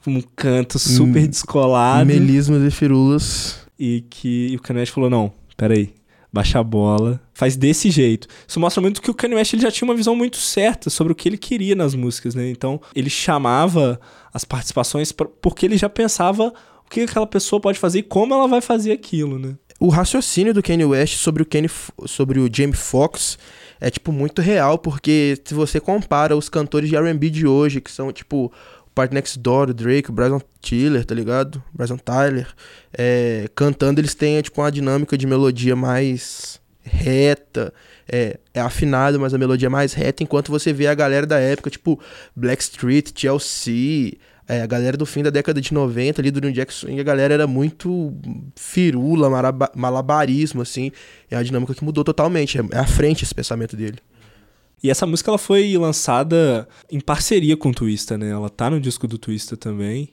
um 0.07 0.21
canto 0.37 0.79
super 0.79 1.23
Hum, 1.25 1.27
descolado 1.27 2.07
Melismas 2.07 2.63
e 2.63 2.71
firulas. 2.71 3.59
e 3.79 4.05
que 4.11 4.49
e 4.53 4.57
o 4.57 4.61
Kanye 4.61 4.81
West 4.81 4.93
falou: 4.93 5.09
"Não, 5.11 5.33
peraí, 5.57 5.91
baixa 6.35 6.59
a 6.59 6.63
bola, 6.65 7.21
faz 7.33 7.57
desse 7.57 7.91
jeito". 7.91 8.27
Isso 8.47 8.59
mostra 8.61 8.81
muito 8.83 9.01
que 9.01 9.11
o 9.11 9.15
Kanye 9.15 9.37
West 9.37 9.53
ele 9.55 9.63
já 9.63 9.71
tinha 9.71 9.89
uma 9.89 9.95
visão 9.95 10.15
muito 10.17 10.37
certa 10.37 10.91
sobre 10.91 11.13
o 11.13 11.17
que 11.17 11.29
ele 11.29 11.39
queria 11.39 11.75
nas 11.75 11.95
músicas, 11.95 12.35
né? 12.35 12.51
Então, 12.51 12.81
ele 12.95 13.09
chamava 13.09 14.01
as 14.33 14.45
participações 14.45 15.13
pra- 15.13 15.29
porque 15.41 15.65
ele 15.65 15.77
já 15.79 15.89
pensava 15.89 16.53
o 16.85 16.91
que 16.91 17.03
aquela 17.03 17.27
pessoa 17.27 17.61
pode 17.61 17.79
fazer 17.79 18.01
e 18.01 18.03
como 18.03 18.35
ela 18.35 18.49
vai 18.49 18.61
fazer 18.61 18.93
aquilo, 18.93 19.39
né? 19.39 19.55
O 19.81 19.89
raciocínio 19.89 20.53
do 20.55 20.63
Kanye 20.63 20.85
West 20.85 21.17
sobre 21.17 21.43
o, 21.43 21.47
Kanye, 21.47 21.69
sobre 22.07 22.39
o 22.41 22.49
Jamie 22.53 22.77
Foxx 22.77 23.39
é, 23.81 23.91
tipo, 23.91 24.13
muito 24.13 24.41
real, 24.41 24.79
porque 24.79 25.37
se 25.45 25.53
você 25.53 25.79
compara 25.81 26.37
os 26.37 26.49
cantores 26.49 26.89
de 26.89 26.97
R&B 26.97 27.29
de 27.29 27.47
hoje, 27.47 27.81
que 27.81 27.91
são, 27.91 28.13
tipo, 28.13 28.51
o 28.95 28.97
Part 28.97 29.13
Next 29.13 29.39
Door, 29.39 29.71
o 29.71 29.75
Drake, 29.75 30.09
o 30.09 30.13
Bryson 30.13 30.41
Tiller, 30.61 31.05
tá 31.05 31.15
ligado? 31.15 31.63
Bryson 31.73 31.97
Tyler, 31.97 32.47
é, 32.97 33.49
cantando 33.55 34.01
eles 34.01 34.15
têm, 34.15 34.41
tipo, 34.41 34.61
uma 34.61 34.71
dinâmica 34.71 35.19
de 35.19 35.27
melodia 35.27 35.75
mais 35.75 36.61
reta, 36.81 37.75
é, 38.09 38.39
é 38.53 38.61
afinado, 38.61 39.19
mas 39.19 39.35
a 39.35 39.39
melodia 39.39 39.67
é 39.67 39.69
mais 39.69 39.95
reta, 39.95 40.23
enquanto 40.23 40.53
você 40.53 40.73
vê 40.73 40.87
a 40.87 40.95
galera 40.95 41.27
da 41.27 41.41
época, 41.41 41.71
tipo, 41.71 41.99
Blackstreet, 42.37 43.13
TLC, 43.13 44.17
é, 44.47 44.61
a 44.61 44.67
galera 44.67 44.97
do 44.97 45.07
fim 45.07 45.23
da 45.23 45.31
década 45.31 45.61
de 45.61 45.73
90 45.73 46.21
ali 46.21 46.31
do 46.31 46.41
New 46.41 46.53
Jack 46.53 46.73
Swing, 46.73 47.01
a 47.01 47.03
galera 47.03 47.35
era 47.35 47.47
muito 47.47 48.15
firula, 48.55 49.29
malabarismo, 49.75 50.61
assim. 50.61 50.93
É 51.31 51.37
a 51.37 51.43
dinâmica 51.43 51.75
que 51.75 51.83
mudou 51.83 52.05
totalmente. 52.05 52.59
É, 52.59 52.63
é 52.73 52.79
à 52.79 52.87
frente 52.87 53.25
esse 53.25 53.35
pensamento 53.35 53.75
dele. 53.75 53.99
E 54.85 54.91
essa 54.91 55.07
música 55.07 55.31
ela 55.31 55.39
foi 55.39 55.77
lançada 55.79 56.69
em 56.93 57.01
parceria 57.01 57.57
com 57.57 57.71
o 57.71 57.75
Twista, 57.75 58.19
né? 58.19 58.29
Ela 58.29 58.51
tá 58.51 58.69
no 58.69 58.79
disco 58.79 59.09
do 59.09 59.17
Twista 59.17 59.57
também. 59.57 60.11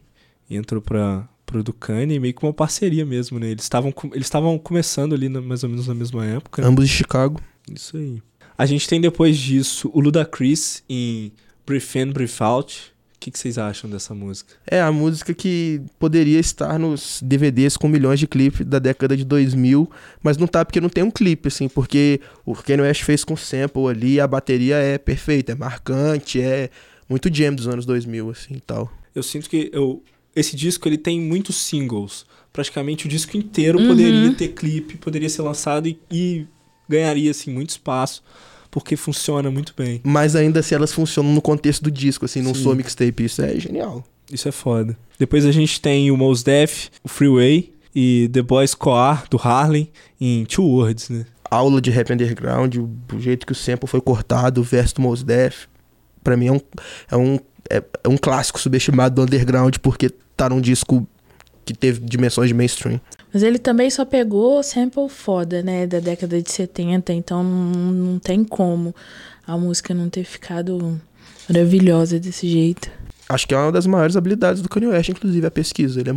Entrou 0.49 0.81
pra, 0.81 1.27
pro 1.45 1.61
Kanye, 1.73 2.17
meio 2.19 2.33
que 2.33 2.41
uma 2.45 2.53
parceria 2.53 3.05
mesmo, 3.05 3.37
né? 3.37 3.49
Eles 3.51 3.63
estavam 3.63 3.93
eles 4.13 4.27
estavam 4.27 4.57
começando 4.57 5.13
ali 5.13 5.27
na- 5.27 5.41
mais 5.41 5.63
ou 5.63 5.69
menos 5.69 5.87
na 5.87 5.93
mesma 5.93 6.25
época. 6.25 6.65
Ambos 6.65 6.87
de 6.87 6.93
Chicago. 6.95 7.41
Isso 7.69 7.97
aí. 7.97 8.21
A 8.57 8.65
gente 8.65 8.87
tem 8.87 9.01
depois 9.01 9.37
disso 9.37 9.91
o 9.93 9.99
Ludacris 9.99 10.83
em 10.87 11.33
Breathe 11.65 11.99
In, 11.99 12.11
Breathe 12.13 12.35
Out. 12.41 12.93
O 13.21 13.23
que, 13.23 13.29
que 13.29 13.37
vocês 13.37 13.59
acham 13.59 13.87
dessa 13.87 14.15
música? 14.15 14.55
É 14.65 14.81
a 14.81 14.91
música 14.91 15.31
que 15.31 15.79
poderia 15.99 16.39
estar 16.39 16.79
nos 16.79 17.19
DVDs 17.21 17.77
com 17.77 17.87
milhões 17.87 18.19
de 18.19 18.25
clipes 18.25 18.65
da 18.65 18.79
década 18.79 19.15
de 19.15 19.23
2000, 19.23 19.87
mas 20.23 20.37
não 20.37 20.47
tá 20.47 20.65
porque 20.65 20.81
não 20.81 20.89
tem 20.89 21.03
um 21.03 21.11
clipe, 21.11 21.47
assim, 21.47 21.69
porque 21.69 22.19
o 22.43 22.55
Kanye 22.55 22.81
West 22.81 23.03
fez 23.03 23.23
com 23.23 23.37
sample 23.37 23.85
ali, 23.87 24.19
a 24.19 24.25
bateria 24.25 24.75
é 24.77 24.97
perfeita, 24.97 25.51
é 25.51 25.55
marcante, 25.55 26.41
é 26.41 26.71
muito 27.07 27.29
jam 27.31 27.53
dos 27.53 27.67
anos 27.67 27.85
2000, 27.85 28.31
assim, 28.31 28.55
e 28.55 28.59
tal. 28.59 28.91
Eu 29.13 29.21
sinto 29.21 29.47
que 29.47 29.69
eu, 29.71 30.01
esse 30.35 30.55
disco 30.55 30.87
ele 30.89 30.97
tem 30.97 31.21
muitos 31.21 31.57
singles. 31.57 32.25
Praticamente 32.51 33.05
o 33.05 33.09
disco 33.09 33.37
inteiro 33.37 33.77
Uhum. 33.77 33.87
poderia 33.89 34.33
ter 34.33 34.47
clipe, 34.47 34.97
poderia 34.97 35.29
ser 35.29 35.43
lançado 35.43 35.87
e, 35.87 35.99
e 36.09 36.47
ganharia 36.89 37.29
assim 37.29 37.51
muito 37.53 37.69
espaço, 37.69 38.23
porque 38.71 38.95
funciona 38.95 39.51
muito 39.51 39.73
bem. 39.77 40.01
Mas 40.03 40.35
ainda 40.35 40.61
assim 40.61 40.73
elas 40.73 40.93
funcionam 40.93 41.31
no 41.33 41.41
contexto 41.41 41.83
do 41.83 41.91
disco, 41.91 42.25
assim, 42.25 42.41
não 42.41 42.55
Sim. 42.55 42.63
sou 42.63 42.75
mixtape, 42.75 43.25
isso 43.25 43.41
é 43.41 43.59
genial. 43.59 44.03
Isso 44.31 44.47
é 44.47 44.51
foda. 44.51 44.97
Depois 45.19 45.45
a 45.45 45.51
gente 45.51 45.79
tem 45.81 46.09
o 46.09 46.17
Mos 46.17 46.41
Def, 46.41 46.87
o 47.03 47.09
Freeway 47.09 47.73
e 47.93 48.29
The 48.31 48.41
Boys 48.41 48.73
Coar 48.73 49.25
do 49.29 49.37
Harlem 49.37 49.89
em 50.19 50.45
Two 50.45 50.65
Words, 50.65 51.09
né? 51.09 51.25
aula 51.51 51.81
de 51.81 51.91
rap 51.91 52.13
underground, 52.13 52.77
o, 52.77 53.19
jeito 53.19 53.45
que 53.45 53.51
o 53.51 53.55
sample 53.55 53.87
foi 53.87 53.99
cortado, 53.99 54.61
o 54.61 54.63
verso 54.63 54.95
do 54.95 55.01
Mos 55.01 55.21
Def, 55.21 55.65
pra 56.23 56.37
mim 56.37 56.47
é 56.47 56.51
um, 56.53 56.61
é, 57.11 57.17
um, 57.17 57.39
é, 57.69 57.83
é 58.05 58.07
um 58.07 58.17
clássico 58.17 58.57
subestimado 58.57 59.15
do 59.15 59.21
underground, 59.23 59.75
porque 59.81 60.09
tá 60.37 60.49
num 60.49 60.61
disco 60.61 61.05
que 61.65 61.73
teve 61.73 61.99
dimensões 62.01 62.47
de 62.47 62.53
mainstream. 62.53 62.99
Mas 63.33 63.43
ele 63.43 63.57
também 63.59 63.89
só 63.89 64.03
pegou 64.03 64.61
sample 64.61 65.07
foda, 65.09 65.61
né, 65.61 65.87
da 65.87 65.99
década 65.99 66.41
de 66.41 66.51
70, 66.51 67.13
então 67.13 67.43
não, 67.43 67.91
não 67.91 68.19
tem 68.19 68.43
como 68.43 68.93
a 69.47 69.57
música 69.57 69.93
não 69.93 70.09
ter 70.09 70.23
ficado 70.23 70.99
maravilhosa 71.49 72.19
desse 72.19 72.47
jeito. 72.47 72.89
Acho 73.29 73.47
que 73.47 73.53
é 73.53 73.57
uma 73.57 73.71
das 73.71 73.85
maiores 73.87 74.17
habilidades 74.17 74.61
do 74.61 74.67
Kanye 74.67 74.87
West, 74.87 75.09
inclusive, 75.09 75.47
a 75.47 75.51
pesquisa. 75.51 76.01
Ele 76.01 76.09
é 76.09 76.13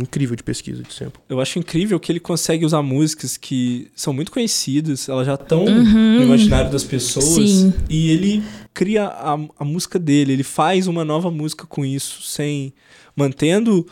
incrível 0.00 0.36
de 0.36 0.42
pesquisa 0.42 0.82
de 0.82 0.92
sample. 0.92 1.20
Eu 1.28 1.40
acho 1.40 1.58
incrível 1.58 1.98
que 1.98 2.12
ele 2.12 2.20
consegue 2.20 2.64
usar 2.66 2.82
músicas 2.82 3.36
que 3.38 3.90
são 3.94 4.12
muito 4.12 4.30
conhecidas, 4.30 5.08
elas 5.08 5.26
já 5.26 5.34
estão 5.34 5.64
Uhum. 5.64 6.16
no 6.18 6.22
imaginário 6.24 6.70
das 6.70 6.84
pessoas. 6.84 7.24
Sim. 7.26 7.72
E 7.88 8.10
ele 8.10 8.42
cria 8.74 9.04
a, 9.06 9.38
a 9.58 9.64
música 9.64 9.98
dele, 9.98 10.32
ele 10.34 10.42
faz 10.42 10.86
uma 10.86 11.04
nova 11.04 11.30
música 11.30 11.66
com 11.66 11.84
isso, 11.84 12.22
sem. 12.22 12.74
mantendo 13.16 13.86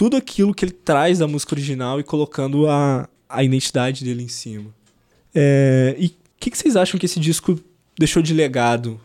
tudo 0.00 0.16
aquilo 0.16 0.54
que 0.54 0.64
ele 0.64 0.72
traz 0.72 1.18
da 1.18 1.28
música 1.28 1.54
original 1.54 2.00
e 2.00 2.02
colocando 2.02 2.66
a, 2.66 3.06
a 3.28 3.44
identidade 3.44 4.02
dele 4.02 4.22
em 4.22 4.28
cima. 4.28 4.74
É, 5.34 5.94
e 5.98 6.06
o 6.06 6.12
que, 6.40 6.50
que 6.50 6.56
vocês 6.56 6.74
acham 6.74 6.98
que 6.98 7.04
esse 7.04 7.20
disco 7.20 7.60
deixou 7.98 8.22
de 8.22 8.32
legado? 8.32 8.98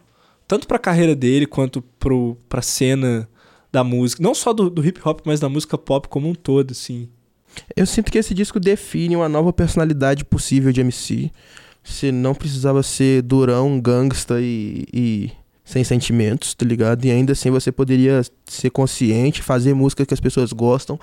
Tanto 0.48 0.66
pra 0.66 0.80
carreira 0.80 1.14
dele 1.14 1.46
quanto 1.46 1.82
pro, 2.00 2.38
pra 2.48 2.62
cena 2.62 3.28
da 3.74 3.84
música. 3.84 4.24
Não 4.24 4.34
só 4.34 4.54
do, 4.54 4.70
do 4.70 4.88
hip 4.88 5.02
hop, 5.04 5.20
mas 5.26 5.42
da 5.42 5.50
música 5.50 5.78
pop 5.78 6.08
como 6.08 6.30
um 6.30 6.34
todo, 6.34 6.72
assim. 6.72 7.10
Eu 7.76 7.86
sinto 7.86 8.10
que 8.10 8.18
esse 8.18 8.34
disco 8.34 8.58
define 8.58 9.18
uma 9.18 9.28
nova 9.28 9.52
personalidade 9.52 10.24
possível 10.24 10.72
de 10.72 10.80
MC. 10.80 11.30
Você 11.84 12.10
não 12.10 12.34
precisava 12.34 12.82
ser 12.82 13.22
durão, 13.22 13.82
gangsta 13.82 14.40
e, 14.40 14.86
e 14.94 15.32
sem 15.66 15.84
sentimentos, 15.84 16.54
tá 16.54 16.64
ligado? 16.66 17.04
E 17.04 17.12
ainda 17.12 17.34
assim 17.34 17.50
você 17.50 17.72
poderia 17.72 18.22
ser 18.46 18.70
consciente, 18.70 19.42
fazer 19.42 19.74
música 19.74 20.06
que 20.06 20.14
as 20.14 20.20
pessoas 20.20 20.54
gostam. 20.54 21.00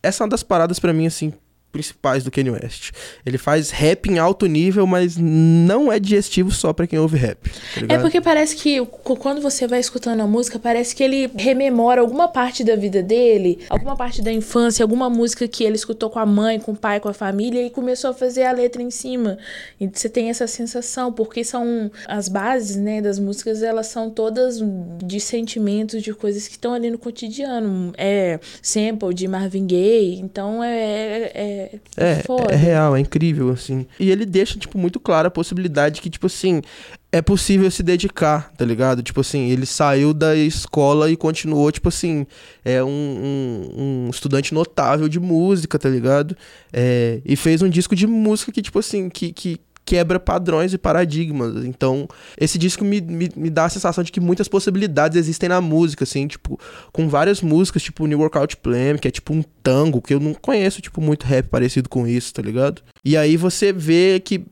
Essa 0.00 0.22
é 0.22 0.24
uma 0.24 0.30
das 0.30 0.44
paradas 0.44 0.78
pra 0.78 0.92
mim, 0.92 1.06
assim, 1.06 1.32
principais 1.72 2.22
do 2.22 2.30
Kanye 2.30 2.50
West. 2.50 2.92
Ele 3.24 3.38
faz 3.38 3.70
rap 3.70 4.08
em 4.08 4.18
alto 4.18 4.46
nível, 4.46 4.86
mas 4.86 5.16
não 5.16 5.90
é 5.90 5.98
digestivo 5.98 6.50
só 6.50 6.72
pra 6.72 6.86
quem 6.86 6.98
ouve 6.98 7.16
rap. 7.16 7.50
Tá 7.74 7.94
É 7.94 7.98
porque 7.98 8.20
parece 8.20 8.54
que 8.54 8.84
quando 8.84 9.40
você 9.40 9.66
vai 9.66 9.80
escutando 9.80 10.20
a 10.20 10.26
música, 10.26 10.58
parece 10.58 10.94
que 10.94 11.02
ele 11.02 11.30
rememora 11.34 12.00
alguma 12.00 12.28
parte 12.28 12.62
da 12.62 12.76
vida 12.76 13.02
dele, 13.02 13.60
alguma 13.70 13.96
parte 13.96 14.20
da 14.20 14.30
infância, 14.30 14.84
alguma 14.84 15.08
música 15.08 15.48
que 15.48 15.64
ele 15.64 15.76
escutou 15.76 16.10
com 16.10 16.18
a 16.18 16.26
mãe, 16.26 16.60
com 16.60 16.72
o 16.72 16.76
pai, 16.76 17.00
com 17.00 17.08
a 17.08 17.14
família 17.14 17.64
e 17.64 17.70
começou 17.70 18.10
a 18.10 18.14
fazer 18.14 18.44
a 18.44 18.52
letra 18.52 18.82
em 18.82 18.90
cima. 18.90 19.38
E 19.80 19.88
você 19.88 20.08
tem 20.08 20.28
essa 20.28 20.46
sensação, 20.46 21.12
porque 21.12 21.42
são 21.42 21.90
as 22.06 22.28
bases, 22.28 22.76
né, 22.76 23.00
das 23.00 23.18
músicas, 23.18 23.62
elas 23.62 23.86
são 23.86 24.10
todas 24.10 24.60
de 25.02 25.20
sentimentos, 25.20 26.02
de 26.02 26.12
coisas 26.12 26.46
que 26.46 26.54
estão 26.54 26.74
ali 26.74 26.90
no 26.90 26.98
cotidiano. 26.98 27.92
É 27.96 28.38
sample 28.60 29.14
de 29.14 29.26
Marvin 29.26 29.66
Gaye, 29.66 30.20
então 30.20 30.62
é, 30.62 31.30
é, 31.34 31.61
É, 31.96 32.16
foda. 32.16 32.52
é 32.52 32.56
real, 32.56 32.96
é 32.96 33.00
incrível, 33.00 33.50
assim. 33.50 33.86
E 33.98 34.10
ele 34.10 34.24
deixa, 34.24 34.58
tipo, 34.58 34.78
muito 34.78 34.98
clara 34.98 35.28
a 35.28 35.30
possibilidade 35.30 36.00
que, 36.00 36.10
tipo 36.10 36.26
assim, 36.26 36.62
é 37.10 37.20
possível 37.20 37.70
se 37.70 37.82
dedicar, 37.82 38.50
tá 38.56 38.64
ligado? 38.64 39.02
Tipo 39.02 39.20
assim, 39.20 39.50
ele 39.50 39.66
saiu 39.66 40.14
da 40.14 40.34
escola 40.34 41.10
e 41.10 41.16
continuou, 41.16 41.70
tipo 41.70 41.88
assim, 41.88 42.26
é 42.64 42.82
um, 42.82 42.88
um, 42.88 44.06
um 44.06 44.10
estudante 44.10 44.54
notável 44.54 45.08
de 45.08 45.20
música, 45.20 45.78
tá 45.78 45.88
ligado? 45.88 46.36
É, 46.72 47.20
e 47.24 47.36
fez 47.36 47.60
um 47.60 47.68
disco 47.68 47.94
de 47.94 48.06
música 48.06 48.50
que, 48.50 48.62
tipo 48.62 48.78
assim, 48.78 49.10
que, 49.10 49.32
que 49.32 49.60
quebra 49.84 50.20
padrões 50.20 50.72
e 50.72 50.78
paradigmas. 50.78 51.64
Então, 51.64 52.08
esse 52.38 52.58
disco 52.58 52.84
me, 52.84 53.00
me, 53.00 53.30
me 53.34 53.50
dá 53.50 53.64
a 53.64 53.68
sensação 53.68 54.02
de 54.02 54.12
que 54.12 54.20
muitas 54.20 54.48
possibilidades 54.48 55.16
existem 55.16 55.48
na 55.48 55.60
música, 55.60 56.04
assim, 56.04 56.26
tipo, 56.26 56.58
com 56.92 57.08
várias 57.08 57.42
músicas, 57.42 57.82
tipo 57.82 58.06
New 58.06 58.20
Workout 58.20 58.56
Plan, 58.58 58.96
que 58.96 59.08
é 59.08 59.10
tipo 59.10 59.32
um 59.32 59.42
tango, 59.62 60.00
que 60.00 60.14
eu 60.14 60.20
não 60.20 60.34
conheço, 60.34 60.80
tipo, 60.80 61.00
muito 61.00 61.24
rap 61.26 61.48
parecido 61.48 61.88
com 61.88 62.06
isso, 62.06 62.32
tá 62.32 62.42
ligado? 62.42 62.82
E 63.04 63.16
aí 63.16 63.36
você 63.36 63.72
vê 63.72 64.20
que 64.24 64.44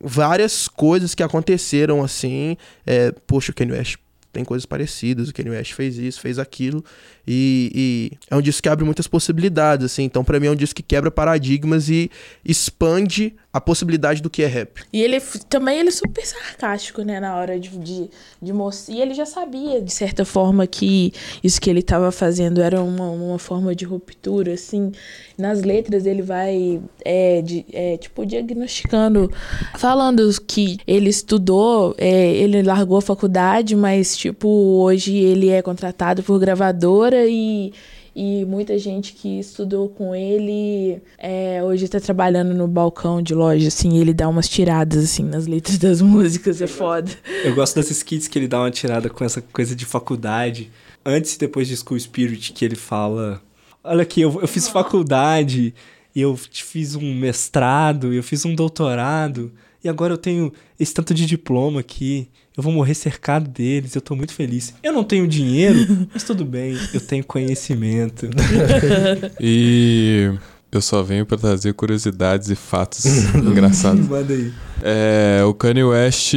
várias 0.00 0.68
coisas 0.68 1.14
que 1.14 1.22
aconteceram 1.22 2.02
assim, 2.02 2.56
é, 2.86 3.12
poxa, 3.26 3.52
o 3.52 3.54
Kanye 3.54 3.72
West 3.72 3.96
tem 4.32 4.44
coisas 4.44 4.66
parecidas, 4.66 5.28
o 5.28 5.32
Kanye 5.32 5.50
West 5.50 5.72
fez 5.72 5.96
isso, 5.96 6.20
fez 6.20 6.38
aquilo, 6.38 6.84
e, 7.26 7.70
e 7.74 8.18
é 8.30 8.36
um 8.36 8.42
disco 8.42 8.62
que 8.62 8.68
abre 8.68 8.84
muitas 8.84 9.06
possibilidades, 9.06 9.86
assim, 9.86 10.04
então 10.04 10.24
pra 10.24 10.38
mim 10.38 10.48
é 10.48 10.50
um 10.50 10.56
disco 10.56 10.76
que 10.76 10.82
quebra 10.82 11.10
paradigmas 11.10 11.88
e 11.88 12.10
expande 12.44 13.34
a 13.52 13.60
possibilidade 13.60 14.20
do 14.20 14.28
que 14.28 14.42
é 14.42 14.46
rap. 14.46 14.82
E 14.92 15.00
ele 15.00 15.20
também 15.48 15.78
ele 15.78 15.88
é 15.88 15.92
super 15.92 16.26
sarcástico, 16.26 17.02
né, 17.02 17.20
na 17.20 17.36
hora 17.36 17.58
de, 17.58 17.68
de, 17.78 18.10
de 18.42 18.52
mostrar. 18.52 18.94
E 18.94 19.00
ele 19.00 19.14
já 19.14 19.24
sabia, 19.24 19.80
de 19.80 19.92
certa 19.92 20.24
forma, 20.24 20.66
que 20.66 21.12
isso 21.42 21.60
que 21.60 21.70
ele 21.70 21.78
estava 21.78 22.10
fazendo 22.10 22.60
era 22.60 22.82
uma, 22.82 23.08
uma 23.10 23.38
forma 23.38 23.72
de 23.72 23.84
ruptura, 23.84 24.54
assim. 24.54 24.90
Nas 25.38 25.62
letras 25.62 26.04
ele 26.04 26.20
vai, 26.20 26.82
é, 27.04 27.42
de, 27.42 27.64
é, 27.72 27.96
tipo, 27.96 28.26
diagnosticando, 28.26 29.30
falando 29.76 30.28
que 30.48 30.78
ele 30.84 31.08
estudou, 31.08 31.94
é, 31.96 32.32
ele 32.34 32.60
largou 32.60 32.98
a 32.98 33.02
faculdade, 33.02 33.76
mas, 33.76 34.16
tipo, 34.16 34.48
hoje 34.48 35.16
ele 35.16 35.50
é 35.50 35.62
contratado 35.62 36.24
por 36.24 36.40
gravadora 36.40 37.13
e 37.26 37.72
e 38.16 38.44
muita 38.44 38.78
gente 38.78 39.12
que 39.12 39.40
estudou 39.40 39.88
com 39.88 40.14
ele 40.14 41.02
é, 41.18 41.60
hoje 41.64 41.88
tá 41.88 41.98
trabalhando 41.98 42.54
no 42.54 42.68
balcão 42.68 43.20
de 43.20 43.34
loja, 43.34 43.66
assim, 43.66 43.96
e 43.96 44.00
ele 44.00 44.14
dá 44.14 44.28
umas 44.28 44.48
tiradas, 44.48 45.02
assim, 45.02 45.24
nas 45.24 45.48
letras 45.48 45.78
das 45.78 46.00
músicas, 46.00 46.62
é 46.62 46.68
foda. 46.68 47.10
Eu 47.42 47.54
gosto 47.56 47.74
das 47.74 47.90
skits 47.90 48.28
que 48.28 48.38
ele 48.38 48.46
dá 48.46 48.60
uma 48.60 48.70
tirada 48.70 49.10
com 49.10 49.24
essa 49.24 49.42
coisa 49.42 49.74
de 49.74 49.84
faculdade. 49.84 50.70
Antes 51.04 51.34
e 51.34 51.38
depois 51.40 51.66
de 51.66 51.76
School 51.76 51.98
Spirit, 51.98 52.52
que 52.52 52.64
ele 52.64 52.76
fala: 52.76 53.42
Olha 53.82 54.02
aqui, 54.02 54.20
eu, 54.20 54.40
eu 54.40 54.46
fiz 54.46 54.68
faculdade, 54.68 55.74
e 56.14 56.20
eu 56.20 56.36
fiz 56.36 56.94
um 56.94 57.14
mestrado, 57.14 58.12
eu 58.12 58.22
fiz 58.22 58.44
um 58.44 58.54
doutorado, 58.54 59.52
e 59.84 59.88
agora 59.88 60.14
eu 60.14 60.18
tenho 60.18 60.50
esse 60.80 60.94
tanto 60.94 61.12
de 61.12 61.26
diploma 61.26 61.80
aqui. 61.80 62.28
Eu 62.56 62.62
vou 62.62 62.72
morrer 62.72 62.94
cercado 62.94 63.48
deles, 63.48 63.94
eu 63.94 64.00
tô 64.00 64.16
muito 64.16 64.32
feliz. 64.32 64.74
Eu 64.82 64.92
não 64.92 65.04
tenho 65.04 65.28
dinheiro, 65.28 66.08
mas 66.12 66.22
tudo 66.22 66.44
bem, 66.44 66.78
eu 66.94 67.00
tenho 67.00 67.24
conhecimento. 67.24 68.28
E 69.40 70.32
eu 70.72 70.80
só 70.80 71.02
venho 71.02 71.26
pra 71.26 71.36
trazer 71.36 71.74
curiosidades 71.74 72.48
e 72.48 72.54
fatos 72.54 73.04
engraçados. 73.34 74.08
Manda 74.08 74.32
aí. 74.32 74.52
É, 74.82 75.42
o 75.44 75.52
Kanye 75.52 75.84
West 75.84 76.34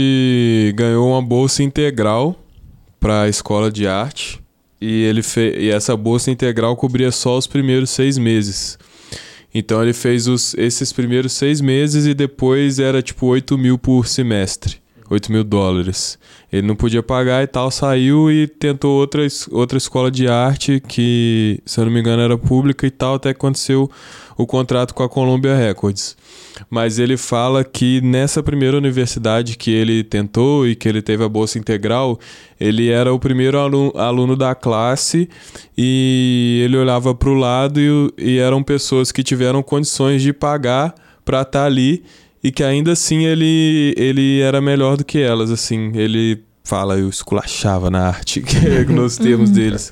ganhou 0.76 1.10
uma 1.10 1.22
bolsa 1.22 1.64
integral 1.64 2.36
para 3.00 3.24
a 3.24 3.30
escola 3.30 3.72
de 3.72 3.88
arte 3.88 4.42
e 4.80 5.04
ele 5.04 5.24
fe... 5.24 5.56
e 5.58 5.70
essa 5.70 5.96
bolsa 5.96 6.30
integral 6.30 6.76
cobria 6.76 7.12
só 7.12 7.38
os 7.38 7.48
primeiros 7.48 7.90
seis 7.90 8.18
meses. 8.18 8.78
Então 9.54 9.82
ele 9.82 9.94
fez 9.94 10.28
os... 10.28 10.54
esses 10.56 10.92
primeiros 10.94 11.34
seis 11.34 11.62
meses 11.62 12.06
e 12.06 12.14
depois 12.14 12.80
era 12.80 13.02
tipo 13.02 13.26
8 13.28 13.58
mil 13.58 13.78
por 13.78 14.08
semestre. 14.08 14.78
8 15.10 15.32
mil 15.32 15.44
dólares. 15.44 16.20
Ele 16.52 16.68
não 16.68 16.76
podia 16.76 17.02
pagar 17.02 17.44
e 17.44 17.48
tal, 17.48 17.72
saiu 17.72 18.30
e 18.30 18.48
tentou 18.48 19.00
outra, 19.00 19.26
outra 19.52 19.78
escola 19.78 20.12
de 20.12 20.28
arte 20.28 20.82
que, 20.86 21.62
se 21.66 21.80
eu 21.80 21.86
não 21.86 21.92
me 21.92 22.00
engano, 22.00 22.22
era 22.22 22.38
pública 22.38 22.86
e 22.86 22.92
tal, 22.92 23.16
até 23.16 23.30
aconteceu 23.30 23.90
o 24.38 24.46
contrato 24.46 24.94
com 24.94 25.04
a 25.04 25.10
Columbia 25.10 25.56
Records. 25.56 26.16
Mas 26.70 26.98
ele 27.00 27.18
fala 27.18 27.64
que 27.64 28.02
nessa 28.02 28.42
primeira 28.42 28.78
universidade 28.78 29.58
que 29.58 29.72
ele 29.72 30.04
tentou 30.04 30.68
e 30.68 30.76
que 30.76 30.88
ele 30.90 31.02
teve 31.02 31.24
a 31.24 31.30
bolsa 31.30 31.58
integral, 31.60 32.20
ele 32.60 32.90
era 32.90 33.14
o 33.14 33.20
primeiro 33.20 33.60
alu- 33.60 33.94
aluno 33.96 34.36
da 34.36 34.54
classe 34.56 35.30
e 35.78 36.62
ele 36.66 36.78
olhava 36.78 37.14
para 37.14 37.30
o 37.30 37.34
lado 37.36 37.80
e, 37.80 38.14
e 38.18 38.38
eram 38.40 38.64
pessoas 38.64 39.12
que 39.12 39.22
tiveram 39.24 39.62
condições 39.62 40.22
de 40.22 40.34
pagar 40.34 40.94
para 41.24 41.42
estar 41.42 41.66
ali 41.66 42.04
e 42.44 42.52
que 42.52 42.64
ainda 42.64 42.92
assim 42.94 43.26
ele, 43.26 43.94
ele 43.98 44.40
era 44.42 44.60
melhor 44.62 44.98
do 44.98 45.06
que 45.06 45.20
elas, 45.20 45.52
assim. 45.52 45.92
Ele 45.96 46.42
fala, 46.64 46.98
eu 46.98 47.08
esculachava 47.10 47.90
na 47.90 48.08
arte, 48.08 48.42
que 48.44 48.58
é 48.58 48.84
nos 48.84 49.18
termos 49.18 49.50
deles. 49.50 49.92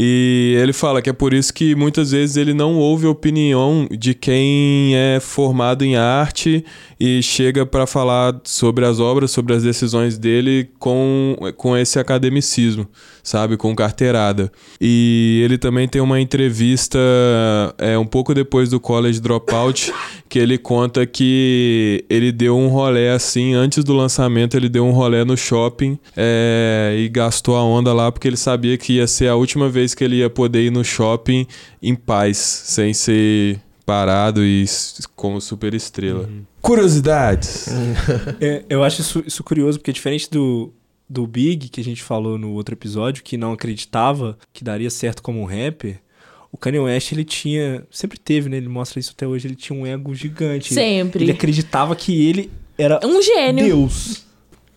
E 0.00 0.54
ele 0.56 0.72
fala 0.72 1.02
que 1.02 1.10
é 1.10 1.12
por 1.12 1.34
isso 1.34 1.52
que 1.52 1.74
muitas 1.74 2.12
vezes 2.12 2.36
ele 2.36 2.54
não 2.54 2.76
ouve 2.76 3.04
a 3.04 3.10
opinião 3.10 3.88
de 3.90 4.14
quem 4.14 4.94
é 4.94 5.18
formado 5.18 5.84
em 5.84 5.96
arte 5.96 6.64
e 7.00 7.20
chega 7.20 7.66
para 7.66 7.84
falar 7.84 8.40
sobre 8.44 8.86
as 8.86 9.00
obras, 9.00 9.32
sobre 9.32 9.54
as 9.54 9.64
decisões 9.64 10.16
dele 10.16 10.70
com, 10.78 11.36
com 11.56 11.76
esse 11.76 11.98
academicismo, 11.98 12.86
sabe? 13.28 13.56
Com 13.56 13.74
carteirada. 13.76 14.50
E 14.80 15.40
ele 15.44 15.58
também 15.58 15.86
tem 15.86 16.00
uma 16.00 16.20
entrevista 16.20 16.98
é, 17.78 17.98
um 17.98 18.06
pouco 18.06 18.34
depois 18.34 18.70
do 18.70 18.80
College 18.80 19.20
Dropout 19.20 19.92
que 20.28 20.38
ele 20.38 20.58
conta 20.58 21.06
que 21.06 22.04
ele 22.08 22.30
deu 22.30 22.56
um 22.56 22.68
rolê 22.68 23.08
assim, 23.08 23.54
antes 23.54 23.82
do 23.82 23.94
lançamento, 23.94 24.56
ele 24.56 24.68
deu 24.68 24.84
um 24.84 24.90
rolê 24.90 25.24
no 25.24 25.36
shopping 25.36 25.98
é, 26.16 26.94
e 26.98 27.08
gastou 27.08 27.56
a 27.56 27.62
onda 27.62 27.92
lá 27.92 28.12
porque 28.12 28.28
ele 28.28 28.36
sabia 28.36 28.76
que 28.76 28.94
ia 28.94 29.06
ser 29.06 29.28
a 29.28 29.34
última 29.34 29.68
vez 29.68 29.94
que 29.94 30.04
ele 30.04 30.16
ia 30.16 30.28
poder 30.28 30.64
ir 30.64 30.70
no 30.70 30.84
shopping 30.84 31.46
em 31.82 31.94
paz, 31.94 32.36
sem 32.36 32.92
ser 32.92 33.60
parado 33.86 34.44
e 34.44 34.66
como 35.16 35.40
super 35.40 35.72
estrela. 35.74 36.28
Curiosidades. 36.60 37.68
É, 38.40 38.64
eu 38.68 38.84
acho 38.84 39.00
isso, 39.00 39.22
isso 39.26 39.42
curioso, 39.42 39.78
porque 39.78 39.92
diferente 39.92 40.30
do, 40.30 40.72
do 41.08 41.26
Big, 41.26 41.68
que 41.68 41.80
a 41.80 41.84
gente 41.84 42.02
falou 42.02 42.36
no 42.38 42.52
outro 42.52 42.74
episódio, 42.74 43.22
que 43.22 43.36
não 43.36 43.52
acreditava 43.52 44.38
que 44.52 44.62
daria 44.62 44.90
certo 44.90 45.22
como 45.22 45.40
um 45.40 45.44
rapper, 45.44 46.00
o 46.50 46.56
Kanye 46.56 46.78
West, 46.78 47.12
ele 47.12 47.24
tinha. 47.24 47.84
Sempre 47.90 48.18
teve, 48.18 48.48
né? 48.48 48.56
Ele 48.56 48.68
mostra 48.68 48.98
isso 48.98 49.12
até 49.14 49.26
hoje. 49.26 49.46
Ele 49.46 49.54
tinha 49.54 49.78
um 49.78 49.86
ego 49.86 50.14
gigante. 50.14 50.72
Sempre. 50.72 51.24
Ele 51.24 51.32
acreditava 51.32 51.94
que 51.94 52.26
ele 52.26 52.50
era 52.76 53.00
Um 53.04 53.20
gênio. 53.20 53.64
Deus. 53.66 54.26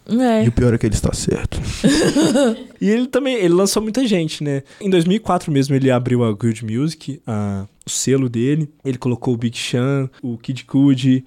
É. 0.10 0.44
E 0.44 0.48
o 0.50 0.52
pior 0.52 0.74
é 0.74 0.78
que 0.78 0.86
ele 0.86 0.96
está 0.96 1.14
certo. 1.14 1.60
E 2.82 2.90
ele 2.90 3.06
também, 3.06 3.36
ele 3.36 3.54
lançou 3.54 3.80
muita 3.80 4.08
gente, 4.08 4.44
né? 4.44 4.64
Em 4.82 4.90
2004 4.90 5.52
mesmo 5.52 5.76
ele 5.76 5.92
abriu 5.92 6.24
a 6.24 6.32
Good 6.32 6.66
Music, 6.66 7.22
a, 7.28 7.68
o 7.86 7.90
selo 7.90 8.28
dele. 8.28 8.68
Ele 8.84 8.98
colocou 8.98 9.36
o 9.36 9.38
Big 9.38 9.56
Sean, 9.56 10.10
o 10.20 10.36
Kid 10.36 10.66
Cudi, 10.66 11.24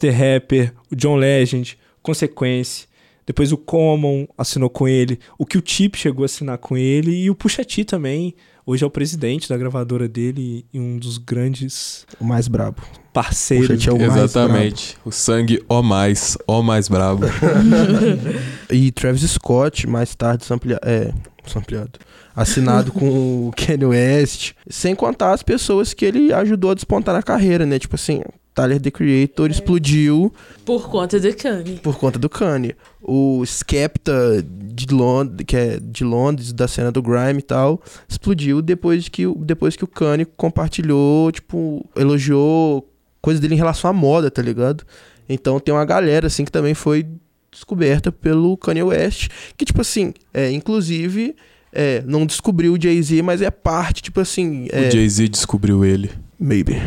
the 0.00 0.08
Rapper, 0.08 0.72
o 0.90 0.96
John 0.96 1.16
Legend, 1.16 1.76
Consequence. 2.02 2.87
Depois 3.28 3.52
o 3.52 3.58
Common 3.58 4.26
assinou 4.38 4.70
com 4.70 4.88
ele, 4.88 5.18
o 5.38 5.44
Q-Tip 5.44 5.96
chegou 5.98 6.22
a 6.22 6.24
assinar 6.24 6.56
com 6.56 6.78
ele 6.78 7.14
e 7.24 7.28
o 7.28 7.34
Pusha 7.34 7.62
T 7.62 7.84
também. 7.84 8.34
Hoje 8.64 8.82
é 8.84 8.86
o 8.86 8.90
presidente 8.90 9.46
da 9.50 9.56
gravadora 9.58 10.08
dele 10.08 10.64
e 10.72 10.80
um 10.80 10.96
dos 10.96 11.18
grandes 11.18 12.06
O 12.18 12.24
mais 12.24 12.48
brabo. 12.48 12.80
parceiros. 13.12 13.68
Pusha 13.68 13.78
T 13.78 13.90
é 13.90 13.92
o 13.92 13.98
mais 13.98 14.16
Exatamente. 14.16 14.96
O 15.04 15.10
sangue, 15.12 15.62
ó 15.68 15.82
mais, 15.82 16.38
ó 16.46 16.62
mais 16.62 16.88
brabo. 16.88 17.26
E 18.72 18.90
Travis 18.92 19.30
Scott, 19.30 19.86
mais 19.86 20.14
tarde, 20.14 20.46
samplia... 20.46 20.80
é, 20.82 21.12
sampleado. 21.46 21.98
Assinado 22.34 22.92
com 22.92 23.48
o 23.48 23.52
Kanye 23.56 23.84
West. 23.84 24.52
Sem 24.70 24.94
contar 24.94 25.34
as 25.34 25.42
pessoas 25.42 25.92
que 25.92 26.06
ele 26.06 26.32
ajudou 26.32 26.70
a 26.70 26.74
despontar 26.74 27.14
na 27.14 27.22
carreira, 27.22 27.66
né? 27.66 27.78
Tipo 27.78 27.96
assim, 27.96 28.22
Tyler, 28.62 28.80
The 28.80 28.90
Creator, 28.90 29.50
explodiu 29.50 30.32
Por 30.64 30.88
conta 30.90 31.20
do 31.20 31.32
Kanye. 31.34 31.74
por 31.82 31.96
conta 31.96 32.18
do 32.18 32.28
Kanye. 32.28 32.74
O 33.00 33.42
Skepta 33.46 34.42
de 34.42 34.86
Londres, 34.92 35.44
que 35.46 35.56
é 35.56 35.78
de 35.80 36.02
Londres, 36.02 36.52
da 36.52 36.66
cena 36.66 36.90
do 36.90 37.00
grime 37.00 37.38
e 37.38 37.42
tal, 37.42 37.80
explodiu 38.08 38.60
depois 38.60 39.08
que, 39.08 39.26
o- 39.26 39.34
depois 39.36 39.76
que 39.76 39.84
o 39.84 39.86
Kanye 39.86 40.24
compartilhou, 40.24 41.30
tipo, 41.30 41.84
elogiou 41.96 42.88
coisa 43.20 43.40
dele 43.40 43.54
em 43.54 43.58
relação 43.58 43.90
à 43.90 43.92
moda, 43.92 44.30
tá 44.30 44.42
ligado? 44.42 44.84
Então 45.28 45.60
tem 45.60 45.72
uma 45.72 45.84
galera, 45.84 46.26
assim, 46.26 46.44
que 46.44 46.50
também 46.52 46.74
foi 46.74 47.06
descoberta 47.52 48.10
pelo 48.10 48.56
Kanye 48.56 48.82
West, 48.82 49.28
que, 49.56 49.64
tipo 49.64 49.80
assim, 49.80 50.12
é, 50.34 50.50
inclusive, 50.50 51.34
é, 51.72 52.02
não 52.06 52.26
descobriu 52.26 52.72
o 52.74 52.80
Jay-Z, 52.80 53.22
mas 53.22 53.40
é 53.42 53.50
parte, 53.50 54.02
tipo 54.02 54.20
assim... 54.20 54.66
É, 54.70 54.88
O 54.88 54.90
Jay-Z 54.90 55.28
descobriu 55.28 55.84
ele. 55.84 56.10
Maybe. 56.38 56.80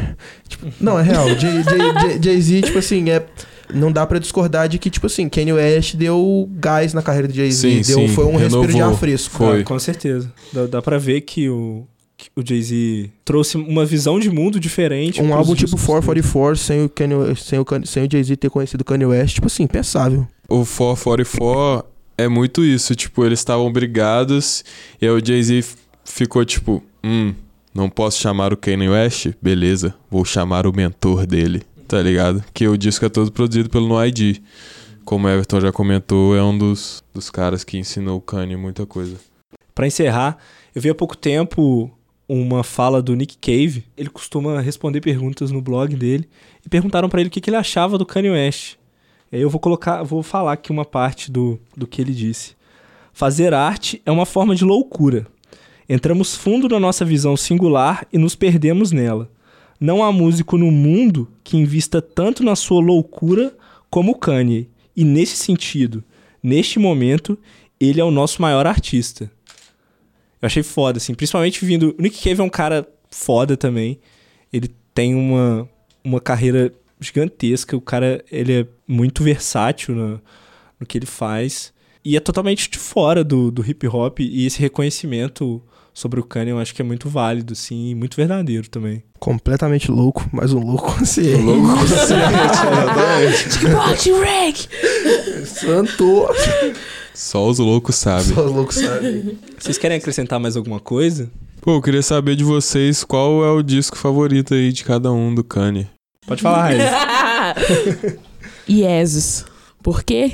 Tipo, 0.48 0.68
não, 0.80 0.98
é 1.00 1.04
real. 1.04 1.28
Jay- 1.38 1.64
Jay- 1.64 1.64
Jay- 1.64 2.20
Jay-Z, 2.22 2.62
tipo 2.64 2.78
assim, 2.80 3.10
é. 3.10 3.26
Não 3.74 3.90
dá 3.92 4.06
pra 4.06 4.20
discordar 4.20 4.68
de 4.68 4.78
que, 4.78 4.90
tipo 4.90 5.08
assim, 5.08 5.30
Kanye 5.30 5.54
West 5.54 5.96
deu 5.96 6.50
gás 6.56 6.94
na 6.94 7.02
carreira 7.02 7.28
de 7.28 7.38
Jay-Z. 7.38 7.58
Sim, 7.70 7.82
Deu, 7.94 8.08
sim, 8.08 8.14
foi 8.14 8.26
um 8.26 8.36
respiro 8.36 8.64
de 8.68 8.74
ar 8.74 8.76
renovou. 8.76 8.98
fresco. 8.98 9.38
Foi. 9.38 9.62
Ah, 9.62 9.64
com 9.64 9.80
certeza. 9.80 10.32
Dá, 10.52 10.66
dá 10.68 10.82
pra 10.82 10.98
ver 10.98 11.22
que 11.22 11.48
o, 11.48 11.86
que 12.18 12.30
o 12.36 12.46
Jay-Z 12.46 13.10
trouxe 13.24 13.56
uma 13.56 13.86
visão 13.86 14.20
de 14.20 14.30
mundo 14.30 14.60
diferente. 14.60 15.22
Um 15.22 15.34
álbum 15.34 15.56
tipo 15.56 15.68
discos 15.78 15.86
444 15.86 16.58
sem 16.58 16.84
o, 16.84 16.90
Kanye, 16.90 17.16
sem, 17.38 17.60
o, 17.60 17.66
sem 17.86 18.04
o 18.06 18.10
Jay-Z 18.12 18.36
ter 18.36 18.50
conhecido 18.50 18.82
o 18.82 18.86
Kanye 18.86 19.06
West, 19.06 19.36
tipo 19.36 19.48
assim, 19.48 19.66
pensável. 19.66 20.28
O 20.50 20.66
444 20.66 21.86
é 22.18 22.28
muito 22.28 22.66
isso. 22.66 22.94
Tipo, 22.94 23.26
eles 23.26 23.40
estavam 23.40 23.72
brigados 23.72 24.66
e 25.02 25.06
aí 25.06 25.12
o 25.12 25.26
Jay-Z 25.26 25.64
ficou 26.04 26.44
tipo, 26.44 26.84
hum, 27.02 27.34
não 27.74 27.90
posso 27.90 28.20
chamar 28.20 28.52
o 28.54 28.58
Kanye 28.58 28.90
West? 28.90 29.30
Beleza, 29.42 29.96
vou 30.10 30.26
chamar 30.26 30.68
o 30.68 30.76
mentor 30.76 31.26
dele, 31.26 31.64
tá 31.88 32.02
ligado? 32.02 32.44
Que 32.54 32.68
o 32.68 32.78
disco 32.78 33.06
é 33.06 33.10
todo 33.10 33.32
produzido 33.32 33.70
pelo 33.70 33.88
No 33.88 34.06
ID. 34.06 34.40
Como 35.06 35.28
o 35.28 35.30
Everton 35.30 35.62
já 35.62 35.72
comentou, 35.72 36.36
é 36.36 36.44
um 36.44 36.58
dos, 36.58 37.04
dos 37.14 37.30
caras 37.30 37.64
que 37.64 37.78
ensinou 37.78 38.18
o 38.18 38.22
Kanye 38.22 38.56
muita 38.56 38.86
coisa. 38.86 39.16
Pra 39.74 39.88
encerrar, 39.88 40.38
eu 40.76 40.82
vi 40.82 40.90
há 40.90 40.96
pouco 40.96 41.16
tempo 41.18 41.90
uma 42.28 42.64
fala 42.64 43.02
do 43.02 43.16
Nick 43.16 43.38
Cave. 43.38 43.84
Ele 43.98 44.10
costuma 44.10 44.62
responder 44.62 45.02
perguntas 45.02 45.52
no 45.52 45.62
blog 45.62 45.96
dele 45.96 46.30
e 46.66 46.70
perguntaram 46.70 47.10
pra 47.10 47.20
ele 47.20 47.28
o 47.28 47.32
que, 47.32 47.42
que 47.42 47.50
ele 47.50 47.58
achava 47.58 47.98
do 47.98 48.06
Kanye 48.06 48.30
West. 48.30 48.76
E 49.32 49.38
aí 49.38 49.42
eu 49.42 49.50
vou 49.50 49.60
colocar, 49.60 50.04
vou 50.04 50.22
falar 50.22 50.54
aqui 50.54 50.72
uma 50.72 50.86
parte 50.86 51.32
do, 51.32 51.60
do 51.76 51.88
que 51.88 52.02
ele 52.02 52.14
disse. 52.14 52.56
Fazer 53.14 53.54
arte 53.54 54.02
é 54.06 54.12
uma 54.12 54.26
forma 54.26 54.56
de 54.56 54.64
loucura. 54.64 55.26
Entramos 55.88 56.36
fundo 56.36 56.70
na 56.70 56.80
nossa 56.80 57.04
visão 57.04 57.36
singular 57.36 58.08
e 58.12 58.18
nos 58.18 58.36
perdemos 58.36 58.92
nela. 58.92 59.30
Não 59.80 60.04
há 60.04 60.12
músico 60.12 60.58
no 60.58 60.72
mundo 60.72 61.28
que 61.44 61.58
invista 61.58 62.02
tanto 62.02 62.44
na 62.44 62.56
sua 62.56 62.82
loucura 62.82 63.56
como 63.90 64.16
Kanye. 64.16 64.70
E 64.96 65.04
nesse 65.04 65.36
sentido, 65.38 66.04
neste 66.42 66.78
momento, 66.78 67.38
ele 67.80 68.00
é 68.00 68.04
o 68.04 68.12
nosso 68.12 68.42
maior 68.42 68.68
artista. 68.68 69.32
Eu 70.42 70.46
achei 70.46 70.64
foda, 70.64 70.98
assim. 70.98 71.14
Principalmente 71.14 71.66
vindo. 71.66 71.96
O 71.98 72.02
Nick 72.02 72.22
Cave 72.22 72.42
é 72.42 72.44
um 72.44 72.50
cara 72.50 72.88
foda 73.10 73.58
também. 73.58 74.00
Ele 74.52 74.70
tem 74.94 75.16
uma, 75.16 75.70
uma 76.04 76.22
carreira 76.22 76.74
gigantesca. 77.00 77.76
O 77.76 77.82
cara, 77.82 78.24
ele 78.32 78.62
é 78.62 78.68
muito 78.88 79.24
versátil 79.24 79.96
no, 79.96 80.22
no 80.80 80.86
que 80.86 80.98
ele 80.98 81.06
faz. 81.06 81.74
E 82.04 82.18
é 82.18 82.20
totalmente 82.20 82.70
de 82.70 82.78
fora 82.78 83.24
do, 83.24 83.52
do 83.52 83.66
hip 83.68 83.88
hop. 83.88 84.20
E 84.20 84.46
esse 84.46 84.60
reconhecimento 84.60 85.62
sobre 85.94 86.20
o 86.20 86.24
Kanye 86.24 86.52
eu 86.52 86.60
acho 86.60 86.74
que 86.74 86.82
é 86.82 86.86
muito 86.86 87.10
válido, 87.10 87.54
assim. 87.54 87.90
E 87.90 87.96
muito 87.96 88.16
verdadeiro 88.16 88.70
também. 88.70 89.04
Completamente 89.20 89.92
louco, 89.92 90.28
mas 90.32 90.52
um 90.54 90.60
louco 90.60 90.96
consciente. 90.98 91.44
Louco 91.44 91.68
Box 93.72 94.10
Rec! 94.20 94.68
Santo. 95.46 96.28
Só 97.14 97.48
os 97.48 97.60
loucos 97.60 97.96
sabem. 97.96 98.34
Só 98.34 98.46
os 98.46 98.52
loucos 98.52 98.76
sabem. 98.76 99.38
Vocês 99.60 99.78
querem 99.78 99.98
acrescentar 99.98 100.40
mais 100.40 100.58
alguma 100.58 100.80
coisa? 100.80 101.30
Pô, 101.62 101.76
eu 101.76 101.82
queria 101.82 102.02
saber 102.02 102.36
de 102.36 102.44
vocês 102.44 103.04
qual 103.04 103.46
é 103.46 103.52
o 103.52 103.62
disco 103.62 103.96
favorito 103.96 104.56
aí 104.56 104.72
de 104.72 104.84
cada 104.84 105.12
um 105.12 105.34
do 105.34 105.44
Kanye. 105.44 105.88
Pode 106.26 106.42
falar, 106.42 106.64
Raíssa. 106.64 108.18
Jesus. 108.68 109.46
Por 109.84 110.04
quê? 110.04 110.34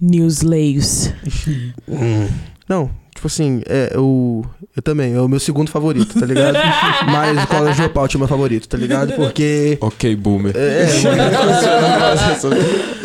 News 0.00 0.42
Layers. 0.42 1.12
Hum. 1.88 2.28
Não, 2.68 2.90
tipo 3.18 3.26
assim, 3.26 3.62
é 3.66 3.92
o. 3.98 4.44
Eu 4.76 4.82
também, 4.82 5.12
é 5.12 5.20
o 5.20 5.28
meu 5.28 5.40
segundo 5.40 5.70
favorito, 5.70 6.18
tá 6.18 6.24
ligado? 6.24 6.56
Mas 7.10 7.42
o 7.42 7.46
College 7.48 7.76
Dropout 7.76 8.14
é 8.14 8.16
o 8.16 8.20
meu 8.20 8.28
favorito, 8.28 8.68
tá 8.68 8.78
ligado? 8.78 9.12
Porque. 9.14 9.76
Ok, 9.80 10.14
boomer. 10.14 10.56
É, 10.56 10.86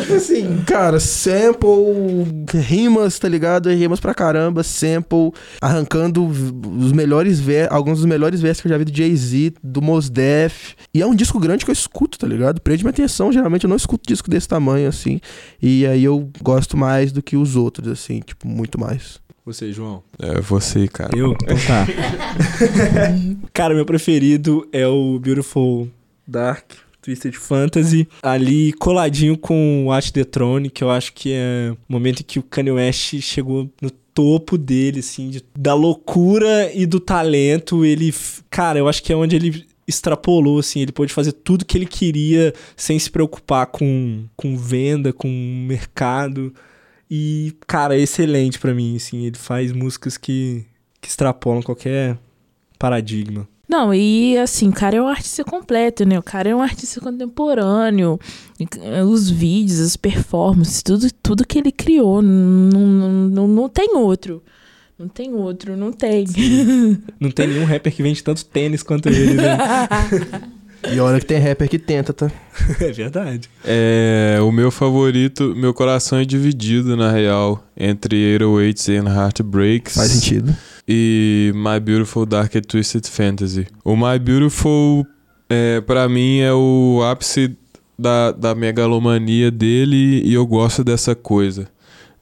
Tipo 0.00 0.14
assim, 0.14 0.62
cara, 0.66 1.00
sample, 1.00 1.68
rimas, 2.54 3.18
tá 3.18 3.28
ligado? 3.28 3.70
Rimas 3.70 3.98
pra 3.98 4.14
caramba, 4.14 4.62
sample, 4.62 5.32
arrancando 5.60 6.24
os 6.24 6.92
melhores 6.92 7.40
ver 7.40 7.72
alguns 7.72 7.98
dos 7.98 8.06
melhores 8.06 8.40
versos 8.40 8.60
que 8.60 8.68
eu 8.68 8.70
já 8.72 8.78
vi 8.78 8.84
do 8.84 8.96
Jay-Z, 8.96 9.54
do 9.62 9.82
Mos 9.82 10.08
Def. 10.08 10.74
E 10.92 11.02
é 11.02 11.06
um 11.06 11.14
disco 11.14 11.40
grande 11.40 11.64
que 11.64 11.70
eu 11.70 11.74
escuto, 11.74 12.18
tá 12.18 12.26
ligado? 12.26 12.60
Prende 12.60 12.84
minha 12.84 12.90
atenção, 12.90 13.32
geralmente 13.32 13.64
eu 13.64 13.70
não 13.70 13.76
escuto 13.76 14.06
disco 14.06 14.30
desse 14.30 14.46
tamanho, 14.46 14.88
assim. 14.88 15.20
E 15.60 15.86
aí 15.86 16.04
eu 16.04 16.30
gosto 16.40 16.76
mais 16.76 17.10
do 17.10 17.22
que 17.22 17.36
os 17.36 17.56
outros, 17.56 17.88
assim, 17.88 18.20
tipo, 18.20 18.46
muito 18.46 18.78
mais. 18.78 19.23
Você, 19.44 19.72
João. 19.72 20.02
É 20.18 20.40
você, 20.40 20.88
cara. 20.88 21.16
Eu? 21.16 21.32
Então 21.32 21.56
tá. 21.66 21.86
Cara, 23.52 23.74
meu 23.74 23.84
preferido 23.84 24.66
é 24.72 24.86
o 24.86 25.18
Beautiful 25.18 25.88
Dark 26.26 26.72
Twisted 27.02 27.34
Fantasy. 27.34 28.08
Ali 28.22 28.72
coladinho 28.72 29.36
com 29.36 29.84
o 29.84 29.88
Watch 29.88 30.12
the 30.12 30.24
Throne, 30.24 30.70
que 30.70 30.82
eu 30.82 30.90
acho 30.90 31.12
que 31.12 31.32
é 31.34 31.72
o 31.72 31.92
momento 31.92 32.20
em 32.20 32.24
que 32.24 32.38
o 32.38 32.42
Kanye 32.42 32.70
West 32.72 33.20
chegou 33.20 33.68
no 33.82 33.90
topo 33.90 34.56
dele, 34.56 35.00
assim, 35.00 35.28
de- 35.28 35.44
da 35.58 35.74
loucura 35.74 36.70
e 36.72 36.86
do 36.86 36.98
talento. 36.98 37.84
Ele, 37.84 38.14
cara, 38.48 38.78
eu 38.78 38.88
acho 38.88 39.02
que 39.02 39.12
é 39.12 39.16
onde 39.16 39.36
ele 39.36 39.66
extrapolou, 39.86 40.58
assim, 40.60 40.80
ele 40.80 40.92
pôde 40.92 41.12
fazer 41.12 41.32
tudo 41.32 41.66
que 41.66 41.76
ele 41.76 41.84
queria 41.84 42.54
sem 42.74 42.98
se 42.98 43.10
preocupar 43.10 43.66
com, 43.66 44.24
com 44.34 44.56
venda, 44.56 45.12
com 45.12 45.28
mercado. 45.68 46.54
E, 47.10 47.54
cara, 47.66 47.96
é 47.96 48.00
excelente 48.00 48.58
pra 48.58 48.74
mim, 48.74 48.96
assim, 48.96 49.24
ele 49.26 49.36
faz 49.36 49.72
músicas 49.72 50.16
que, 50.16 50.64
que 51.00 51.08
extrapolam 51.08 51.62
qualquer 51.62 52.18
paradigma. 52.78 53.46
Não, 53.68 53.94
e 53.94 54.36
assim, 54.38 54.68
o 54.68 54.72
cara 54.72 54.96
é 54.96 55.02
um 55.02 55.08
artista 55.08 55.42
completo, 55.42 56.04
né? 56.04 56.18
O 56.18 56.22
cara 56.22 56.50
é 56.50 56.54
um 56.54 56.60
artista 56.60 57.00
contemporâneo. 57.00 58.20
Eh, 58.80 59.02
Os 59.02 59.30
vídeos, 59.30 59.80
as 59.80 59.96
performances, 59.96 60.82
tudo, 60.82 61.10
tudo 61.22 61.46
que 61.46 61.58
ele 61.58 61.72
criou. 61.72 62.20
Não, 62.20 62.78
não, 62.80 63.08
não, 63.28 63.48
não 63.48 63.68
tem 63.68 63.96
outro. 63.96 64.42
Não 64.98 65.08
tem 65.08 65.32
outro, 65.32 65.76
não 65.76 65.92
tem. 65.92 66.24
Não 67.18 67.30
tem 67.30 67.48
nenhum 67.48 67.64
rapper 67.64 67.92
que 67.92 68.02
vende 68.02 68.22
tanto 68.22 68.44
tênis 68.44 68.82
quanto 68.82 69.08
ele, 69.08 69.34
né? 69.34 69.56
E 70.92 71.00
olha 71.00 71.18
que 71.18 71.26
tem 71.26 71.38
rapper 71.38 71.68
que 71.68 71.78
tenta, 71.78 72.12
tá? 72.12 72.30
é 72.80 72.92
verdade. 72.92 73.48
É, 73.64 74.38
o 74.42 74.52
meu 74.52 74.70
favorito, 74.70 75.54
meu 75.56 75.72
coração 75.72 76.18
é 76.18 76.24
dividido, 76.24 76.96
na 76.96 77.10
real, 77.10 77.64
entre 77.76 78.38
808s 78.38 79.00
and 79.00 79.08
Heartbreaks. 79.08 79.94
Faz 79.94 80.10
sentido. 80.10 80.54
e 80.86 81.52
My 81.54 81.80
Beautiful 81.80 82.26
Dark 82.26 82.54
and 82.54 82.62
Twisted 82.62 83.06
Fantasy. 83.08 83.66
O 83.84 83.96
My 83.96 84.18
Beautiful, 84.18 85.06
é, 85.48 85.80
para 85.80 86.08
mim, 86.08 86.40
é 86.40 86.52
o 86.52 87.00
ápice 87.02 87.56
da, 87.98 88.32
da 88.32 88.54
megalomania 88.54 89.50
dele 89.50 90.22
e 90.24 90.34
eu 90.34 90.46
gosto 90.46 90.82
dessa 90.82 91.14
coisa, 91.14 91.68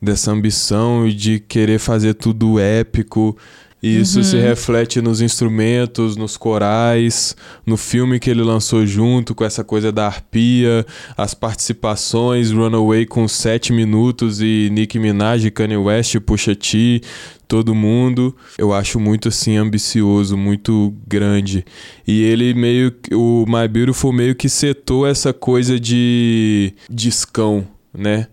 dessa 0.01 0.31
ambição 0.31 1.09
de 1.09 1.41
querer 1.41 1.79
fazer 1.79 2.15
tudo 2.15 2.59
épico, 2.59 3.37
E 3.83 4.01
isso 4.01 4.19
Uhum. 4.19 4.25
se 4.25 4.37
reflete 4.37 5.01
nos 5.01 5.21
instrumentos, 5.21 6.17
nos 6.17 6.37
corais, 6.37 7.35
no 7.67 7.77
filme 7.77 8.21
que 8.21 8.31
ele 8.31 8.41
lançou 8.43 8.87
junto, 8.87 9.35
com 9.35 9.45
essa 9.45 9.65
coisa 9.65 9.91
da 9.91 10.07
arpia, 10.07 10.87
as 11.17 11.35
participações, 11.35 12.53
Runaway 12.53 13.07
com 13.07 13.27
7 13.27 13.73
minutos 13.73 14.41
e 14.41 14.69
Nicki 14.71 15.01
Minaj, 15.01 15.51
Kanye 15.51 15.77
West, 15.77 16.17
Pusha 16.21 16.55
T, 16.55 17.01
todo 17.49 17.75
mundo. 17.75 18.37
Eu 18.57 18.73
acho 18.73 19.01
muito 19.01 19.27
assim 19.29 19.57
ambicioso, 19.57 20.37
muito 20.37 20.95
grande. 21.09 21.65
E 22.07 22.23
ele 22.23 22.55
meio 22.55 22.93
que- 22.93 23.13
o 23.15 23.45
My 23.49 23.67
Beautiful 23.67 24.13
meio 24.13 24.37
que 24.37 24.49
setou 24.49 25.05
essa 25.07 25.33
coisa 25.33 25.81
de 25.81 26.73
discão, 26.89 27.67
né? 27.93 28.29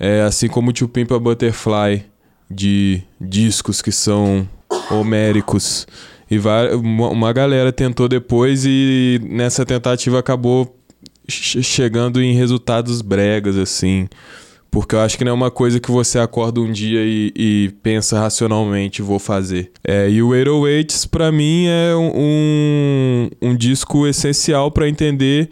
É 0.00 0.22
assim 0.22 0.48
como 0.48 0.70
o 0.70 0.72
Tio 0.72 0.88
Pimpa 0.88 1.18
Butterfly 1.18 2.04
de 2.50 3.02
discos 3.20 3.82
que 3.82 3.92
são 3.92 4.48
homéricos. 4.90 5.86
E 6.30 6.38
uma 6.82 7.32
galera 7.32 7.72
tentou 7.72 8.08
depois 8.08 8.64
e 8.66 9.20
nessa 9.24 9.64
tentativa 9.64 10.18
acabou 10.18 10.76
che- 11.28 11.62
chegando 11.62 12.20
em 12.20 12.34
resultados 12.34 13.00
bregas, 13.00 13.56
assim. 13.56 14.08
Porque 14.70 14.94
eu 14.94 15.00
acho 15.00 15.16
que 15.16 15.24
não 15.24 15.30
é 15.30 15.34
uma 15.34 15.50
coisa 15.50 15.78
que 15.80 15.90
você 15.90 16.18
acorda 16.18 16.60
um 16.60 16.70
dia 16.70 17.00
e, 17.02 17.32
e 17.36 17.70
pensa 17.82 18.18
racionalmente, 18.18 19.00
vou 19.00 19.18
fazer. 19.18 19.70
É, 19.86 20.10
e 20.10 20.20
o 20.22 20.30
808s, 20.30 21.08
pra 21.08 21.30
mim, 21.32 21.66
é 21.66 21.94
um, 21.96 23.30
um 23.40 23.56
disco 23.56 24.06
essencial 24.06 24.70
pra 24.70 24.88
entender 24.88 25.48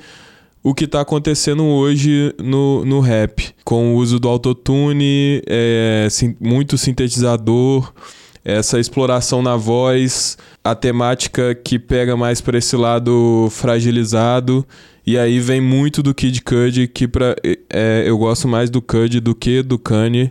o 0.62 0.74
que 0.74 0.86
tá 0.86 1.00
acontecendo 1.00 1.64
hoje 1.64 2.34
no, 2.42 2.84
no 2.84 3.00
rap. 3.00 3.54
Com 3.64 3.94
o 3.94 3.96
uso 3.96 4.18
do 4.18 4.28
autotune, 4.28 5.40
é, 5.46 6.08
sim- 6.10 6.36
muito 6.40 6.76
sintetizador, 6.76 7.92
essa 8.44 8.78
exploração 8.78 9.40
na 9.40 9.56
voz, 9.56 10.36
a 10.62 10.74
temática 10.74 11.54
que 11.54 11.78
pega 11.78 12.16
mais 12.16 12.40
para 12.40 12.58
esse 12.58 12.76
lado 12.76 13.48
fragilizado. 13.50 14.66
E 15.06 15.18
aí 15.18 15.40
vem 15.40 15.60
muito 15.60 16.02
do 16.02 16.14
Kid 16.14 16.42
Cudi, 16.42 16.86
que 16.86 17.08
pra, 17.08 17.34
é, 17.70 18.04
eu 18.06 18.18
gosto 18.18 18.46
mais 18.46 18.68
do 18.68 18.82
Cudi 18.82 19.20
do 19.20 19.34
que 19.34 19.62
do 19.62 19.78
Kanye. 19.78 20.30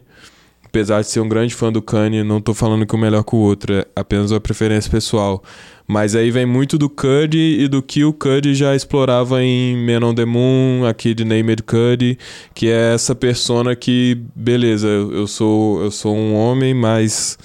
Apesar 0.66 1.02
de 1.02 1.08
ser 1.08 1.20
um 1.20 1.30
grande 1.30 1.54
fã 1.54 1.72
do 1.72 1.82
Kanye, 1.82 2.24
não 2.24 2.42
tô 2.42 2.52
falando 2.54 2.86
que 2.86 2.96
um 2.96 3.00
melhor 3.00 3.24
que 3.24 3.36
o 3.36 3.40
outro, 3.40 3.74
é 3.74 3.86
apenas 3.96 4.32
uma 4.32 4.40
preferência 4.40 4.90
pessoal. 4.90 5.44
Mas 5.88 6.16
aí 6.16 6.32
vem 6.32 6.46
muito 6.46 6.78
do 6.78 6.90
Cudi 6.90 7.58
e 7.60 7.68
do 7.68 7.84
que 7.84 8.04
o 8.04 8.12
Cudi 8.12 8.56
já 8.56 8.76
explorava 8.76 9.44
em 9.44 9.78
Men 9.78 10.04
on 10.04 10.16
the 10.16 10.26
Moon, 10.26 10.86
aqui 10.88 11.14
de 11.14 11.24
Named 11.24 11.62
Cudi, 11.64 12.18
que 12.56 12.70
é 12.70 12.94
essa 12.94 13.14
persona 13.14 13.76
que, 13.76 14.20
beleza, 14.36 14.88
eu 14.88 15.28
sou, 15.28 15.84
eu 15.84 15.92
sou 15.92 16.16
um 16.16 16.34
homem, 16.34 16.74
mas 16.74 17.38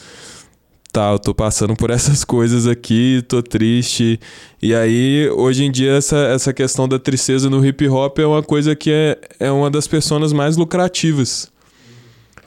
tá, 0.92 1.12
eu 1.12 1.18
tô 1.18 1.34
passando 1.34 1.76
por 1.76 1.90
essas 1.90 2.22
coisas 2.24 2.66
aqui, 2.66 3.22
tô 3.28 3.42
triste. 3.42 4.18
E 4.62 4.74
aí, 4.74 5.28
hoje 5.30 5.64
em 5.64 5.70
dia, 5.70 5.92
essa, 5.92 6.16
essa 6.16 6.52
questão 6.52 6.88
da 6.88 6.98
tristeza 6.98 7.48
no 7.48 7.64
hip 7.64 7.88
hop 7.88 8.18
é 8.18 8.26
uma 8.26 8.42
coisa 8.42 8.74
que 8.74 8.90
é, 8.90 9.18
é 9.38 9.50
uma 9.50 9.70
das 9.70 9.86
personas 9.86 10.32
mais 10.32 10.56
lucrativas. 10.56 11.50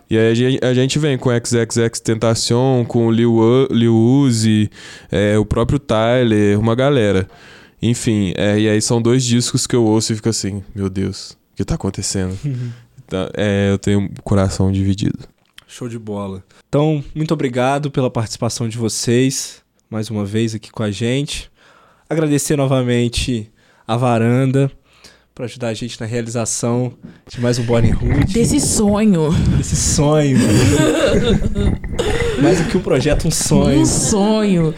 E 0.09 0.17
aí 0.17 0.29
a 0.29 0.33
gente, 0.33 0.65
a 0.65 0.73
gente 0.73 0.99
vem 0.99 1.17
com 1.17 1.29
XXX 1.29 2.01
Tentacion, 2.01 2.83
com 2.83 3.09
Lil, 3.09 3.67
Lil 3.71 3.95
Uzi, 3.95 4.69
é, 5.09 5.37
o 5.37 5.45
próprio 5.45 5.79
Tyler, 5.79 6.59
uma 6.59 6.75
galera. 6.75 7.29
Enfim, 7.81 8.33
é, 8.35 8.59
e 8.59 8.67
aí 8.67 8.81
são 8.81 9.01
dois 9.01 9.23
discos 9.23 9.65
que 9.65 9.73
eu 9.73 9.85
ouço 9.85 10.11
e 10.11 10.15
fico 10.17 10.27
assim, 10.27 10.61
meu 10.75 10.89
Deus, 10.89 11.31
o 11.53 11.55
que 11.55 11.63
tá 11.65 11.75
acontecendo? 11.75 12.37
Então, 13.11 13.29
é, 13.33 13.69
eu 13.69 13.77
tenho 13.77 13.99
um 13.99 14.09
coração 14.23 14.71
dividido. 14.71 15.19
Show 15.71 15.87
de 15.87 15.97
bola. 15.97 16.43
Então, 16.67 17.01
muito 17.15 17.33
obrigado 17.33 17.89
pela 17.89 18.11
participação 18.11 18.67
de 18.67 18.77
vocês, 18.77 19.63
mais 19.89 20.09
uma 20.09 20.25
vez 20.25 20.53
aqui 20.53 20.69
com 20.69 20.83
a 20.83 20.91
gente. 20.91 21.49
Agradecer 22.09 22.57
novamente 22.57 23.49
a 23.87 23.95
Varanda 23.95 24.69
por 25.33 25.45
ajudar 25.45 25.69
a 25.69 25.73
gente 25.73 25.97
na 25.97 26.05
realização 26.05 26.91
de 27.25 27.39
mais 27.39 27.57
um 27.57 27.63
Bonnie 27.63 27.93
Hood. 27.93 28.33
Desse 28.33 28.59
sonho. 28.59 29.31
Desse 29.57 29.77
sonho. 29.77 30.39
mais 32.43 32.59
do 32.59 32.69
que 32.69 32.75
um 32.75 32.81
projeto, 32.81 33.29
um 33.29 33.31
sonho. 33.31 33.79
Um 33.79 33.85
sonho. 33.85 34.75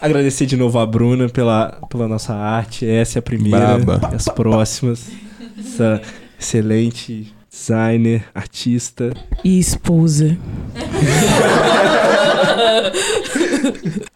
Agradecer 0.00 0.46
de 0.46 0.56
novo 0.56 0.78
a 0.78 0.86
Bruna 0.86 1.28
pela, 1.28 1.78
pela 1.90 2.08
nossa 2.08 2.34
arte. 2.34 2.86
Essa 2.88 3.18
é 3.18 3.20
a 3.20 3.22
primeira. 3.22 3.76
Braba. 3.76 4.10
E 4.10 4.16
as 4.16 4.24
próximas. 4.24 5.10
Essa 5.58 6.00
excelente 6.40 7.34
designer, 7.52 8.24
artista. 8.34 9.12
E 9.44 9.58
esposa. 9.58 10.38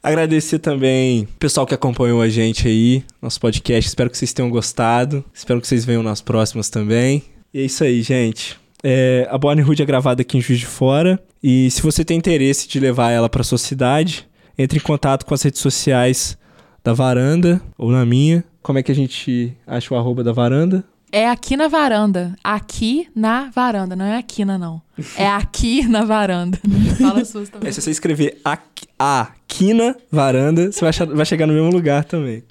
Agradecer 0.03 0.59
também 0.59 1.25
o 1.25 1.39
pessoal 1.39 1.67
que 1.67 1.75
acompanhou 1.75 2.23
a 2.23 2.29
gente 2.29 2.67
aí, 2.67 3.05
nosso 3.21 3.39
podcast. 3.39 3.89
Espero 3.89 4.09
que 4.09 4.17
vocês 4.17 4.33
tenham 4.33 4.49
gostado. 4.49 5.23
Espero 5.35 5.61
que 5.61 5.69
vocês 5.69 5.85
venham 5.85 6.03
nas 6.03 6.23
próximas 6.23 6.71
também. 6.71 7.23
E 7.53 7.61
é 7.61 7.63
isso 7.63 7.85
aí, 7.85 8.01
gente. 8.03 8.59
É, 8.83 9.29
a 9.31 9.37
Bonnie 9.37 9.65
Hood 9.65 9.83
é 9.83 9.87
gravada 9.87 10.23
aqui 10.23 10.39
em 10.39 10.41
Juiz 10.41 10.61
de 10.61 10.67
Fora. 10.67 11.23
E 11.43 11.71
se 11.71 11.83
você 11.83 12.05
tem 12.05 12.17
interesse 12.17 12.67
de 12.67 12.81
levar 12.81 13.11
ela 13.11 13.29
para 13.29 13.45
sua 13.45 13.59
cidade, 13.59 14.27
entre 14.57 14.79
em 14.79 14.83
contato 14.83 15.27
com 15.27 15.35
as 15.35 15.43
redes 15.43 15.61
sociais 15.61 16.39
da 16.83 16.93
Varanda 16.93 17.61
ou 17.77 17.91
na 17.91 18.07
minha. 18.07 18.45
Como 18.63 18.79
é 18.79 18.83
que 18.83 18.93
a 18.93 18.95
gente 18.95 19.57
acha 19.67 19.93
o 19.93 19.97
arroba 19.97 20.25
da 20.25 20.33
Varanda? 20.33 20.85
É 21.19 21.29
aqui 21.31 21.57
na 21.57 21.67
varanda. 21.69 22.37
Aqui 22.45 23.09
na 23.15 23.49
varanda. 23.55 23.97
Não 23.97 24.05
é 24.05 24.19
aqui 24.19 24.45
na 24.45 24.59
não. 24.59 24.83
É 25.17 25.27
aqui 25.27 25.87
na 25.89 26.05
varanda. 26.05 26.59
Fala 27.01 27.21
as 27.23 27.29
suas 27.29 27.49
também. 27.49 27.69
É, 27.69 27.73
se 27.73 27.81
você 27.81 27.91
escrever 27.91 28.39
aqui, 28.45 28.87
Aquina 28.99 29.95
Varanda, 30.11 30.71
você 30.73 30.81
vai, 30.81 30.89
achar- 30.91 31.07
vai 31.07 31.25
chegar 31.25 31.47
no 31.47 31.53
mesmo 31.55 31.71
lugar 31.71 32.05
também. 32.05 32.43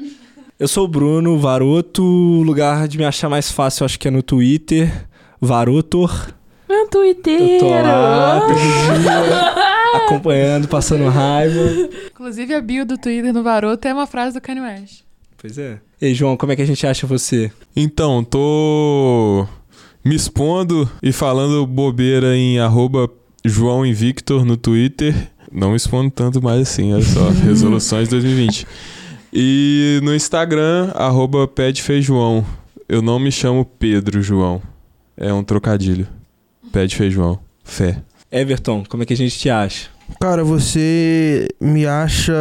Eu 0.60 0.68
sou 0.68 0.86
o 0.86 0.88
Bruno 0.88 1.38
Varoto. 1.40 2.04
O 2.04 2.42
lugar 2.44 2.88
de 2.88 2.98
me 2.98 3.04
achar 3.06 3.30
mais 3.30 3.52
fácil, 3.52 3.84
eu 3.84 3.86
acho 3.86 4.00
que 4.00 4.08
é 4.08 4.12
no 4.12 4.24
Twitter. 4.24 4.92
Varotor. 5.42 6.34
Meu 6.70 6.80
Eu 6.80 6.88
Twitter. 6.88 7.60
tô 7.60 7.70
lá 7.70 8.42
todo 8.42 8.56
dia, 8.56 9.98
acompanhando, 10.06 10.68
passando 10.68 11.08
raiva. 11.10 11.60
Inclusive, 12.12 12.54
a 12.54 12.62
bio 12.62 12.86
do 12.86 12.98
Twitter 12.98 13.32
no 13.34 13.44
Varoto 13.44 13.88
é 13.88 13.94
uma 13.94 14.08
frase 14.08 14.34
do 14.34 14.42
Kanye 14.42 14.62
West. 14.62 15.02
Pois 15.38 15.58
é. 15.58 15.80
E 16.02 16.08
aí, 16.08 16.14
João, 16.14 16.36
como 16.36 16.52
é 16.52 16.56
que 16.56 16.62
a 16.62 16.66
gente 16.66 16.86
acha 16.86 17.08
você? 17.08 17.52
Então, 17.76 18.24
tô 18.24 19.48
me 20.04 20.14
expondo 20.14 20.90
e 21.02 21.12
falando 21.12 21.66
bobeira 21.66 22.36
em 22.36 22.60
arroba 22.60 23.10
João 23.46 23.86
Invictor 23.86 24.44
no 24.44 24.58
Twitter. 24.58 25.16
Não 25.52 25.70
me 25.70 25.78
expondo 25.78 26.12
tanto 26.12 26.42
mais 26.42 26.62
assim, 26.62 26.94
olha 26.94 27.04
só. 27.04 27.30
Resoluções 27.46 28.10
2020. 28.10 28.68
E 29.32 30.02
no 30.04 30.14
Instagram, 30.14 30.92
arroba 30.96 31.48
Pedfeijoão. 31.48 32.46
Eu 32.90 33.02
não 33.02 33.18
me 33.18 33.32
chamo 33.32 33.64
Pedro 33.64 34.22
João. 34.22 34.62
É 35.16 35.34
um 35.34 35.44
trocadilho. 35.44 36.08
Pede 36.74 36.96
feijão. 36.96 37.40
Fé. 37.64 38.02
Everton, 38.30 38.84
como 38.88 39.04
é 39.04 39.06
que 39.06 39.14
a 39.14 39.18
gente 39.18 39.40
te 39.40 39.50
acha? 39.50 39.88
Cara, 40.20 40.44
você 40.44 41.48
me 41.60 41.86
acha 41.86 42.34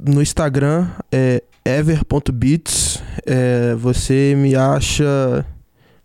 no 0.00 0.22
Instagram, 0.22 0.88
é 1.12 1.42
ever.beats. 1.64 3.02
É, 3.26 3.74
você 3.74 4.34
me 4.36 4.54
acha 4.54 5.44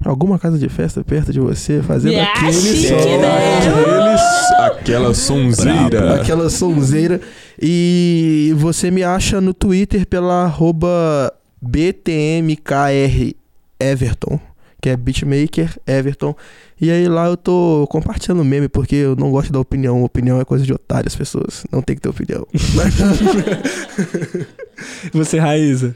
alguma 0.04 0.38
casa 0.38 0.58
de 0.58 0.70
festa 0.70 1.04
perto 1.04 1.34
de 1.34 1.40
você, 1.40 1.82
fazendo 1.82 2.20
Ah, 2.20 2.24
aquele 2.24 2.52
som. 2.54 2.96
Aqueles, 2.96 4.22
aquela 4.60 5.14
sonzeira. 5.14 6.16
Aquela 6.22 6.50
sonzeira. 6.50 7.20
E 7.62 8.54
você 8.58 8.92
me 8.92 9.04
acha 9.04 9.42
no 9.42 9.54
Twitter 9.54 10.06
pela 10.06 10.44
arroba 10.46 11.34
BTMKR 11.62 13.34
Everton, 13.80 14.40
que 14.82 14.90
é 14.90 14.98
Beatmaker 14.98 15.78
Everton. 15.86 16.36
E 16.80 16.92
aí 16.92 17.08
lá 17.08 17.28
eu 17.28 17.38
tô 17.38 17.88
compartilhando 17.90 18.44
meme, 18.46 18.68
porque 18.68 18.96
eu 18.96 19.16
não 19.16 19.32
gosto 19.32 19.52
da 19.52 19.60
opinião. 19.60 20.04
Opinião 20.04 20.40
é 20.40 20.46
coisa 20.46 20.66
de 20.66 20.74
otário, 20.74 21.08
as 21.08 21.16
pessoas. 21.16 21.66
Não 21.72 21.82
tem 21.82 21.96
que 21.96 22.02
ter 22.02 22.10
opinião. 22.10 22.46
Você, 25.12 25.40
Raíza? 25.40 25.96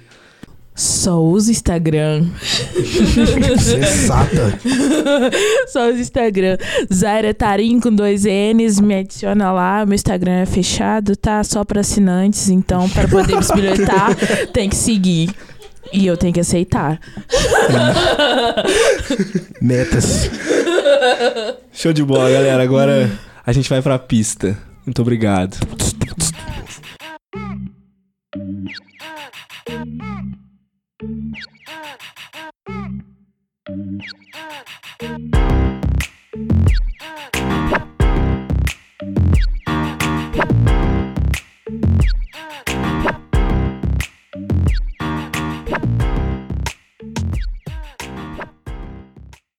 Só 0.74 1.22
uso 1.22 1.52
Instagram. 1.52 2.26
Sensata. 3.60 4.58
Só 5.68 5.90
uso 5.90 6.00
Instagram. 6.00 6.58
Zaira 6.92 7.34
Tarim 7.34 7.80
com 7.80 7.94
dois 7.94 8.24
N's. 8.24 8.80
Me 8.80 8.96
adiciona 8.96 9.52
lá. 9.52 9.86
Meu 9.86 9.96
Instagram 9.96 10.40
é 10.40 10.46
fechado, 10.46 11.16
tá? 11.16 11.44
Só 11.44 11.64
pra 11.64 11.82
assinantes. 11.82 12.50
Então, 12.50 12.90
para 12.90 13.08
poder 13.08 13.36
me 13.36 13.46
bilhetar, 13.54 14.16
tem 14.54 14.70
que 14.70 14.76
seguir. 14.76 15.30
E 15.94 16.06
eu 16.06 16.16
tenho 16.18 16.34
que 16.34 16.40
aceitar. 16.40 17.00
Metas. 19.62 20.30
Show 21.72 21.94
de 21.94 22.04
bola, 22.04 22.32
galera. 22.32 22.64
Agora 22.64 23.12
a 23.46 23.52
gente 23.52 23.70
vai 23.70 23.82
pra 23.82 24.00
pista. 24.00 24.58
Muito 24.86 25.02
obrigado. 25.02 25.58